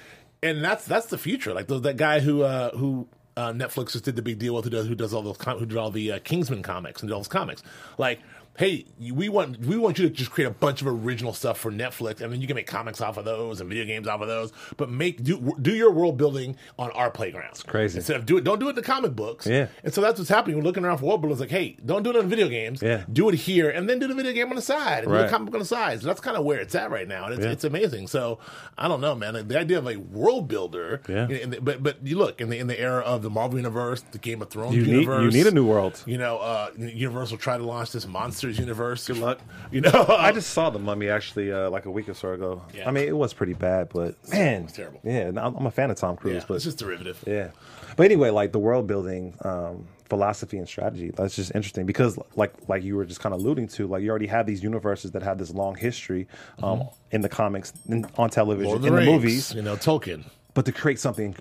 and 0.43 0.65
that's 0.65 0.85
that's 0.85 1.07
the 1.07 1.19
future. 1.19 1.55
Like 1.55 1.67
the, 1.67 1.79
that 1.81 1.97
guy 1.97 2.21
who 2.21 2.43
uh, 2.43 2.77
who 2.77 3.09
uh, 3.37 3.53
Netflix 3.53 3.93
just 3.93 4.05
did 4.05 4.17
the 4.17 4.23
big 4.23 4.39
deal 4.39 4.55
with 4.55 4.65
who 4.65 4.71
does 4.71 4.87
who 4.89 4.95
does 4.95 5.15
all 5.15 5.23
those 5.23 5.37
who 5.41 5.67
did 5.67 5.77
all 5.77 5.91
the 5.91 6.13
uh, 6.13 6.19
Kingsman 6.25 6.63
comics 6.63 7.03
and 7.03 7.13
all 7.13 7.21
those 7.21 7.29
comics. 7.29 7.63
Like 7.97 8.21
hey, 8.59 8.85
we 9.13 9.29
want 9.29 9.61
we 9.61 9.79
want 9.79 9.99
you 9.99 10.09
to 10.09 10.15
just 10.15 10.33
create 10.33 10.49
a 10.49 10.51
bunch 10.51 10.83
of 10.83 10.89
original 10.89 11.33
stuff 11.33 11.59
for 11.59 11.71
Netflix, 11.71 12.21
and 12.21 12.33
then 12.33 12.41
you 12.41 12.47
can 12.47 12.57
make 12.57 12.67
comics 12.67 13.01
off 13.01 13.17
of 13.17 13.25
those 13.25 13.61
and 13.61 13.69
video 13.69 13.85
games 13.85 14.09
off 14.09 14.21
of 14.21 14.27
those. 14.27 14.53
But 14.77 14.91
make 14.91 15.23
do 15.23 15.57
do 15.63 15.75
your 15.75 15.93
world 15.93 16.17
building 16.19 16.57
on 16.79 16.91
our 16.91 17.11
playground. 17.11 17.51
It's 17.53 17.63
crazy. 17.63 17.99
Instead 17.99 18.17
of 18.17 18.27
do 18.27 18.37
it, 18.37 18.45
don't 18.45 18.59
do 18.59 18.67
it 18.67 18.71
in 18.71 18.77
the 18.77 18.83
comic 18.83 19.15
books. 19.15 19.47
Yeah. 19.47 19.69
And 19.85 19.95
so 19.95 20.01
that's 20.01 20.19
what's 20.19 20.29
happening. 20.29 20.57
We're 20.57 20.65
looking 20.65 20.85
around 20.85 20.99
for 20.99 21.07
world 21.07 21.23
builders. 21.23 21.41
Like, 21.41 21.51
hey, 21.51 21.77
don't 21.87 22.03
do 22.03 22.11
it 22.11 22.17
on 22.17 22.29
video 22.29 22.49
games. 22.49 22.83
Yeah. 22.83 23.05
Do 23.11 23.29
it 23.29 23.37
here, 23.37 23.71
and 23.71 23.89
then 23.89 24.01
do 24.01 24.09
the 24.09 24.15
video 24.15 24.33
game 24.33 24.49
on 24.49 24.57
the 24.57 24.63
side, 24.63 25.05
and 25.05 25.13
right. 25.13 25.21
do 25.21 25.25
the 25.27 25.31
comic 25.31 25.47
book 25.47 25.55
on 25.55 25.61
the 25.61 25.67
side. 25.67 26.01
So 26.01 26.09
that's 26.09 26.21
kind 26.21 26.37
of 26.37 26.45
where 26.45 26.59
it's 26.59 26.75
at 26.75 26.91
right 26.91 27.07
now, 27.07 27.27
and 27.27 27.35
it's, 27.35 27.45
yeah. 27.45 27.53
it's 27.53 27.65
amazing. 27.65 28.09
So 28.09 28.41
I 28.77 28.89
don't 28.89 29.01
know, 29.01 29.15
man. 29.15 29.47
The 29.47 29.59
idea 29.59 29.79
of 29.79 29.87
a 29.87 29.97
world 29.97 30.49
builder. 30.49 31.01
Yeah. 31.09 31.27
The, 31.27 31.61
but 31.61 31.83
but 31.83 31.99
you 32.05 32.19
look 32.19 32.41
in 32.41 32.49
the 32.49 32.59
in 32.59 32.67
the 32.67 32.79
era 32.79 33.03
of 33.03 33.23
the 33.23 33.31
Marvel 33.31 33.57
universe, 33.57 34.03
the 34.11 34.19
Game 34.19 34.43
of 34.43 34.51
Thrones 34.51 34.75
you 34.75 34.83
universe. 34.83 35.33
Need, 35.33 35.39
you 35.39 35.45
need 35.45 35.51
a 35.51 35.55
new 35.55 35.65
world. 35.65 36.03
You 36.07 36.19
know, 36.19 36.39
uh, 36.39 36.71
Universal 36.77 37.39
tried 37.39 37.59
to 37.59 37.65
launch 37.65 37.93
this 37.93 38.07
universe. 38.57 39.07
Good 39.07 39.19
luck 39.19 39.41
You 39.71 39.83
know, 39.83 40.07
I 40.09 40.33
just 40.33 40.51
saw 40.51 40.71
the 40.71 40.79
Mummy 40.79 41.09
actually 41.09 41.53
uh, 41.53 41.71
like 41.71 41.85
a 41.87 41.91
week 41.91 42.09
or 42.09 42.15
so 42.15 42.33
ago. 42.33 42.63
Yeah. 42.75 42.89
I 42.89 42.91
mean, 42.91 43.07
it 43.07 43.17
was 43.17 43.35
pretty 43.35 43.55
bad, 43.55 43.91
but 43.93 44.15
man, 44.31 44.65
it's 44.65 44.73
terrible. 44.73 45.01
Yeah, 45.05 45.31
I'm 45.37 45.67
a 45.67 45.71
fan 45.71 45.91
of 45.91 45.97
Tom 45.97 46.17
Cruise, 46.17 46.37
yeah, 46.37 46.45
but 46.49 46.55
it's 46.55 46.65
just 46.65 46.79
derivative. 46.79 47.23
Yeah, 47.27 47.51
but 47.97 48.05
anyway, 48.05 48.31
like 48.31 48.53
the 48.53 48.59
world 48.59 48.87
building. 48.87 49.35
Um, 49.43 49.87
philosophy 50.09 50.57
and 50.57 50.67
strategy 50.67 51.11
that's 51.17 51.37
just 51.37 51.55
interesting 51.55 51.85
because 51.85 52.19
like 52.35 52.51
like 52.67 52.83
you 52.83 52.97
were 52.97 53.05
just 53.05 53.21
kind 53.21 53.35
of 53.35 53.43
alluding 53.43 53.69
to 53.69 53.87
like 53.87 54.03
you 54.03 54.09
already 54.09 54.27
have 54.27 54.47
these 54.47 54.63
universes 54.63 55.11
that 55.11 55.23
have 55.23 55.37
this 55.37 55.51
long 55.51 55.75
history 55.75 56.27
um, 56.63 56.79
mm-hmm. 56.79 56.89
in 57.11 57.21
the 57.21 57.29
comics 57.29 57.75
in, 57.91 58.07
on 58.17 58.31
television 58.31 58.75
in 58.77 58.95
the 58.95 59.03
movies 59.03 59.53
you 59.53 59.61
know 59.61 59.77
tolkien 59.77 60.25
but 60.55 60.65
to 60.65 60.73
create 60.73 60.99
something 60.99 61.37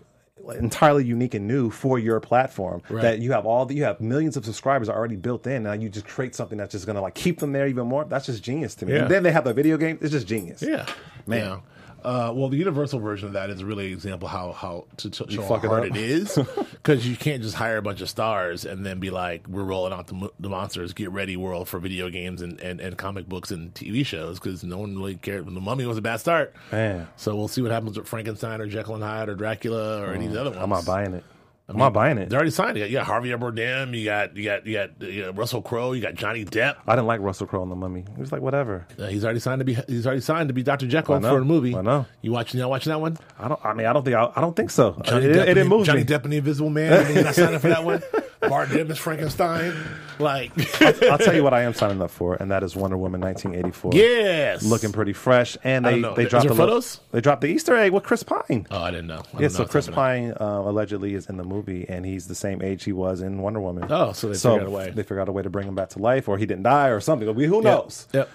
entirely 0.55 1.03
unique 1.03 1.33
and 1.33 1.47
new 1.47 1.69
for 1.69 1.99
your 1.99 2.19
platform. 2.19 2.81
Right. 2.89 3.01
That 3.01 3.19
you 3.19 3.31
have 3.33 3.45
all 3.45 3.65
the, 3.65 3.75
you 3.75 3.83
have 3.83 3.99
millions 4.01 4.37
of 4.37 4.45
subscribers 4.45 4.89
already 4.89 5.15
built 5.15 5.45
in. 5.47 5.63
Now 5.63 5.73
you 5.73 5.89
just 5.89 6.07
create 6.07 6.35
something 6.35 6.57
that's 6.57 6.71
just 6.71 6.85
going 6.85 6.95
to 6.95 7.01
like 7.01 7.15
keep 7.15 7.39
them 7.39 7.51
there 7.51 7.67
even 7.67 7.87
more. 7.87 8.05
That's 8.05 8.25
just 8.25 8.43
genius 8.43 8.75
to 8.75 8.85
me. 8.85 8.93
Yeah. 8.93 9.01
And 9.03 9.11
then 9.11 9.23
they 9.23 9.31
have 9.31 9.43
the 9.43 9.53
video 9.53 9.77
game. 9.77 9.97
It's 10.01 10.11
just 10.11 10.27
genius. 10.27 10.61
Yeah, 10.61 10.85
man. 11.25 11.39
Yeah. 11.39 11.59
Uh, 12.03 12.31
well, 12.33 12.49
the 12.49 12.57
universal 12.57 12.99
version 12.99 13.27
of 13.27 13.33
that 13.33 13.49
is 13.49 13.63
really 13.63 13.87
an 13.87 13.93
example 13.93 14.27
how 14.27 14.51
how 14.51 14.85
to, 14.97 15.09
to 15.09 15.29
show 15.29 15.41
how 15.41 15.57
hard 15.57 15.85
it, 15.85 15.95
it 15.95 16.09
is 16.09 16.35
because 16.71 17.07
you 17.07 17.15
can't 17.15 17.41
just 17.41 17.55
hire 17.55 17.77
a 17.77 17.81
bunch 17.81 18.01
of 18.01 18.09
stars 18.09 18.65
and 18.65 18.85
then 18.85 18.99
be 18.99 19.09
like, 19.09 19.47
we're 19.47 19.63
rolling 19.63 19.93
out 19.93 20.07
the, 20.07 20.31
the 20.39 20.49
monsters, 20.49 20.93
get 20.93 21.11
ready 21.11 21.35
world 21.35 21.67
for 21.67 21.79
video 21.79 22.09
games 22.09 22.41
and, 22.41 22.59
and, 22.61 22.79
and 22.79 22.97
comic 22.97 23.27
books 23.27 23.51
and 23.51 23.73
TV 23.73 24.05
shows 24.05 24.39
because 24.39 24.63
no 24.63 24.77
one 24.77 24.97
really 24.97 25.15
cared. 25.15 25.45
The 25.45 25.51
Mummy 25.51 25.85
was 25.85 25.97
a 25.97 26.01
bad 26.01 26.17
start, 26.17 26.53
man. 26.71 27.07
So 27.15 27.35
we'll 27.35 27.47
see 27.47 27.61
what 27.61 27.71
happens 27.71 27.97
with 27.97 28.07
Frankenstein 28.07 28.61
or 28.61 28.67
Jekyll 28.67 28.95
and 28.95 29.03
Hyde 29.03 29.29
or 29.29 29.35
Dracula 29.35 30.01
or 30.01 30.07
mm, 30.09 30.15
any 30.15 30.25
of 30.27 30.33
the 30.33 30.41
other 30.41 30.49
ones. 30.51 30.61
I'm 30.61 30.69
not 30.69 30.85
buying 30.85 31.13
it. 31.13 31.23
I 31.69 31.73
am 31.73 31.79
not 31.79 31.91
buying 31.91 32.17
it. 32.17 32.29
They're 32.29 32.37
already 32.37 32.51
signed. 32.51 32.77
You 32.77 32.83
got, 32.83 32.89
you 32.89 32.97
got 32.97 33.07
Javier 33.07 33.37
Bardem. 33.37 33.97
You 33.97 34.05
got 34.05 34.37
you 34.37 34.45
got 34.45 34.65
you 34.65 34.73
got, 34.77 35.01
you 35.01 35.25
got 35.25 35.37
Russell 35.37 35.61
Crowe. 35.61 35.91
You 35.91 36.01
got 36.01 36.15
Johnny 36.15 36.45
Depp. 36.45 36.77
I 36.87 36.95
didn't 36.95 37.07
like 37.07 37.19
Russell 37.19 37.45
Crowe 37.45 37.61
in 37.61 37.67
the 37.67 37.75
Mummy. 37.75 38.05
He 38.15 38.21
was 38.21 38.31
like 38.31 38.41
whatever. 38.41 38.87
Uh, 38.97 39.07
he's 39.07 39.25
already 39.25 39.41
signed 39.41 39.59
to 39.59 39.65
be. 39.65 39.73
He's 39.87 40.05
already 40.05 40.21
signed 40.21 40.47
to 40.47 40.53
be 40.53 40.63
Doctor 40.63 40.87
Jekyll 40.87 41.19
for 41.19 41.39
a 41.39 41.43
movie. 41.43 41.75
I 41.75 41.81
know. 41.81 42.05
You 42.21 42.31
watching? 42.31 42.61
You 42.61 42.67
watching 42.69 42.91
that 42.91 43.01
one? 43.01 43.17
I 43.37 43.49
don't. 43.49 43.59
I 43.65 43.73
mean, 43.73 43.85
I 43.85 43.91
don't 43.91 44.03
think. 44.03 44.15
I, 44.15 44.31
I 44.33 44.39
don't 44.39 44.55
think 44.55 44.71
so. 44.71 44.97
Johnny 45.03 45.25
it, 45.25 45.35
Depp 45.35 45.41
it 45.41 45.53
didn't 45.55 45.67
move 45.67 45.85
Johnny 45.85 45.99
me. 45.99 46.05
Depp 46.05 46.23
and 46.23 46.31
the 46.31 46.37
Invisible 46.37 46.69
Man. 46.69 47.13
You're 47.13 47.25
not 47.25 47.35
signing 47.35 47.59
for 47.59 47.67
that 47.67 47.83
one. 47.83 48.01
Bardem 48.41 48.89
is 48.89 48.97
Frankenstein. 48.97 49.73
Like 50.19 50.51
I'll, 50.81 51.11
I'll, 51.11 51.17
tell 51.17 51.35
you 51.35 51.43
what 51.43 51.53
I 51.53 51.61
am 51.63 51.73
signing 51.73 52.01
up 52.01 52.11
for, 52.11 52.35
and 52.35 52.51
that 52.51 52.63
is 52.63 52.75
Wonder 52.75 52.97
Woman 52.97 53.21
1984. 53.21 53.91
Yes, 53.93 54.63
looking 54.63 54.91
pretty 54.91 55.13
fresh, 55.13 55.57
and 55.63 55.85
they 55.85 56.01
they 56.01 56.23
is 56.23 56.29
dropped 56.29 56.47
the 56.47 56.55
photos. 56.55 56.99
They 57.11 57.21
dropped 57.21 57.41
the 57.41 57.47
Easter 57.47 57.75
egg 57.75 57.91
with 57.91 58.03
Chris 58.03 58.23
Pine. 58.23 58.67
Oh, 58.71 58.81
I 58.81 58.91
didn't 58.91 59.07
know. 59.07 59.23
I 59.33 59.41
yeah, 59.41 59.47
so 59.49 59.65
Chris 59.65 59.87
Pine 59.87 60.33
uh, 60.39 60.63
allegedly 60.65 61.13
is 61.13 61.27
in 61.27 61.37
the 61.37 61.43
movie, 61.43 61.85
and 61.87 62.05
he's 62.05 62.27
the 62.27 62.35
same 62.35 62.61
age 62.61 62.83
he 62.83 62.93
was 62.93 63.21
in 63.21 63.41
Wonder 63.41 63.59
Woman. 63.59 63.87
Oh, 63.89 64.11
so 64.13 64.29
they 64.29 64.35
so 64.35 64.53
figured 64.53 64.67
out 64.67 64.73
a 64.73 64.75
way. 64.75 64.89
They 64.91 65.03
figured 65.03 65.19
out 65.19 65.29
a 65.29 65.31
way 65.31 65.43
to 65.43 65.49
bring 65.49 65.67
him 65.67 65.75
back 65.75 65.89
to 65.89 65.99
life, 65.99 66.27
or 66.27 66.37
he 66.37 66.45
didn't 66.45 66.63
die, 66.63 66.87
or 66.87 66.99
something. 66.99 67.27
Who 67.27 67.61
knows? 67.61 68.07
Yep. 68.13 68.27
yep. 68.27 68.29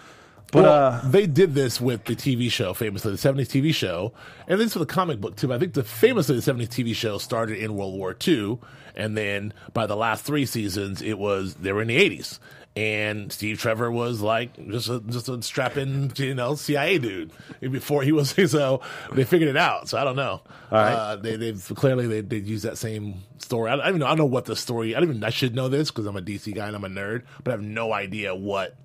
But 0.52 0.64
well, 0.64 0.92
uh, 0.92 1.08
they 1.08 1.26
did 1.26 1.54
this 1.54 1.80
with 1.80 2.04
the 2.04 2.14
TV 2.14 2.50
show, 2.50 2.74
famously 2.74 3.10
the 3.10 3.16
'70s 3.16 3.48
TV 3.48 3.74
show, 3.74 4.12
and 4.46 4.60
this 4.60 4.74
for 4.74 4.80
the 4.80 4.86
comic 4.86 5.18
book 5.18 5.34
too. 5.34 5.52
I 5.52 5.58
think 5.58 5.72
the 5.72 5.82
famously 5.82 6.38
the 6.38 6.42
'70s 6.52 6.68
TV 6.68 6.94
show 6.94 7.16
started 7.16 7.56
in 7.56 7.74
World 7.74 7.94
War 7.94 8.14
II, 8.26 8.58
and 8.94 9.16
then 9.16 9.52
by 9.72 9.86
the 9.86 9.96
last 9.96 10.24
three 10.24 10.46
seasons, 10.46 11.02
it 11.02 11.18
was 11.18 11.54
they 11.54 11.72
were 11.72 11.82
in 11.82 11.88
the 11.88 11.98
'80s, 11.98 12.38
and 12.74 13.30
Steve 13.32 13.58
Trevor 13.58 13.90
was 13.90 14.20
like 14.20 14.54
just 14.68 14.88
a, 14.88 15.00
just 15.00 15.28
a 15.28 15.42
strapping 15.42 16.12
you 16.16 16.34
know 16.34 16.54
CIA 16.54 16.98
dude 16.98 17.32
before 17.60 18.02
he 18.02 18.12
was 18.12 18.30
so 18.50 18.80
they 19.12 19.24
figured 19.24 19.50
it 19.50 19.56
out. 19.56 19.88
So 19.88 19.98
I 19.98 20.04
don't 20.04 20.16
know. 20.16 20.40
All 20.70 20.78
right. 20.78 20.92
Uh, 20.92 21.16
they 21.16 21.36
they 21.36 21.52
clearly 21.52 22.06
they 22.06 22.20
they 22.20 22.38
use 22.38 22.62
that 22.62 22.78
same 22.78 23.22
story. 23.38 23.70
I, 23.70 23.74
I 23.74 23.76
don't 23.76 23.88
even 23.88 23.98
know. 24.00 24.06
I 24.06 24.10
don't 24.10 24.18
know 24.18 24.24
what 24.26 24.46
the 24.46 24.56
story. 24.56 24.94
I 24.96 25.00
don't 25.00 25.10
even. 25.10 25.24
I 25.24 25.30
should 25.30 25.54
know 25.54 25.68
this 25.68 25.90
because 25.90 26.06
I'm 26.06 26.16
a 26.16 26.22
DC 26.22 26.54
guy 26.54 26.66
and 26.66 26.76
I'm 26.76 26.84
a 26.84 26.88
nerd, 26.88 27.22
but 27.44 27.52
I 27.52 27.54
have 27.54 27.62
no 27.62 27.92
idea 27.92 28.34
what 28.34 28.76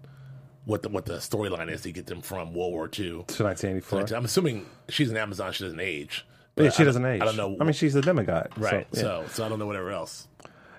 what 0.65 0.83
the 0.83 0.89
what 0.89 1.05
the 1.05 1.13
storyline 1.17 1.71
is 1.71 1.81
to 1.81 1.91
get 1.91 2.07
them 2.07 2.21
from 2.21 2.53
World 2.53 2.73
War 2.73 2.85
II 2.87 3.23
to 3.27 3.43
1984. 3.43 4.15
I'm 4.15 4.25
assuming 4.25 4.65
she's 4.89 5.09
an 5.09 5.17
Amazon. 5.17 5.53
She 5.53 5.63
doesn't 5.63 5.79
age. 5.79 6.25
Yeah, 6.57 6.69
she 6.69 6.83
doesn't 6.83 7.05
age. 7.05 7.21
I 7.21 7.25
don't 7.25 7.37
know. 7.37 7.57
I 7.59 7.63
mean, 7.63 7.73
she's 7.73 7.95
a 7.95 8.01
demigod, 8.01 8.49
right? 8.57 8.87
So, 8.93 8.99
yeah. 8.99 9.01
so, 9.01 9.25
so 9.33 9.45
I 9.45 9.49
don't 9.49 9.59
know 9.59 9.67
whatever 9.67 9.91
else. 9.91 10.27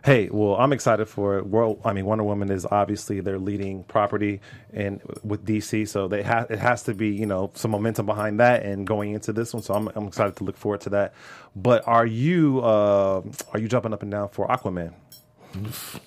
Hey, 0.05 0.29
well, 0.31 0.55
I'm 0.57 0.73
excited 0.73 1.07
for 1.07 1.39
it. 1.39 1.47
World, 1.47 1.81
I 1.85 1.93
mean, 1.93 2.07
Wonder 2.07 2.25
Woman 2.25 2.51
is 2.51 2.65
obviously 2.65 3.21
their 3.21 3.39
leading 3.39 3.83
property, 3.85 4.41
and 4.73 5.01
with 5.25 5.45
DC, 5.45 5.89
so 5.89 6.07
they 6.09 6.23
ha- 6.23 6.47
it 6.49 6.59
has 6.59 6.85
to 6.85 6.95
be, 6.95 7.09
you 7.09 7.27
know, 7.27 7.51
some 7.55 7.73
momentum 7.73 8.07
behind 8.07 8.39
that, 8.41 8.63
and 8.63 8.87
going 8.87 9.13
into 9.13 9.33
this 9.33 9.53
one. 9.53 9.63
So 9.63 9.75
I'm, 9.75 9.89
I'm 9.95 10.07
excited 10.07 10.37
to 10.37 10.45
look 10.45 10.57
forward 10.57 10.81
to 10.83 10.91
that. 10.91 11.15
But 11.57 11.87
are 11.87 12.07
you, 12.07 12.61
uh, 12.61 13.23
are 13.53 13.59
you 13.59 13.69
jumping 13.69 13.93
up 13.93 14.03
and 14.03 14.11
down 14.11 14.29
for 14.29 14.47
Aquaman, 14.49 14.95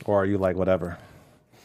or 0.06 0.22
are 0.24 0.26
you 0.26 0.38
like 0.38 0.56
whatever? 0.56 0.98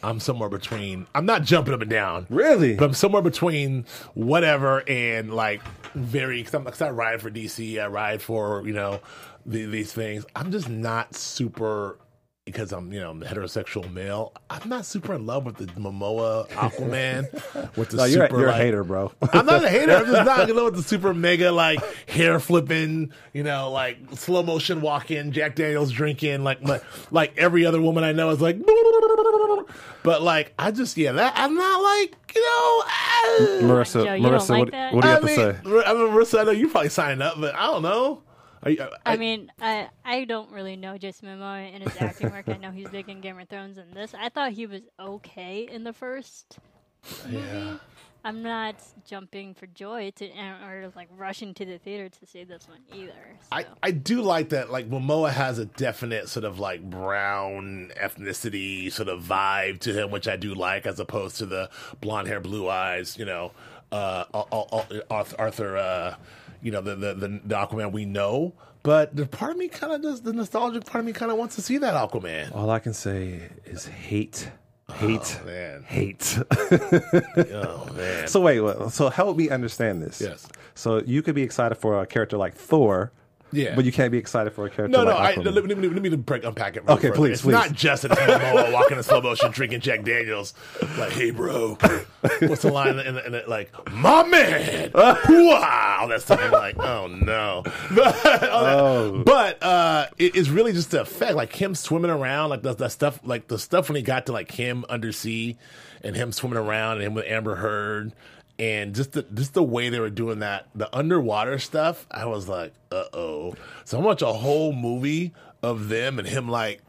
I'm 0.02 0.20
somewhere 0.20 0.48
between. 0.48 1.06
I'm 1.14 1.26
not 1.26 1.42
jumping 1.42 1.74
up 1.74 1.80
and 1.80 1.90
down, 1.90 2.26
really, 2.28 2.74
but 2.74 2.84
I'm 2.84 2.94
somewhere 2.94 3.22
between 3.22 3.86
whatever 4.14 4.88
and 4.88 5.32
like 5.32 5.62
very. 5.94 6.42
Cause, 6.42 6.62
cause 6.64 6.82
I 6.82 6.90
ride 6.90 7.20
for 7.20 7.30
DC, 7.30 7.82
I 7.82 7.86
ride 7.86 8.22
for 8.22 8.66
you 8.66 8.72
know 8.72 9.00
the, 9.44 9.64
these 9.66 9.92
things. 9.92 10.26
I'm 10.36 10.52
just 10.52 10.68
not 10.68 11.14
super 11.14 11.98
because 12.46 12.72
I'm, 12.72 12.92
you 12.92 13.00
know, 13.00 13.10
I'm 13.10 13.18
the 13.18 13.26
heterosexual 13.26 13.92
male. 13.92 14.32
I'm 14.48 14.68
not 14.68 14.86
super 14.86 15.12
in 15.14 15.26
love 15.26 15.44
with 15.44 15.56
the 15.56 15.66
Momoa 15.66 16.48
Aquaman. 16.50 17.24
with 17.76 17.90
the 17.90 17.96
no, 17.96 18.04
you're, 18.04 18.28
super, 18.28 18.38
you're 18.38 18.46
like, 18.46 18.60
a 18.60 18.64
hater, 18.64 18.84
bro. 18.84 19.12
I'm 19.32 19.44
not 19.44 19.64
a 19.64 19.68
hater. 19.68 19.96
I'm 19.96 20.06
just 20.06 20.24
not 20.24 20.48
in 20.48 20.56
love 20.56 20.66
with 20.66 20.76
the 20.76 20.82
super 20.84 21.12
mega 21.12 21.50
like 21.50 21.80
hair 22.08 22.38
flipping, 22.38 23.12
you 23.32 23.42
know, 23.42 23.72
like 23.72 23.98
slow 24.12 24.44
motion 24.44 24.80
walking, 24.80 25.32
Jack 25.32 25.56
Daniels 25.56 25.90
drinking, 25.90 26.44
like 26.44 26.62
like, 26.62 26.84
like 27.10 27.36
every 27.36 27.66
other 27.66 27.82
woman 27.82 28.04
I 28.04 28.12
know 28.12 28.30
is 28.30 28.40
like. 28.40 28.56
But 30.02 30.22
like, 30.22 30.54
I 30.56 30.70
just 30.70 30.96
yeah, 30.96 31.10
that 31.10 31.32
I'm 31.34 31.56
not 31.56 31.82
like 31.82 32.14
you 32.32 32.40
know. 32.40 32.84
Uh, 32.84 33.64
Marissa, 33.64 34.04
Joe, 34.04 34.28
Marissa, 34.28 34.50
like 34.50 34.58
what, 34.60 34.70
that? 34.70 34.94
what, 34.94 35.02
do 35.02 35.08
you 35.08 35.12
I 35.12 35.14
have 35.16 35.24
mean, 35.24 35.36
to 35.36 35.52
say? 35.54 35.84
I 35.84 35.94
mean, 35.94 36.08
Marissa, 36.12 36.38
I 36.38 36.44
know 36.44 36.50
you 36.52 36.68
probably 36.68 36.90
signed 36.90 37.24
up, 37.24 37.40
but 37.40 37.56
I 37.56 37.66
don't 37.66 37.82
know. 37.82 38.22
You, 38.68 38.82
I, 38.82 39.12
I, 39.12 39.16
mean, 39.16 39.52
I 39.60 39.88
I 40.04 40.24
don't 40.24 40.50
really 40.50 40.76
know 40.76 40.98
Jason 40.98 41.28
Momoa 41.28 41.74
and 41.74 41.82
his 41.82 41.96
acting 42.00 42.30
work. 42.30 42.48
I 42.48 42.56
know 42.56 42.70
he's 42.70 42.88
big 42.88 43.08
in 43.08 43.20
Game 43.20 43.38
of 43.38 43.48
Thrones 43.48 43.78
and 43.78 43.92
this. 43.92 44.14
I 44.14 44.28
thought 44.28 44.52
he 44.52 44.66
was 44.66 44.82
okay 44.98 45.68
in 45.70 45.84
the 45.84 45.92
first 45.92 46.58
movie. 47.24 47.38
Yeah. 47.38 47.76
I'm 48.26 48.42
not 48.42 48.74
jumping 49.06 49.54
for 49.54 49.68
joy 49.68 50.10
to 50.16 50.28
or 50.64 50.92
like 50.96 51.08
rushing 51.16 51.54
to 51.54 51.64
the 51.64 51.78
theater 51.78 52.08
to 52.08 52.26
see 52.26 52.42
this 52.42 52.66
one 52.68 52.80
either. 52.92 53.12
So. 53.42 53.48
I, 53.52 53.66
I 53.84 53.90
do 53.92 54.20
like 54.20 54.48
that 54.48 54.68
like 54.68 54.90
Momoa 54.90 55.30
has 55.30 55.60
a 55.60 55.66
definite 55.66 56.28
sort 56.28 56.44
of 56.44 56.58
like 56.58 56.82
brown 56.82 57.92
ethnicity 58.02 58.90
sort 58.90 59.08
of 59.08 59.22
vibe 59.22 59.78
to 59.80 59.92
him, 59.92 60.10
which 60.10 60.26
I 60.26 60.34
do 60.34 60.54
like, 60.54 60.86
as 60.86 60.98
opposed 60.98 61.36
to 61.36 61.46
the 61.46 61.70
blonde 62.00 62.26
hair, 62.26 62.40
blue 62.40 62.68
eyes, 62.68 63.16
you 63.16 63.26
know, 63.26 63.52
uh, 63.92 64.24
Arthur, 65.08 65.76
uh, 65.76 66.16
you 66.66 66.72
know, 66.72 66.80
the, 66.80 66.96
the 66.96 67.14
the 67.14 67.28
the 67.44 67.54
Aquaman 67.54 67.92
we 67.92 68.04
know. 68.04 68.52
But 68.82 69.14
the 69.14 69.24
part 69.24 69.52
of 69.52 69.56
me 69.56 69.68
kind 69.68 69.92
of 69.92 70.02
does 70.02 70.22
the 70.22 70.32
nostalgic 70.32 70.84
part 70.84 71.00
of 71.00 71.06
me 71.06 71.12
kind 71.12 71.30
of 71.30 71.38
wants 71.38 71.54
to 71.54 71.62
see 71.62 71.78
that 71.78 71.94
Aquaman. 71.94 72.54
All 72.54 72.70
I 72.70 72.80
can 72.80 72.92
say 72.92 73.40
is 73.64 73.86
hate 73.86 74.50
oh, 74.88 74.94
hate, 74.94 75.40
oh, 75.40 75.46
man. 75.46 75.82
hate. 75.84 76.38
oh 76.50 77.88
man. 77.94 78.26
So 78.28 78.40
wait, 78.40 78.90
so 78.90 79.10
help 79.10 79.36
me 79.36 79.48
understand 79.48 80.02
this. 80.02 80.20
Yes. 80.20 80.48
So 80.74 81.02
you 81.06 81.22
could 81.22 81.36
be 81.36 81.42
excited 81.42 81.76
for 81.76 82.02
a 82.02 82.06
character 82.06 82.36
like 82.36 82.54
Thor, 82.54 83.12
yeah. 83.56 83.74
But 83.74 83.84
you 83.84 83.92
can't 83.92 84.12
be 84.12 84.18
excited 84.18 84.52
for 84.52 84.66
a 84.66 84.70
character. 84.70 84.96
No, 84.96 85.04
like 85.04 85.38
no. 85.38 85.50
I, 85.50 85.54
let, 85.54 85.64
me, 85.64 85.74
let 85.74 86.02
me 86.02 86.16
break, 86.16 86.44
unpack 86.44 86.76
it. 86.76 86.84
okay, 86.88 87.08
further. 87.08 87.14
please, 87.14 87.32
it's 87.32 87.42
please. 87.42 87.52
not 87.52 87.72
just 87.72 88.04
a 88.04 88.08
Momoa 88.08 88.72
walking 88.72 88.96
in 88.96 89.02
slow 89.02 89.20
motion, 89.20 89.50
drinking 89.50 89.80
Jack 89.80 90.04
Daniels. 90.04 90.54
Like, 90.98 91.12
hey, 91.12 91.30
bro, 91.30 91.76
what's 92.40 92.62
the 92.62 92.70
line? 92.72 92.98
And, 92.98 93.00
and, 93.00 93.18
and 93.18 93.48
like, 93.48 93.72
my 93.92 94.24
man, 94.24 94.90
wow, 94.94 96.06
that 96.08 96.22
stuff. 96.22 96.40
I'm 96.40 96.52
like, 96.52 96.78
oh 96.78 97.06
no. 97.06 97.62
oh. 97.96 99.22
But 99.24 99.62
uh, 99.62 100.06
it, 100.18 100.36
it's 100.36 100.48
really 100.48 100.72
just 100.72 100.90
the 100.90 101.02
effect, 101.02 101.34
like 101.34 101.52
him 101.52 101.74
swimming 101.74 102.10
around, 102.10 102.50
like 102.50 102.62
the, 102.62 102.74
the 102.74 102.88
stuff, 102.88 103.20
like 103.24 103.48
the 103.48 103.58
stuff 103.58 103.88
when 103.88 103.96
he 103.96 104.02
got 104.02 104.26
to 104.26 104.32
like 104.32 104.50
him 104.50 104.84
undersea, 104.88 105.56
and 106.02 106.14
him 106.14 106.32
swimming 106.32 106.58
around, 106.58 106.98
and 106.98 107.02
him 107.02 107.14
with 107.14 107.26
Amber 107.26 107.56
Heard 107.56 108.12
and 108.58 108.94
just 108.94 109.12
the 109.12 109.22
just 109.22 109.54
the 109.54 109.62
way 109.62 109.88
they 109.88 110.00
were 110.00 110.10
doing 110.10 110.40
that, 110.40 110.68
the 110.74 110.94
underwater 110.96 111.58
stuff, 111.58 112.06
I 112.10 112.26
was 112.26 112.48
like, 112.48 112.72
uh 112.90 113.04
oh. 113.12 113.54
So 113.84 113.98
I 113.98 114.00
watch 114.02 114.22
a 114.22 114.32
whole 114.32 114.72
movie 114.72 115.32
of 115.62 115.88
them 115.88 116.18
and 116.18 116.26
him 116.26 116.48
like 116.48 116.80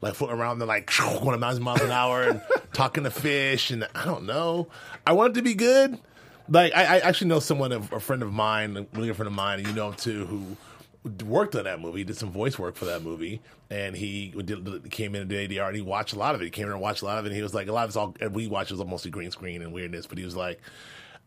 like 0.00 0.14
floating 0.14 0.38
around 0.38 0.60
and 0.60 0.68
like 0.68 0.90
going 0.98 1.34
a 1.34 1.38
thousand 1.38 1.62
miles 1.62 1.80
an 1.80 1.90
hour 1.90 2.22
and 2.22 2.42
talking 2.72 3.04
to 3.04 3.10
fish 3.10 3.70
and 3.70 3.86
I 3.94 4.04
don't 4.04 4.24
know. 4.24 4.68
I 5.06 5.12
want 5.12 5.32
it 5.32 5.40
to 5.40 5.42
be 5.42 5.54
good. 5.54 5.98
Like 6.48 6.72
I, 6.74 6.84
I 6.84 6.98
actually 7.00 7.28
know 7.28 7.40
someone, 7.40 7.72
a, 7.72 7.78
a 7.92 8.00
friend 8.00 8.22
of 8.22 8.32
mine, 8.32 8.76
a 8.76 8.86
really 8.94 9.08
good 9.08 9.16
friend 9.16 9.26
of 9.26 9.32
mine, 9.32 9.58
and 9.58 9.68
you 9.68 9.74
know 9.74 9.88
him 9.88 9.94
too, 9.94 10.26
who 10.26 10.56
worked 11.24 11.54
on 11.56 11.64
that 11.64 11.80
movie, 11.80 12.04
did 12.04 12.16
some 12.16 12.30
voice 12.30 12.58
work 12.58 12.76
for 12.76 12.84
that 12.86 13.02
movie, 13.02 13.40
and 13.70 13.96
he 13.96 14.30
did, 14.44 14.90
came 14.90 15.14
in 15.14 15.28
to 15.28 15.46
do 15.46 15.48
ADR 15.48 15.68
and 15.68 15.76
he 15.76 15.82
watched 15.82 16.12
a 16.14 16.18
lot 16.18 16.34
of 16.34 16.40
it. 16.40 16.44
He 16.44 16.50
came 16.50 16.66
in 16.66 16.72
and 16.72 16.80
watched 16.80 17.02
a 17.02 17.04
lot 17.04 17.18
of 17.18 17.24
it. 17.24 17.28
and 17.28 17.36
He 17.36 17.42
was 17.42 17.54
like, 17.54 17.68
a 17.68 17.72
lot 17.72 17.84
of 17.84 17.90
it's 17.90 17.96
all, 17.96 18.14
we 18.30 18.46
watched 18.46 18.70
was 18.70 18.84
mostly 18.84 19.10
green 19.10 19.30
screen 19.30 19.62
and 19.62 19.72
weirdness, 19.72 20.06
but 20.06 20.18
he 20.18 20.24
was 20.24 20.36
like, 20.36 20.60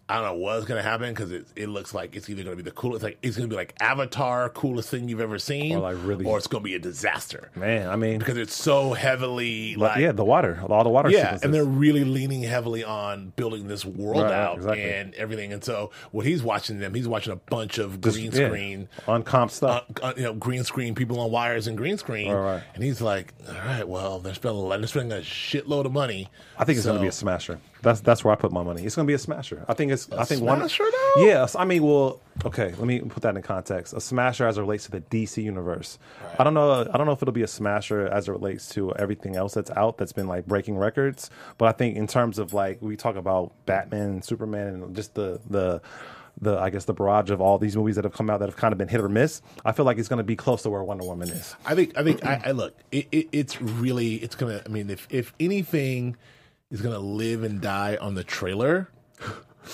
I 0.09 0.15
don't 0.15 0.23
know 0.23 0.33
what's 0.43 0.65
gonna 0.65 0.81
happen 0.81 1.13
because 1.13 1.31
it, 1.31 1.45
it 1.55 1.69
looks 1.69 1.93
like 1.93 2.15
it's 2.15 2.27
either 2.31 2.43
gonna 2.43 2.55
be 2.55 2.63
the 2.63 2.71
coolest, 2.71 3.03
like 3.03 3.19
it's 3.21 3.37
gonna 3.37 3.47
be 3.47 3.55
like 3.55 3.75
Avatar, 3.79 4.49
coolest 4.49 4.89
thing 4.89 5.07
you've 5.07 5.21
ever 5.21 5.37
seen, 5.37 5.75
or 5.75 5.81
like 5.81 5.97
really, 6.01 6.25
or 6.25 6.35
it's 6.39 6.47
gonna 6.47 6.63
be 6.63 6.73
a 6.73 6.79
disaster. 6.79 7.51
Man, 7.55 7.87
I 7.87 7.95
mean, 7.95 8.17
because 8.17 8.35
it's 8.35 8.55
so 8.55 8.93
heavily 8.93 9.75
like 9.75 9.99
yeah, 9.99 10.11
the 10.11 10.25
water, 10.25 10.59
all 10.67 10.83
the 10.83 10.89
water. 10.89 11.11
Yeah, 11.11 11.19
sequences. 11.19 11.45
and 11.45 11.53
they're 11.53 11.63
really 11.63 12.03
leaning 12.03 12.41
heavily 12.41 12.83
on 12.83 13.33
building 13.35 13.67
this 13.67 13.85
world 13.85 14.23
right, 14.23 14.33
out 14.33 14.57
exactly. 14.57 14.91
and 14.91 15.13
everything. 15.13 15.53
And 15.53 15.63
so 15.63 15.91
when 16.09 16.25
he's 16.25 16.41
watching 16.41 16.79
them, 16.79 16.95
he's 16.95 17.07
watching 17.07 17.31
a 17.31 17.35
bunch 17.35 17.77
of 17.77 18.01
green 18.01 18.31
Just, 18.31 18.37
screen 18.37 18.89
yeah, 18.97 19.13
on 19.13 19.21
comp 19.21 19.51
stuff, 19.51 19.85
uh, 20.01 20.13
you 20.17 20.23
know, 20.23 20.33
green 20.33 20.63
screen 20.63 20.95
people 20.95 21.19
on 21.19 21.29
wires 21.29 21.67
and 21.67 21.77
green 21.77 21.99
screen, 21.99 22.31
right. 22.31 22.63
and 22.73 22.83
he's 22.83 22.99
like, 22.99 23.35
all 23.47 23.53
right, 23.53 23.87
well, 23.87 24.17
they're 24.17 24.33
spending 24.33 24.67
they're 24.69 24.87
spending 24.87 25.15
a 25.15 25.21
shitload 25.21 25.85
of 25.85 25.91
money. 25.91 26.29
I 26.57 26.65
think 26.65 26.77
it's 26.77 26.85
so, 26.85 26.93
gonna 26.93 27.03
be 27.03 27.09
a 27.09 27.11
smasher. 27.11 27.59
That's 27.81 28.01
that's 28.01 28.23
where 28.23 28.33
I 28.33 28.35
put 28.35 28.51
my 28.51 28.63
money. 28.63 28.83
It's 28.83 28.95
gonna 28.95 29.07
be 29.07 29.13
a 29.13 29.19
smasher. 29.19 29.65
I 29.67 29.73
think 29.73 29.91
it's. 29.91 30.09
A 30.09 30.19
I 30.19 30.25
think 30.25 30.41
smasher, 30.41 30.83
one. 30.83 30.91
Though? 30.91 31.25
Yes, 31.25 31.55
I 31.55 31.65
mean, 31.65 31.83
well, 31.83 32.19
okay. 32.45 32.73
Let 32.77 32.85
me 32.85 32.99
put 32.99 33.23
that 33.23 33.35
in 33.35 33.41
context. 33.41 33.93
A 33.93 34.01
smasher 34.01 34.47
as 34.47 34.57
it 34.57 34.61
relates 34.61 34.85
to 34.85 34.91
the 34.91 35.01
DC 35.01 35.41
universe. 35.41 35.97
Right. 36.23 36.35
I 36.39 36.43
don't 36.43 36.53
know. 36.53 36.81
I 36.81 36.97
don't 36.97 37.05
know 37.05 37.13
if 37.13 37.21
it'll 37.21 37.33
be 37.33 37.43
a 37.43 37.47
smasher 37.47 38.07
as 38.07 38.27
it 38.27 38.31
relates 38.31 38.69
to 38.69 38.93
everything 38.95 39.35
else 39.35 39.53
that's 39.53 39.71
out 39.71 39.97
that's 39.97 40.13
been 40.13 40.27
like 40.27 40.45
breaking 40.45 40.77
records. 40.77 41.29
But 41.57 41.67
I 41.67 41.71
think 41.71 41.95
in 41.95 42.07
terms 42.07 42.37
of 42.39 42.53
like 42.53 42.81
we 42.81 42.95
talk 42.95 43.15
about 43.15 43.53
Batman 43.65 44.09
and 44.09 44.25
Superman 44.25 44.67
and 44.67 44.95
just 44.95 45.15
the 45.15 45.39
the 45.49 45.81
the 46.41 46.57
I 46.57 46.69
guess 46.69 46.85
the 46.85 46.93
barrage 46.93 47.31
of 47.31 47.41
all 47.41 47.57
these 47.57 47.75
movies 47.75 47.95
that 47.95 48.03
have 48.03 48.13
come 48.13 48.29
out 48.29 48.39
that 48.39 48.49
have 48.49 48.57
kind 48.57 48.71
of 48.71 48.77
been 48.77 48.87
hit 48.87 49.01
or 49.01 49.09
miss. 49.09 49.41
I 49.65 49.71
feel 49.71 49.85
like 49.85 49.97
it's 49.97 50.07
going 50.07 50.17
to 50.17 50.23
be 50.23 50.35
close 50.35 50.63
to 50.63 50.69
where 50.69 50.83
Wonder 50.83 51.05
Woman 51.05 51.29
is. 51.29 51.55
I 51.65 51.75
think. 51.75 51.97
I 51.97 52.03
think. 52.03 52.25
I, 52.25 52.41
I 52.45 52.51
look. 52.51 52.77
It, 52.91 53.07
it, 53.11 53.27
it's 53.31 53.61
really. 53.61 54.15
It's 54.15 54.35
gonna. 54.35 54.61
I 54.65 54.69
mean, 54.69 54.89
if 54.89 55.07
if 55.09 55.33
anything 55.39 56.17
is 56.71 56.81
gonna 56.81 56.99
live 56.99 57.43
and 57.43 57.61
die 57.61 57.97
on 57.99 58.13
the 58.15 58.23
trailer. 58.23 58.89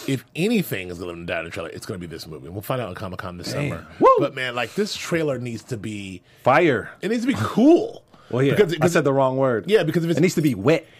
If 0.08 0.26
anything 0.36 0.90
is 0.90 0.98
gonna 0.98 1.08
live 1.10 1.18
and 1.18 1.28
die 1.28 1.40
on 1.40 1.46
the 1.46 1.52
trailer, 1.52 1.70
it's 1.70 1.86
gonna 1.86 2.00
be 2.00 2.08
this 2.08 2.26
movie. 2.26 2.50
We'll 2.50 2.62
find 2.62 2.82
out 2.82 2.90
on 2.90 2.96
Comic 2.96 3.20
Con 3.20 3.38
this 3.38 3.52
Damn. 3.52 3.70
summer. 3.70 3.88
Woo! 4.00 4.10
But 4.20 4.34
man, 4.34 4.56
like 4.56 4.74
this 4.76 4.96
trailer 4.96 5.40
needs 5.40 5.64
to 5.66 5.78
be 5.78 6.22
Fire. 6.44 6.92
It 7.02 7.10
needs 7.10 7.22
to 7.22 7.28
be 7.28 7.36
cool. 7.38 8.04
Well, 8.30 8.44
yeah, 8.44 8.56
because, 8.56 8.76
I 8.82 8.88
said 8.88 9.04
the 9.04 9.14
wrong 9.14 9.38
word. 9.38 9.70
Yeah, 9.70 9.84
because 9.84 10.04
if 10.04 10.10
it's, 10.10 10.18
it 10.18 10.22
needs 10.22 10.36
to 10.36 10.42
be 10.42 10.56
wet. 10.56 10.86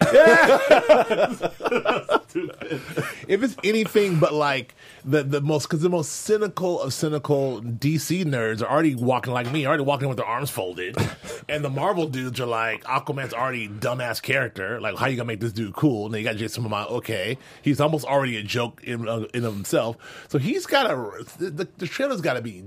if 3.28 3.42
it's 3.42 3.56
anything 3.64 4.18
but 4.18 4.32
like 4.32 4.74
the 5.04 5.22
the 5.22 5.40
most 5.40 5.64
because 5.64 5.80
the 5.80 5.88
most 5.88 6.10
cynical 6.10 6.80
of 6.80 6.92
cynical 6.92 7.60
DC 7.62 8.24
nerds 8.24 8.62
are 8.62 8.70
already 8.70 8.94
walking 8.94 9.32
like 9.32 9.50
me, 9.50 9.66
already 9.66 9.82
walking 9.82 10.08
with 10.08 10.18
their 10.18 10.26
arms 10.26 10.50
folded, 10.50 10.96
and 11.48 11.64
the 11.64 11.70
Marvel 11.70 12.08
dudes 12.08 12.40
are 12.40 12.46
like 12.46 12.84
Aquaman's 12.84 13.32
already 13.32 13.68
dumbass 13.68 14.20
character. 14.20 14.80
Like, 14.80 14.96
how 14.96 15.06
you 15.06 15.16
gonna 15.16 15.26
make 15.26 15.40
this 15.40 15.52
dude 15.52 15.74
cool? 15.74 16.06
And 16.06 16.14
then 16.14 16.20
you 16.20 16.26
got 16.26 16.36
Jason 16.36 16.64
Momoa. 16.64 16.90
Okay, 16.90 17.38
he's 17.62 17.80
almost 17.80 18.04
already 18.04 18.36
a 18.36 18.42
joke 18.42 18.82
in 18.84 19.08
uh, 19.08 19.26
in 19.32 19.44
of 19.44 19.54
himself. 19.54 19.96
So 20.28 20.38
he's 20.38 20.66
got 20.66 20.84
to 20.84 21.24
the, 21.38 21.68
the 21.78 21.86
trailer's 21.86 22.20
got 22.20 22.34
to 22.34 22.42
be 22.42 22.62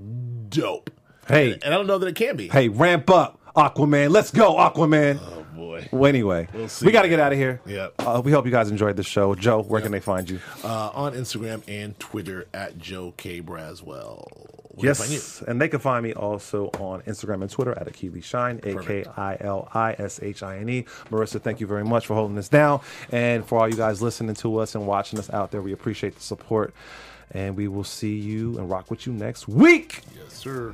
dope. 0.50 0.90
Hey, 1.28 1.54
and, 1.54 1.64
and 1.64 1.74
I 1.74 1.78
don't 1.78 1.88
know 1.88 2.00
that 2.00 2.08
it 2.08 2.16
can 2.16 2.36
be. 2.36 2.48
Hey, 2.48 2.70
ramp 2.70 3.10
up, 3.10 3.39
Aquaman. 3.56 4.10
Let's 4.12 4.32
go, 4.32 4.56
Aquaman. 4.56 5.20
Oh 5.22 5.46
boy. 5.56 5.88
Well, 5.92 6.06
anyway, 6.08 6.48
We'll 6.54 6.68
see. 6.70 6.86
we 6.86 6.92
got 6.92 7.02
to 7.04 7.10
get 7.10 7.20
out 7.20 7.32
of 7.32 7.38
here. 7.38 7.62
Yep. 7.66 7.94
Uh, 8.00 8.22
we 8.24 8.32
hope 8.32 8.46
you 8.46 8.52
guys 8.52 8.70
enjoyed 8.70 8.96
the 8.96 9.04
show. 9.04 9.36
Joe, 9.36 9.62
where 9.64 9.82
can 9.82 9.92
they 9.92 10.00
find 10.00 10.30
you? 10.30 10.40
Uh, 10.64 10.90
on 10.94 11.14
Instagram 11.14 11.62
and 11.68 11.98
Twitter 12.00 12.48
at 12.54 12.78
Joe 12.78 13.14
K 13.18 13.42
Braswell. 13.42 14.26
Where 14.76 14.84
can 14.84 14.90
I 14.90 14.94
find 14.94 15.10
you? 15.10 15.16
Yes, 15.18 15.42
and 15.46 15.60
they 15.62 15.68
can 15.68 15.80
find 15.82 16.04
me 16.04 16.14
also 16.14 16.68
on 16.80 17.02
Instagram 17.02 17.42
and 17.42 17.50
Twitter 17.52 17.72
at 17.78 17.88
Akili 17.88 18.24
Shine, 18.24 18.62
A 18.64 18.76
K 18.82 19.04
I 19.18 19.36
L 19.42 19.68
I 19.74 19.94
S 20.00 20.22
H 20.24 20.42
I 20.44 20.58
N 20.60 20.70
E. 20.70 20.84
Marissa, 21.10 21.42
thank 21.42 21.60
you 21.60 21.68
very 21.68 21.84
much 21.84 22.08
for 22.08 22.14
holding 22.14 22.36
this 22.38 22.48
down. 22.50 22.80
And 23.12 23.46
for 23.46 23.60
all 23.60 23.68
you 23.68 23.76
guys 23.76 24.02
listening 24.02 24.36
to 24.36 24.58
us 24.60 24.76
and 24.76 24.88
watching 24.88 25.20
us 25.20 25.30
out 25.32 25.52
there, 25.52 25.62
we 25.62 25.74
appreciate 25.74 26.16
the 26.16 26.22
support. 26.22 26.74
And 27.32 27.56
we 27.58 27.68
will 27.68 27.84
see 27.84 28.16
you 28.18 28.58
and 28.58 28.70
rock 28.70 28.90
with 28.90 29.06
you 29.06 29.14
next 29.14 29.48
week. 29.48 30.02
Yes, 30.16 30.34
sir. 30.34 30.74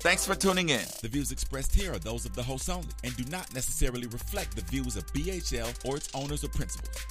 Thanks 0.00 0.24
for 0.24 0.36
tuning 0.36 0.68
in. 0.68 0.86
The 1.02 1.08
views 1.08 1.32
expressed 1.32 1.74
here 1.74 1.92
are 1.92 1.98
those 1.98 2.24
of 2.24 2.36
the 2.36 2.42
host 2.42 2.70
only 2.70 2.86
and 3.02 3.16
do 3.16 3.24
not 3.24 3.52
necessarily 3.52 4.06
reflect 4.06 4.54
the 4.54 4.62
views 4.62 4.96
of 4.96 5.04
BHL 5.12 5.74
or 5.84 5.96
its 5.96 6.08
owners 6.14 6.44
or 6.44 6.48
principals. 6.50 7.04